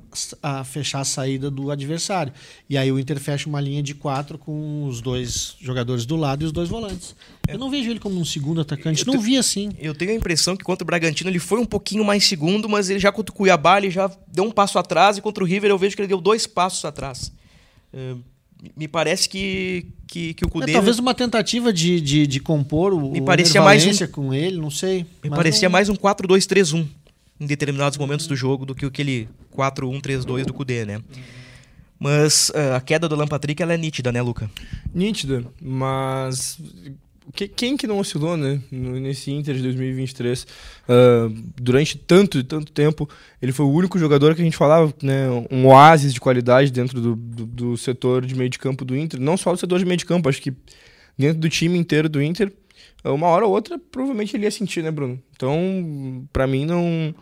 fechar 0.67 1.01
a 1.01 1.05
saída 1.05 1.51
do 1.51 1.71
adversário. 1.71 2.35
E 2.69 2.77
aí 2.77 2.93
o 2.93 2.99
Inter 2.99 3.19
fecha 3.19 3.49
uma 3.49 3.63
linha 3.63 3.83
de 3.83 3.95
quatro 3.95 4.37
com 4.37 4.87
os 4.87 5.01
dois 5.01 5.57
jogadores 5.59 6.05
do 6.05 6.17
lado 6.17 6.43
e 6.43 6.45
os 6.45 6.53
dois 6.53 6.69
volantes. 6.69 7.17
Eu 7.49 7.59
não 7.59 7.71
vejo 7.71 7.91
ele 7.91 7.99
como 7.99 8.21
um 8.21 8.25
segundo 8.27 8.61
atacante, 8.61 9.07
eu 9.07 9.13
não 9.13 9.21
vi 9.21 9.39
assim. 9.39 9.71
Eu 9.79 9.95
tenho 9.95 10.11
a 10.11 10.15
impressão 10.15 10.55
que 10.55 10.63
contra 10.63 10.85
o 10.85 10.87
Bragantino 10.87 11.31
ele 11.31 11.39
foi 11.39 11.59
um 11.59 11.67
pouquinho 11.67 12.05
mais 12.05 12.27
segundo, 12.27 12.69
mas 12.69 12.91
ele 12.91 12.99
já 12.99 13.11
contra 13.11 13.33
o 13.33 13.37
Cuiabá 13.37 13.79
ele 13.79 13.91
já 13.91 14.11
deu 14.29 14.45
um 14.45 14.51
passo 14.51 14.79
atrás 14.79 15.17
e 15.17 15.23
contra 15.23 15.43
o 15.43 15.47
River 15.47 15.71
eu 15.71 15.79
vejo 15.79 15.97
que 15.97 16.03
ele 16.03 16.09
deu 16.09 16.21
dois 16.21 16.47
passos 16.47 16.85
atrás. 16.85 17.33
Uh, 17.93 18.21
me 18.77 18.89
parece 18.89 19.29
que, 19.29 19.87
que, 20.07 20.35
que 20.35 20.45
o 20.45 20.49
Cudê... 20.49 20.73
É, 20.73 20.75
talvez 20.75 20.99
uma 20.99 21.15
tentativa 21.15 21.73
de, 21.73 22.01
de, 22.01 22.27
de 22.27 22.41
compor 22.41 22.93
o, 22.93 23.11
me 23.11 23.21
parecia 23.21 23.61
mais 23.61 23.85
um, 23.85 24.07
com 24.07 24.33
ele, 24.33 24.59
não 24.59 24.71
sei. 24.71 25.07
Me 25.23 25.31
parecia 25.31 25.69
não... 25.69 25.73
mais 25.73 25.89
um 25.89 25.95
4-2-3-1 25.95 26.87
em 27.41 27.47
determinados 27.47 27.99
momentos 27.99 28.27
do 28.27 28.37
jogo 28.37 28.65
do 28.65 28.75
que 28.75 28.85
aquele 28.85 29.29
4-1-3-2 29.57 30.45
do 30.45 30.55
Cudê, 30.55 30.85
né? 30.85 31.01
Mas 31.99 32.51
uh, 32.51 32.75
a 32.77 32.81
queda 32.81 33.09
do 33.09 33.17
Lampatrick 33.17 33.63
ela 33.63 33.73
é 33.73 33.77
nítida, 33.77 34.13
né, 34.13 34.21
Luca? 34.21 34.51
Nítida, 34.95 35.45
mas 35.61 36.59
quem 37.33 37.77
que 37.77 37.87
não 37.87 37.99
oscilou, 37.99 38.37
né, 38.37 38.61
nesse 38.71 39.31
Inter 39.31 39.55
de 39.55 39.63
2023? 39.63 40.43
Uh, 40.43 40.47
ah, 40.89 41.43
durante 41.61 41.97
tanto 41.97 42.39
e 42.39 42.45
tanto 42.45 42.71
tempo, 42.71 43.09
ele 43.41 43.53
foi 43.53 43.65
o 43.67 43.71
único 43.71 43.99
jogador 43.99 44.35
que 44.35 44.43
a 44.43 44.45
gente 44.45 44.57
falava, 44.57 44.93
né, 45.03 45.29
um 45.51 45.67
oásis 45.67 46.13
de 46.13 46.21
qualidade 46.21 46.71
dentro 46.71 47.01
do, 47.01 47.17
do, 47.17 47.47
do, 47.47 47.77
setor 47.77 48.25
de 48.27 48.35
meio 48.35 48.51
de 48.51 48.59
campo 48.59 48.85
do 48.85 48.97
Inter. 48.97 49.21
Não 49.21 49.37
só 49.37 49.53
do 49.53 49.59
setor 49.59 49.79
de 49.79 49.85
meio 49.85 49.97
de 49.97 50.05
campo, 50.05 50.29
acho 50.29 50.41
que 50.41 50.53
dentro 51.17 51.41
do 51.41 51.49
time 51.49 51.79
inteiro 51.79 52.09
do 52.09 52.23
Inter, 52.23 52.53
uma 53.05 53.27
hora 53.27 53.47
ou 53.47 53.53
outra, 53.53 53.79
provavelmente 53.79 54.37
ele 54.37 54.45
ia 54.45 54.51
sentir, 54.51 54.83
né, 54.83 54.91
Bruno? 54.91 55.21
Então, 55.35 56.27
para 56.33 56.47
mim, 56.47 56.65
não, 56.65 57.15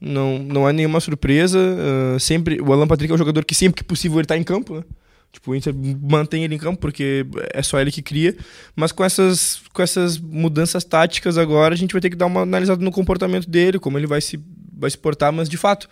não, 0.00 0.38
não 0.38 0.68
é 0.68 0.72
nenhuma 0.72 1.00
surpresa. 1.00 1.58
Uh, 1.58 2.20
sempre 2.20 2.60
O 2.60 2.72
Alan 2.72 2.86
Patrick 2.86 3.10
é 3.10 3.14
um 3.14 3.18
jogador 3.18 3.44
que 3.44 3.54
sempre 3.54 3.82
que 3.82 3.84
possível 3.84 4.18
ele 4.18 4.26
tá 4.26 4.36
em 4.36 4.44
campo, 4.44 4.76
né? 4.76 4.84
Tipo, 5.32 5.50
o 5.50 5.54
Inter 5.54 5.74
mantém 5.74 6.44
ele 6.44 6.54
em 6.54 6.58
campo 6.58 6.80
porque 6.80 7.26
é 7.52 7.62
só 7.62 7.80
ele 7.80 7.92
que 7.92 8.02
cria. 8.02 8.36
Mas 8.74 8.92
com 8.92 9.04
essas, 9.04 9.60
com 9.72 9.82
essas 9.82 10.18
mudanças 10.18 10.84
táticas 10.84 11.36
agora, 11.36 11.74
a 11.74 11.76
gente 11.76 11.92
vai 11.92 12.00
ter 12.00 12.10
que 12.10 12.16
dar 12.16 12.26
uma 12.26 12.42
analisada 12.42 12.82
no 12.82 12.90
comportamento 12.90 13.48
dele, 13.48 13.78
como 13.78 13.98
ele 13.98 14.06
vai 14.06 14.20
se, 14.20 14.40
vai 14.72 14.90
se 14.90 14.98
portar. 14.98 15.32
Mas, 15.32 15.48
de 15.48 15.56
fato, 15.56 15.88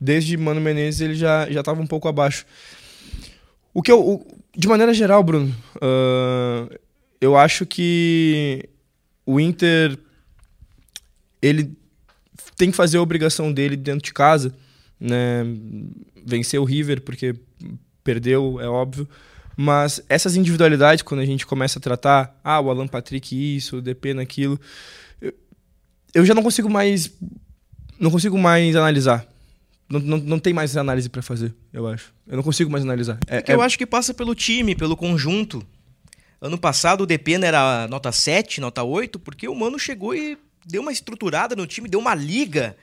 desde 0.00 0.36
Mano 0.36 0.60
Menezes 0.60 1.00
ele 1.00 1.14
já 1.14 1.50
já 1.50 1.60
estava 1.60 1.80
um 1.80 1.86
pouco 1.86 2.08
abaixo. 2.08 2.46
O 3.74 3.82
que 3.82 3.92
eu, 3.92 4.00
o, 4.00 4.26
de 4.56 4.66
maneira 4.66 4.94
geral, 4.94 5.22
Bruno, 5.22 5.54
uh, 5.76 6.74
eu 7.20 7.36
acho 7.36 7.66
que 7.66 8.68
o 9.26 9.38
Inter 9.38 9.98
ele 11.40 11.76
tem 12.56 12.70
que 12.70 12.76
fazer 12.76 12.98
a 12.98 13.02
obrigação 13.02 13.52
dele 13.52 13.76
dentro 13.76 14.04
de 14.04 14.12
casa, 14.12 14.54
né? 14.98 15.44
Vencer 16.24 16.60
o 16.60 16.64
River 16.64 17.02
porque 17.02 17.34
perdeu, 18.08 18.58
é 18.58 18.66
óbvio. 18.66 19.06
Mas 19.54 20.02
essas 20.08 20.34
individualidades, 20.34 21.02
quando 21.02 21.20
a 21.20 21.26
gente 21.26 21.44
começa 21.44 21.78
a 21.78 21.82
tratar, 21.82 22.40
ah, 22.42 22.58
o 22.58 22.70
Alan 22.70 22.88
Patrick 22.88 23.56
isso, 23.56 23.76
o 23.76 23.82
DP 23.82 24.14
naquilo, 24.14 24.58
eu, 25.20 25.34
eu 26.14 26.24
já 26.24 26.32
não 26.32 26.42
consigo 26.42 26.70
mais. 26.70 27.10
Não 28.00 28.10
consigo 28.10 28.38
mais 28.38 28.74
analisar. 28.74 29.26
Não, 29.90 30.00
não, 30.00 30.18
não 30.18 30.38
tem 30.38 30.54
mais 30.54 30.74
análise 30.74 31.10
para 31.10 31.20
fazer, 31.20 31.52
eu 31.70 31.86
acho. 31.86 32.14
Eu 32.26 32.36
não 32.36 32.42
consigo 32.42 32.70
mais 32.70 32.82
analisar. 32.82 33.18
É, 33.26 33.44
é... 33.46 33.54
Eu 33.54 33.60
acho 33.60 33.76
que 33.76 33.84
passa 33.84 34.14
pelo 34.14 34.34
time, 34.34 34.74
pelo 34.74 34.96
conjunto. 34.96 35.62
Ano 36.40 36.56
passado 36.56 37.02
o 37.02 37.06
DP 37.06 37.34
era 37.44 37.86
nota 37.88 38.10
7, 38.10 38.60
nota 38.60 38.82
8, 38.82 39.18
porque 39.18 39.48
o 39.48 39.54
Mano 39.54 39.78
chegou 39.78 40.14
e 40.14 40.38
deu 40.64 40.80
uma 40.80 40.92
estruturada 40.92 41.54
no 41.56 41.66
time, 41.66 41.88
deu 41.88 42.00
uma 42.00 42.14
liga 42.14 42.74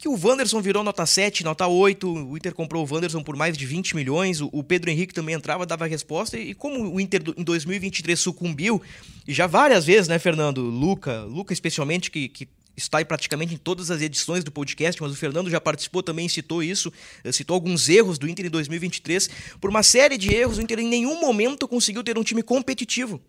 que 0.00 0.08
o 0.08 0.18
Wanderson 0.18 0.62
virou 0.62 0.82
nota 0.82 1.04
7, 1.04 1.44
nota 1.44 1.66
8, 1.66 2.10
o 2.10 2.34
Inter 2.34 2.54
comprou 2.54 2.82
o 2.82 2.90
Wanderson 2.90 3.22
por 3.22 3.36
mais 3.36 3.54
de 3.54 3.66
20 3.66 3.94
milhões, 3.94 4.40
o 4.40 4.64
Pedro 4.64 4.88
Henrique 4.88 5.12
também 5.12 5.34
entrava, 5.34 5.66
dava 5.66 5.86
resposta, 5.86 6.38
e 6.38 6.54
como 6.54 6.94
o 6.94 6.98
Inter 6.98 7.22
em 7.36 7.44
2023 7.44 8.18
sucumbiu, 8.18 8.80
e 9.28 9.34
já 9.34 9.46
várias 9.46 9.84
vezes, 9.84 10.08
né, 10.08 10.18
Fernando, 10.18 10.62
Luca, 10.62 11.20
Luca 11.24 11.52
especialmente, 11.52 12.10
que, 12.10 12.30
que 12.30 12.48
está 12.74 12.96
aí 12.96 13.04
praticamente 13.04 13.52
em 13.52 13.58
todas 13.58 13.90
as 13.90 14.00
edições 14.00 14.42
do 14.42 14.50
podcast, 14.50 15.02
mas 15.02 15.12
o 15.12 15.16
Fernando 15.16 15.50
já 15.50 15.60
participou 15.60 16.02
também, 16.02 16.30
citou 16.30 16.62
isso, 16.62 16.90
eh, 17.22 17.30
citou 17.30 17.52
alguns 17.52 17.86
erros 17.90 18.18
do 18.18 18.26
Inter 18.26 18.46
em 18.46 18.50
2023, 18.50 19.28
por 19.60 19.68
uma 19.68 19.82
série 19.82 20.16
de 20.16 20.34
erros, 20.34 20.56
o 20.56 20.62
Inter 20.62 20.78
em 20.78 20.88
nenhum 20.88 21.20
momento 21.20 21.68
conseguiu 21.68 22.02
ter 22.02 22.16
um 22.16 22.24
time 22.24 22.42
competitivo. 22.42 23.20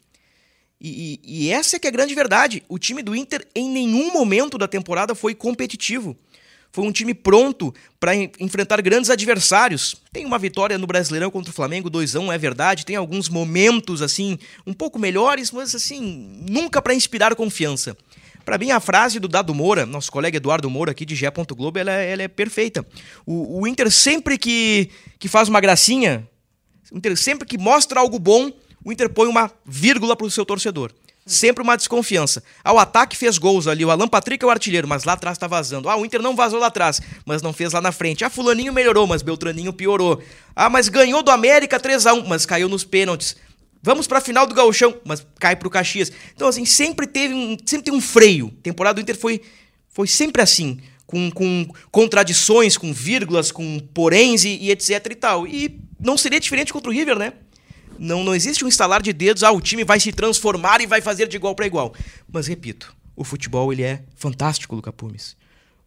E, 0.80 1.20
e, 1.22 1.44
e 1.44 1.50
essa 1.50 1.76
é 1.76 1.80
que 1.80 1.86
é 1.86 1.90
a 1.90 1.92
grande 1.92 2.16
verdade, 2.16 2.64
o 2.70 2.80
time 2.80 3.04
do 3.04 3.14
Inter 3.14 3.46
em 3.54 3.70
nenhum 3.70 4.14
momento 4.14 4.58
da 4.58 4.70
temporada 4.70 5.14
foi 5.14 5.36
competitivo 5.36 6.18
foi 6.72 6.86
um 6.86 6.92
time 6.92 7.14
pronto 7.14 7.74
para 8.00 8.16
enfrentar 8.16 8.82
grandes 8.82 9.10
adversários. 9.10 9.96
Tem 10.12 10.26
uma 10.26 10.40
vitória 10.40 10.78
no 10.78 10.88
Brasileirão 10.88 11.30
contra 11.30 11.52
o 11.52 11.54
Flamengo, 11.54 11.90
2 11.90 12.16
a 12.16 12.20
1 12.20 12.32
é 12.32 12.38
verdade. 12.38 12.86
Tem 12.86 12.96
alguns 12.96 13.28
momentos 13.28 14.02
assim, 14.02 14.40
um 14.66 14.74
pouco 14.74 14.98
melhores, 14.98 15.52
mas 15.52 15.76
assim, 15.76 16.46
nunca 16.50 16.82
para 16.82 16.94
inspirar 16.94 17.36
confiança. 17.36 17.96
Para 18.46 18.58
mim, 18.58 18.72
a 18.72 18.80
frase 18.80 19.20
do 19.20 19.28
Dado 19.28 19.54
Moura, 19.54 19.86
nosso 19.86 20.12
colega 20.12 20.38
Eduardo 20.38 20.70
Moura 20.70 20.92
aqui 20.92 21.06
de 21.06 21.16
Gé. 21.16 21.32
Globo, 21.32 21.78
ela, 21.78 21.92
é, 21.92 22.12
ela 22.12 22.24
é 22.24 22.28
perfeita. 22.28 22.86
O, 23.26 23.62
o, 23.62 23.68
Inter 23.68 23.92
sempre 23.92 24.38
que, 24.38 24.90
que 25.20 25.28
faz 25.28 25.48
uma 25.48 25.60
gracinha, 25.60 26.28
o 26.92 26.98
Inter 26.98 27.16
sempre 27.18 27.48
que 27.48 27.58
mostra 27.58 28.00
algo 28.00 28.18
bom, 28.18 28.52
o 28.84 28.92
Inter 28.92 29.10
põe 29.10 29.28
uma 29.28 29.52
vírgula 29.66 30.16
para 30.16 30.26
o 30.26 30.32
seu 30.32 30.46
torcedor. 30.46 30.92
Sempre 31.32 31.64
uma 31.64 31.78
desconfiança. 31.78 32.44
Ah, 32.64 32.74
o 32.74 32.80
ataque 32.80 33.16
fez 33.16 33.38
gols 33.38 33.68
ali, 33.68 33.86
o 33.86 33.90
Alan 33.90 34.08
Patrick 34.08 34.44
é 34.44 34.48
o 34.48 34.52
artilheiro, 34.52 34.88
mas 34.88 35.06
lá 35.06 35.14
atrás 35.14 35.38
tá 35.38 35.48
vazando. 35.48 35.90
Ah, 35.90 35.96
o 35.96 36.06
Inter 36.06 36.22
não 36.22 36.36
vazou 36.36 36.60
lá 36.60 36.68
atrás, 36.68 37.02
mas 37.26 37.42
não 37.42 37.54
fez 37.54 37.72
lá 37.72 37.82
na 37.82 37.92
frente. 37.92 38.26
Ah, 38.26 38.30
fulaninho 38.30 38.74
melhorou, 38.74 39.08
mas 39.08 39.22
Beltraninho 39.22 39.72
piorou. 39.72 40.22
Ah, 40.56 40.70
mas 40.70 40.90
ganhou 40.90 41.24
do 41.24 41.32
América 41.32 41.80
3 41.80 42.06
a 42.06 42.14
1 42.14 42.28
mas 42.28 42.46
caiu 42.46 42.68
nos 42.68 42.84
pênaltis. 42.84 43.36
Vamos 43.82 44.08
pra 44.08 44.22
final 44.22 44.46
do 44.46 44.54
Gauchão, 44.54 44.96
mas 45.06 45.26
cai 45.40 45.56
pro 45.56 45.70
Caxias. 45.70 46.12
Então, 46.36 46.48
assim, 46.48 46.66
sempre 46.66 47.08
teve 47.08 47.34
um, 47.34 47.58
sempre 47.66 47.86
tem 47.86 47.94
um 47.94 48.02
freio. 48.02 48.54
A 48.60 48.64
temporada 48.64 48.96
do 48.96 49.02
Inter 49.02 49.18
foi, 49.18 49.42
foi 49.90 50.08
sempre 50.08 50.42
assim. 50.42 50.80
Com, 51.08 51.32
com 51.32 51.68
contradições, 51.92 52.78
com 52.78 52.94
vírgulas, 52.94 53.52
com 53.52 53.80
poréns 53.94 54.46
e, 54.46 54.58
e 54.62 54.72
etc 54.72 55.06
e 55.10 55.16
tal. 55.16 55.48
E 55.48 55.80
não 56.00 56.18
seria 56.18 56.40
diferente 56.40 56.72
contra 56.72 56.90
o 56.90 56.94
River, 56.94 57.18
né? 57.18 57.34
Não, 58.04 58.24
não 58.24 58.34
existe 58.34 58.66
um 58.66 58.68
instalar 58.68 59.00
de 59.00 59.14
dedos, 59.14 59.44
ah, 59.44 59.52
o 59.52 59.62
time 59.62 59.84
vai 59.84 60.00
se 60.00 60.12
transformar 60.12 60.82
e 60.82 60.88
vai 60.88 61.02
fazer 61.02 61.28
de 61.28 61.36
igual 61.36 61.54
para 61.54 61.68
igual. 61.68 61.94
Mas 62.28 62.48
repito, 62.48 62.96
o 63.16 63.24
futebol 63.24 63.72
ele 63.72 63.84
é 63.84 64.02
fantástico, 64.16 64.76
Luca 64.76 64.92
Pumes. 64.92 65.38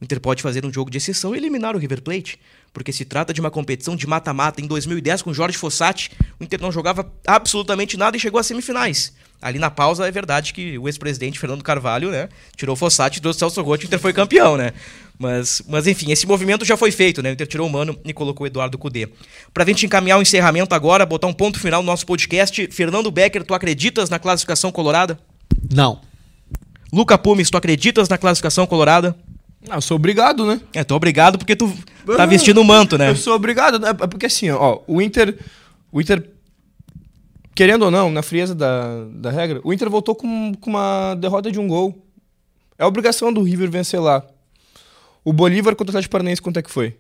O 0.01 0.05
Inter 0.05 0.21
pode 0.21 0.43
fazer 0.43 0.65
um 0.67 0.73
jogo 0.73 0.91
de 0.91 0.99
exceção 0.99 1.35
e 1.35 1.39
eliminar 1.39 1.75
o 1.75 1.79
River 1.79 2.03
Plate, 2.03 2.39
porque 2.73 2.93
se 2.93 3.05
trata 3.05 3.33
de 3.33 3.41
uma 3.41 3.51
competição 3.51 3.95
de 3.95 4.07
mata-mata. 4.07 4.61
Em 4.61 4.67
2010, 4.67 5.23
com 5.23 5.33
Jorge 5.33 5.57
Fossati, 5.57 6.11
o 6.39 6.45
Inter 6.45 6.61
não 6.61 6.73
jogava 6.73 7.11
absolutamente 7.27 7.97
nada 7.97 8.17
e 8.17 8.21
chegou 8.21 8.41
às 8.41 8.47
semifinais. 8.47 9.13
Ali 9.41 9.59
na 9.59 9.71
pausa 9.71 10.07
é 10.07 10.11
verdade 10.11 10.53
que 10.53 10.79
o 10.79 10.89
ex-presidente 10.89 11.39
Fernando 11.39 11.63
Carvalho, 11.63 12.11
né, 12.11 12.29
tirou 12.57 12.73
o 12.73 12.77
Fossati, 12.77 13.21
trouxe 13.21 13.37
o 13.37 13.41
Celso 13.41 13.63
Rotti, 13.63 13.85
o 13.85 13.87
Inter 13.87 13.99
foi 13.99 14.13
campeão, 14.13 14.57
né? 14.57 14.73
Mas, 15.19 15.63
mas 15.69 15.87
enfim, 15.87 16.11
esse 16.11 16.27
movimento 16.27 16.65
já 16.65 16.77
foi 16.77 16.91
feito, 16.91 17.23
né? 17.23 17.31
O 17.31 17.33
Inter 17.35 17.47
tirou 17.47 17.69
o 17.69 17.71
Mano 17.71 17.97
e 18.05 18.13
colocou 18.13 18.45
o 18.45 18.47
Eduardo 18.49 18.77
Cudê. 18.77 19.09
Pra 19.53 19.65
gente 19.65 19.87
encaminhar 19.87 20.19
o 20.19 20.23
encerramento 20.23 20.75
agora, 20.75 21.07
botar 21.07 21.29
um 21.29 21.33
ponto 21.33 21.61
final 21.61 21.83
no 21.83 21.87
nosso 21.87 22.05
podcast, 22.05 22.69
Fernando 22.73 23.11
Becker, 23.11 23.45
tu 23.45 23.55
acreditas 23.55 24.11
na 24.11 24.19
classificação 24.19 24.73
colorada? 24.73 25.19
Não. 25.73 26.01
Luca 26.93 27.17
Pumes, 27.17 27.49
tu 27.49 27.57
acreditas 27.57 28.09
na 28.09 28.19
classificação 28.19 28.67
colorada? 28.67 29.17
Ah, 29.69 29.77
eu 29.77 29.81
sou 29.81 29.97
obrigado, 29.97 30.47
né? 30.47 30.61
É, 30.73 30.85
tô 30.85 30.95
obrigado 30.95 31.39
porque 31.39 31.57
tu 31.57 31.73
tá 32.17 32.27
vestindo 32.27 32.61
o 32.61 32.65
manto, 32.65 32.99
né? 32.99 33.11
Eu 33.11 33.17
sou 33.17 33.35
obrigado, 33.35 33.79
né? 33.79 33.91
É 33.91 34.07
porque 34.07 34.27
assim, 34.27 34.51
ó, 34.51 34.81
o 34.87 35.01
Inter. 35.01 35.39
O 35.91 36.01
Inter. 36.01 36.31
Querendo 37.55 37.85
ou 37.85 37.91
não, 37.91 38.11
na 38.11 38.23
frieza 38.23 38.55
da, 38.55 39.05
da 39.13 39.31
regra, 39.31 39.61
o 39.63 39.73
Inter 39.73 39.89
voltou 39.89 40.15
com, 40.15 40.53
com 40.61 40.71
uma 40.71 41.15
derrota 41.15 41.53
de 41.53 41.61
um 41.61 41.69
gol. 41.69 42.05
É 42.77 42.83
a 42.83 42.87
obrigação 42.87 43.33
do 43.33 43.43
River 43.43 43.71
vencer 43.71 44.01
lá. 44.01 44.25
O 45.25 45.33
Bolívar 45.33 45.77
contra 45.77 45.91
o 45.91 45.93
Atlético 45.93 46.13
Paranaense, 46.13 46.43
quanto 46.43 46.59
é 46.59 46.63
que 46.63 46.71
foi? 46.71 46.97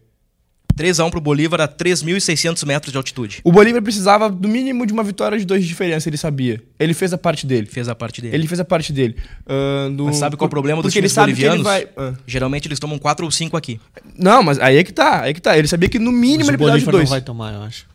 3x1 0.76 1.10
pro 1.10 1.20
Bolívar 1.20 1.60
a 1.60 1.68
3.600 1.68 2.66
metros 2.66 2.90
de 2.92 2.96
altitude. 2.96 3.40
O 3.44 3.52
Bolívar 3.52 3.80
precisava 3.82 4.28
do 4.30 4.48
mínimo 4.48 4.84
de 4.86 4.92
uma 4.92 5.02
vitória 5.04 5.38
de 5.38 5.44
dois 5.44 5.62
de 5.62 5.68
diferença, 5.68 6.08
ele 6.08 6.16
sabia. 6.16 6.60
Ele 6.78 6.92
fez 6.94 7.12
a 7.12 7.18
parte 7.18 7.46
dele. 7.46 7.66
Fez 7.66 7.88
a 7.88 7.94
parte 7.94 8.20
dele. 8.20 8.34
Ele 8.34 8.46
fez 8.46 8.58
a 8.60 8.64
parte 8.64 8.92
dele. 8.92 9.16
Ah, 9.46 9.88
do- 9.90 10.04
Mas 10.06 10.16
sabe 10.16 10.36
qual 10.36 10.46
é 10.46 10.48
o 10.48 10.50
problema 10.50 10.82
dos 10.82 10.92
times 10.92 11.12
sabe 11.12 11.32
que 11.34 11.42
ele 11.42 11.50
bolivianos? 11.62 11.86
vai- 11.94 12.06
ah. 12.08 12.14
Geralmente 12.26 12.66
eles 12.68 12.78
tomam 12.78 12.98
4 12.98 13.24
ou 13.24 13.30
5 13.30 13.56
aqui. 13.56 13.80
Não, 14.18 14.42
mas 14.42 14.58
aí 14.58 14.76
é 14.76 14.84
que 14.84 14.92
tá, 14.92 15.22
aí 15.22 15.30
é 15.30 15.34
que 15.34 15.40
tá. 15.40 15.56
Ele 15.56 15.68
sabia 15.68 15.88
que 15.88 15.98
no 15.98 16.10
mínimo 16.10 16.40
Mas 16.40 16.48
ele 16.48 16.56
o 16.56 16.58
precisava 16.58 16.78
de 16.78 16.84
Bolívar 16.84 16.92
não 16.92 16.98
dois. 17.00 17.10
vai 17.10 17.20
tomar, 17.20 17.54
eu 17.54 17.62
acho. 17.62 17.86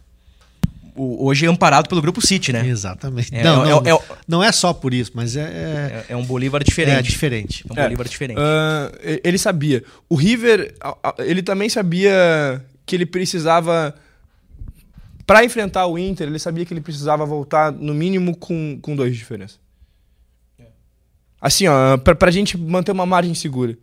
O- 0.96 1.28
hoje 1.28 1.46
é 1.46 1.50
amparado 1.50 1.88
pelo 1.88 2.02
Grupo 2.02 2.20
City, 2.26 2.52
né? 2.52 2.68
Exatamente. 2.68 3.34
É, 3.34 3.42
não, 3.42 3.64
é- 3.66 3.70
não, 3.70 3.78
é- 3.86 3.90
é- 3.92 4.02
não 4.28 4.44
é 4.44 4.52
só 4.52 4.74
por 4.74 4.94
isso, 4.94 5.12
mas 5.14 5.34
é, 5.38 5.42
É, 5.42 6.06
é 6.10 6.16
um 6.18 6.26
Bolívar 6.26 6.60
é, 6.62 6.64
diferente. 6.66 6.98
é 6.98 7.02
diferente. 7.02 7.64
É 7.70 7.74
um 7.74 7.80
É. 7.80 7.84
Bolívar 7.84 8.08
diferente. 8.10 8.38
E- 9.02 9.22
ele 9.24 9.38
sabia. 9.38 9.82
O 10.10 10.16
River, 10.16 10.74
ele 11.20 11.42
também 11.42 11.70
sabia 11.70 12.62
que 12.90 12.96
ele 12.96 13.06
precisava. 13.06 13.94
Pra 15.28 15.46
enfrentar 15.46 15.86
o 15.86 15.98
Inter, 15.98 16.28
ele 16.28 16.40
sabia 16.40 16.66
que 16.66 16.74
ele 16.74 16.82
precisava 16.82 17.24
voltar 17.24 17.72
no 17.72 17.94
mínimo 17.94 18.36
com, 18.36 18.80
com 18.82 18.96
dois 18.96 19.12
de 19.12 19.20
diferença. 19.20 19.58
Assim, 21.40 21.68
ó, 21.68 21.98
pra, 21.98 22.16
pra 22.16 22.32
gente 22.32 22.58
manter 22.58 22.92
uma 22.92 23.06
margem 23.06 23.36
segura. 23.36 23.78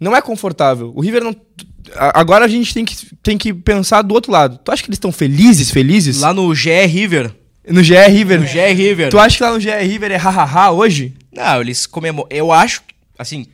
Não 0.00 0.16
é 0.16 0.22
confortável. 0.22 0.90
O 0.96 1.02
River 1.02 1.22
não. 1.22 1.36
Agora 1.94 2.46
a 2.46 2.48
gente 2.48 2.72
tem 2.72 2.86
que, 2.86 3.16
tem 3.16 3.36
que 3.36 3.52
pensar 3.52 4.00
do 4.00 4.14
outro 4.14 4.32
lado. 4.32 4.58
Tu 4.64 4.72
acha 4.72 4.82
que 4.82 4.88
eles 4.88 4.96
estão 4.96 5.12
felizes, 5.12 5.70
felizes? 5.70 6.20
Lá 6.20 6.32
no 6.32 6.54
GE 6.54 6.86
River. 6.86 7.34
no 7.68 7.82
GR 7.82 8.10
River. 8.10 8.40
No 8.40 8.46
GE 8.46 8.72
River. 8.72 9.10
Tu 9.10 9.18
acha 9.18 9.36
que 9.36 9.42
lá 9.42 9.52
no 9.52 9.60
GR 9.60 9.86
River 9.86 10.10
é 10.10 10.16
hahaha 10.16 10.70
hoje? 10.70 11.14
Não, 11.30 11.60
eles 11.60 11.86
comemoram. 11.86 12.28
Eu 12.30 12.50
acho, 12.50 12.82
assim, 13.18 13.46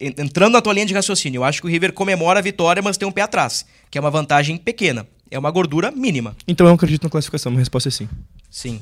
entrando 0.00 0.52
na 0.52 0.60
tua 0.60 0.72
linha 0.72 0.86
de 0.86 0.94
raciocínio, 0.94 1.38
eu 1.38 1.44
acho 1.44 1.60
que 1.60 1.66
o 1.66 1.70
River 1.70 1.92
comemora 1.92 2.38
a 2.38 2.42
vitória, 2.42 2.82
mas 2.82 2.96
tem 2.96 3.06
um 3.06 3.12
pé 3.12 3.22
atrás, 3.22 3.64
que 3.90 3.98
é 3.98 4.00
uma 4.00 4.10
vantagem 4.10 4.56
pequena. 4.56 5.06
É 5.30 5.38
uma 5.38 5.50
gordura 5.50 5.90
mínima. 5.90 6.36
Então 6.46 6.66
eu 6.66 6.74
acredito 6.74 7.02
na 7.02 7.10
classificação. 7.10 7.50
Minha 7.50 7.60
resposta 7.60 7.88
é 7.88 7.92
sim. 7.92 8.08
Sim. 8.48 8.80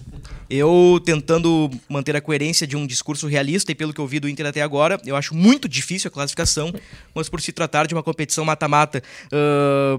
Eu 0.51 1.01
tentando 1.03 1.71
manter 1.89 2.15
a 2.15 2.21
coerência 2.21 2.67
de 2.67 2.77
um 2.77 2.87
discurso 2.87 3.27
realista 3.27 3.73
e 3.73 3.75
pelo 3.75 3.95
que 3.95 4.01
eu 4.01 4.07
vi 4.07 4.21
do 4.21 4.29
Inter 4.29 4.45
até 4.45 4.61
agora, 4.61 5.01
eu 5.07 5.17
acho 5.17 5.35
muito 5.35 5.67
difícil 5.67 6.09
a 6.09 6.11
classificação, 6.11 6.71
mas 7.15 7.29
por 7.31 7.41
se 7.41 7.53
tratar 7.53 7.87
de 7.87 7.95
uma 7.95 8.03
competição 8.03 8.45
mata-mata, 8.45 9.03
ah, 9.33 9.99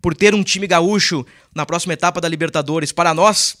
por 0.00 0.16
ter 0.16 0.34
um 0.34 0.42
time 0.42 0.66
gaúcho 0.66 1.24
na 1.54 1.64
próxima 1.64 1.92
etapa 1.92 2.20
da 2.20 2.28
Libertadores, 2.28 2.90
para 2.90 3.14
nós, 3.14 3.56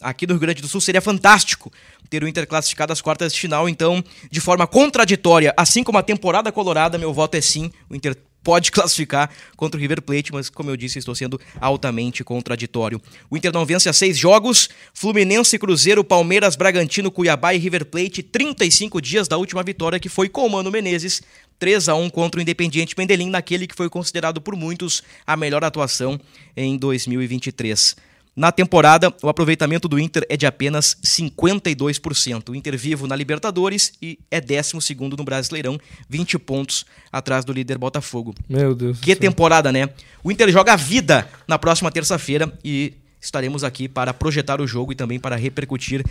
aqui 0.00 0.26
do 0.26 0.32
Rio 0.32 0.40
Grande 0.40 0.62
do 0.62 0.66
Sul, 0.66 0.80
seria 0.80 1.00
fantástico 1.00 1.72
ter 2.10 2.24
o 2.24 2.28
Inter 2.28 2.46
classificado 2.46 2.92
às 2.92 3.00
quartas 3.00 3.32
de 3.32 3.40
final. 3.40 3.68
Então, 3.68 4.04
de 4.30 4.40
forma 4.40 4.66
contraditória, 4.66 5.54
assim 5.56 5.84
como 5.84 5.96
a 5.96 6.02
temporada 6.02 6.50
colorada, 6.50 6.98
meu 6.98 7.14
voto 7.14 7.36
é 7.36 7.40
sim. 7.40 7.70
O 7.88 7.94
Inter 7.94 8.16
pode 8.42 8.72
classificar 8.72 9.30
contra 9.56 9.78
o 9.78 9.80
River 9.80 10.02
Plate, 10.02 10.32
mas 10.32 10.50
como 10.50 10.70
eu 10.70 10.76
disse, 10.76 10.98
estou 10.98 11.14
sendo 11.14 11.40
altamente 11.60 12.24
contraditório. 12.24 13.00
O 13.30 13.36
Inter 13.36 13.52
não 13.52 13.64
vence 13.64 13.88
há 13.88 13.92
seis 13.92 14.18
jogos. 14.18 14.68
Fluminense, 14.92 15.58
Cruzeiro, 15.58 16.02
Palmeiras, 16.02 16.56
Bragantino, 16.56 17.10
Cuiabá 17.10 17.54
e 17.54 17.58
River 17.58 17.84
Plate, 17.86 18.22
35 18.22 19.00
dias 19.00 19.28
da 19.28 19.36
última 19.36 19.62
vitória, 19.62 20.00
que 20.00 20.08
foi 20.08 20.28
com 20.28 20.44
o 20.44 20.50
Mano 20.50 20.70
Menezes. 20.70 21.22
3 21.60 21.90
a 21.90 21.94
1 21.94 22.08
contra 22.08 22.38
o 22.38 22.42
Independiente 22.42 22.94
Medellín, 22.96 23.28
naquele 23.28 23.66
que 23.66 23.74
foi 23.74 23.90
considerado 23.90 24.40
por 24.40 24.56
muitos 24.56 25.02
a 25.26 25.36
melhor 25.36 25.62
atuação 25.62 26.18
em 26.56 26.78
2023. 26.78 27.96
Na 28.34 28.52
temporada, 28.52 29.12
o 29.22 29.28
aproveitamento 29.28 29.88
do 29.88 29.98
Inter 29.98 30.24
é 30.28 30.36
de 30.36 30.46
apenas 30.46 30.96
52%. 31.04 32.48
O 32.48 32.54
Inter 32.54 32.78
vivo 32.78 33.06
na 33.06 33.16
Libertadores 33.16 33.92
e 34.00 34.18
é 34.30 34.40
12 34.40 34.96
no 35.16 35.24
Brasileirão, 35.24 35.78
20 36.08 36.38
pontos 36.38 36.86
atrás 37.12 37.44
do 37.44 37.52
líder 37.52 37.76
Botafogo. 37.76 38.34
Meu 38.48 38.74
Deus. 38.74 39.00
Que 39.00 39.16
temporada, 39.16 39.72
né? 39.72 39.90
O 40.22 40.30
Inter 40.30 40.50
joga 40.50 40.72
a 40.72 40.76
vida 40.76 41.28
na 41.46 41.58
próxima 41.58 41.90
terça-feira 41.90 42.52
e 42.64 42.94
estaremos 43.20 43.64
aqui 43.64 43.88
para 43.88 44.14
projetar 44.14 44.60
o 44.60 44.66
jogo 44.66 44.92
e 44.92 44.94
também 44.94 45.18
para 45.18 45.36
repercutir 45.36 46.04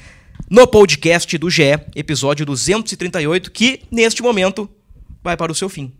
no 0.50 0.68
podcast 0.68 1.38
do 1.38 1.50
GE, 1.50 1.80
episódio 1.96 2.46
238, 2.46 3.50
que 3.52 3.82
neste 3.90 4.22
momento 4.22 4.70
vai 5.24 5.36
para 5.36 5.52
o 5.52 5.56
seu 5.56 5.70
fim. 5.70 5.92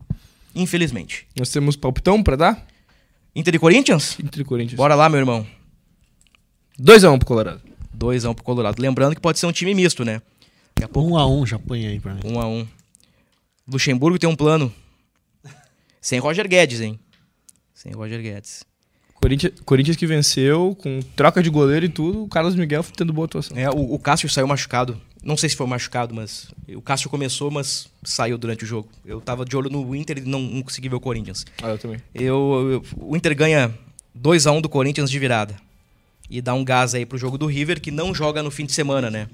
Infelizmente. 0.54 1.28
Nós 1.38 1.50
temos 1.50 1.76
palpitão 1.76 2.22
pra 2.22 2.36
dar? 2.36 2.68
Inter 3.36 3.56
e 3.56 3.60
Corinthians? 3.60 4.18
Entre 4.24 4.44
Corinthians. 4.44 4.78
Bora 4.78 4.96
lá, 4.96 5.08
meu 5.08 5.20
irmão. 5.20 5.59
2x1 6.80 7.18
pro 7.20 7.28
Colorado. 7.28 7.62
2x1 7.98 8.34
pro 8.36 8.44
Colorado. 8.44 8.82
Lembrando 8.82 9.16
que 9.16 9.22
pode 9.22 9.40
ser 9.40 9.46
um 9.46 9.52
time 9.52 9.74
misto, 9.74 10.06
né? 10.06 10.22
Daqui 10.76 10.86
a 10.86 10.88
pouco 10.88 11.12
Um 11.12 11.18
a 11.18 11.28
um 11.28 11.46
já 11.46 11.60
põe 11.60 11.86
aí 11.86 12.00
pra 12.00 12.14
mim. 12.14 12.22
1x1. 12.24 12.68
Luxemburgo 13.72 14.18
tem 14.18 14.30
um 14.30 14.36
plano. 14.36 14.74
Sem 16.02 16.20
Roger 16.20 16.48
Guedes, 16.48 16.82
hein? 16.82 17.00
Sem 17.74 17.92
Roger 17.94 18.22
Guedes. 18.22 18.64
Corinthians, 19.22 19.54
Corinthians 19.66 19.98
que 19.98 20.08
venceu 20.08 20.74
com 20.82 21.02
troca 21.14 21.44
de 21.44 21.50
goleiro 21.50 21.86
e 21.86 21.90
tudo, 21.90 22.24
o 22.24 22.28
Carlos 22.30 22.56
Miguel 22.56 22.86
tendo 22.96 23.12
boa 23.12 23.26
atuação. 23.26 23.58
É, 23.58 23.70
o, 23.70 23.94
o 23.96 24.00
Cássio 24.00 24.30
saiu 24.30 24.48
machucado. 24.48 25.00
Não 25.22 25.36
sei 25.36 25.50
se 25.50 25.58
foi 25.58 25.68
machucado, 25.68 26.16
mas 26.16 26.48
o 26.74 26.82
Cássio 26.82 27.10
começou, 27.10 27.52
mas 27.52 27.90
saiu 28.02 28.38
durante 28.38 28.64
o 28.64 28.68
jogo. 28.68 28.88
Eu 29.06 29.20
tava 29.20 29.44
de 29.44 29.58
olho 29.58 29.70
no 29.70 29.94
Inter 29.94 30.20
e 30.20 30.22
não, 30.22 30.40
não 30.40 30.62
consegui 30.62 30.88
ver 30.88 30.96
o 30.96 31.02
Corinthians. 31.02 31.46
Ah, 31.62 31.68
eu 31.68 31.78
também. 31.78 32.00
Eu, 32.16 32.72
eu- 32.72 32.84
o 32.98 33.18
Inter 33.18 33.36
ganha 33.36 33.78
2 34.16 34.48
a 34.48 34.54
1 34.54 34.62
do 34.62 34.70
Corinthians 34.70 35.12
de 35.12 35.20
virada. 35.20 35.54
E 36.30 36.42
dá 36.42 36.54
um 36.54 36.64
gás 36.64 36.94
aí 36.94 37.06
pro 37.06 37.18
jogo 37.18 37.38
do 37.38 37.48
River, 37.48 37.82
que 37.82 37.92
não 37.92 38.14
joga 38.14 38.44
no 38.44 38.52
fim 38.52 38.66
de 38.66 38.72
semana, 38.72 39.10
né? 39.10 39.28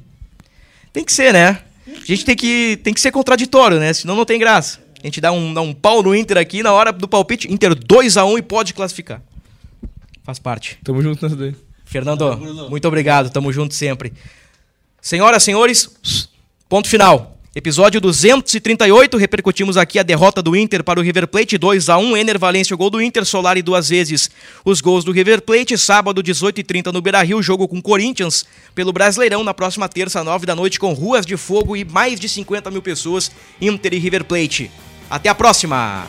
Tem 0.93 1.03
que 1.03 1.11
ser, 1.11 1.33
né? 1.33 1.61
A 1.87 2.05
gente 2.05 2.23
tem 2.23 2.35
que, 2.35 2.79
tem 2.83 2.93
que 2.93 3.01
ser 3.01 3.11
contraditório, 3.11 3.79
né? 3.79 3.91
Senão 3.93 4.15
não 4.15 4.25
tem 4.25 4.39
graça. 4.39 4.79
A 5.03 5.05
gente 5.05 5.21
dá 5.21 5.31
um, 5.31 5.53
dá 5.53 5.61
um 5.61 5.73
pau 5.73 6.01
no 6.01 6.15
Inter 6.15 6.37
aqui 6.37 6.63
na 6.63 6.71
hora 6.71 6.91
do 6.91 7.07
palpite. 7.07 7.51
Inter 7.51 7.75
2 7.75 8.17
a 8.17 8.25
1 8.25 8.39
e 8.39 8.41
pode 8.41 8.73
classificar. 8.73 9.21
Faz 10.23 10.39
parte. 10.39 10.79
Tamo 10.83 11.01
junto 11.01 11.21
nessa 11.21 11.35
daí. 11.35 11.53
Fernando, 11.85 12.69
muito 12.69 12.87
obrigado. 12.87 13.29
Tamo 13.29 13.53
junto 13.53 13.73
sempre. 13.73 14.13
Senhoras, 14.99 15.43
senhores, 15.43 16.27
ponto 16.67 16.87
final. 16.87 17.34
Episódio 17.57 18.01
238, 18.01 19.15
repercutimos 19.15 19.77
aqui 19.77 19.97
a 19.97 20.03
derrota 20.03 20.41
do 20.41 20.57
Inter 20.57 20.83
para 20.83 20.99
o 20.99 21.01
River 21.01 21.25
Plate, 21.25 21.57
2 21.57 21.87
a 21.87 21.97
1 21.97 22.17
Ener 22.17 22.37
Valência, 22.37 22.73
o 22.73 22.77
gol 22.77 22.89
do 22.89 23.01
Inter, 23.01 23.23
Solari 23.23 23.61
duas 23.61 23.87
vezes 23.87 24.29
os 24.65 24.81
gols 24.81 25.05
do 25.05 25.13
River 25.13 25.41
Plate, 25.41 25.77
sábado 25.77 26.21
18h30 26.21 26.91
no 26.91 26.99
Beira-Rio, 26.99 27.41
jogo 27.41 27.65
com 27.65 27.81
Corinthians 27.81 28.45
pelo 28.75 28.91
Brasileirão, 28.91 29.41
na 29.41 29.53
próxima 29.53 29.87
terça, 29.87 30.21
9 30.21 30.45
da 30.45 30.53
noite, 30.53 30.77
com 30.77 30.91
ruas 30.91 31.25
de 31.25 31.37
fogo 31.37 31.77
e 31.77 31.85
mais 31.85 32.19
de 32.19 32.27
50 32.27 32.69
mil 32.69 32.81
pessoas, 32.81 33.31
Inter 33.61 33.93
e 33.93 33.99
River 33.99 34.25
Plate. 34.25 34.69
Até 35.09 35.29
a 35.29 35.35
próxima! 35.35 36.05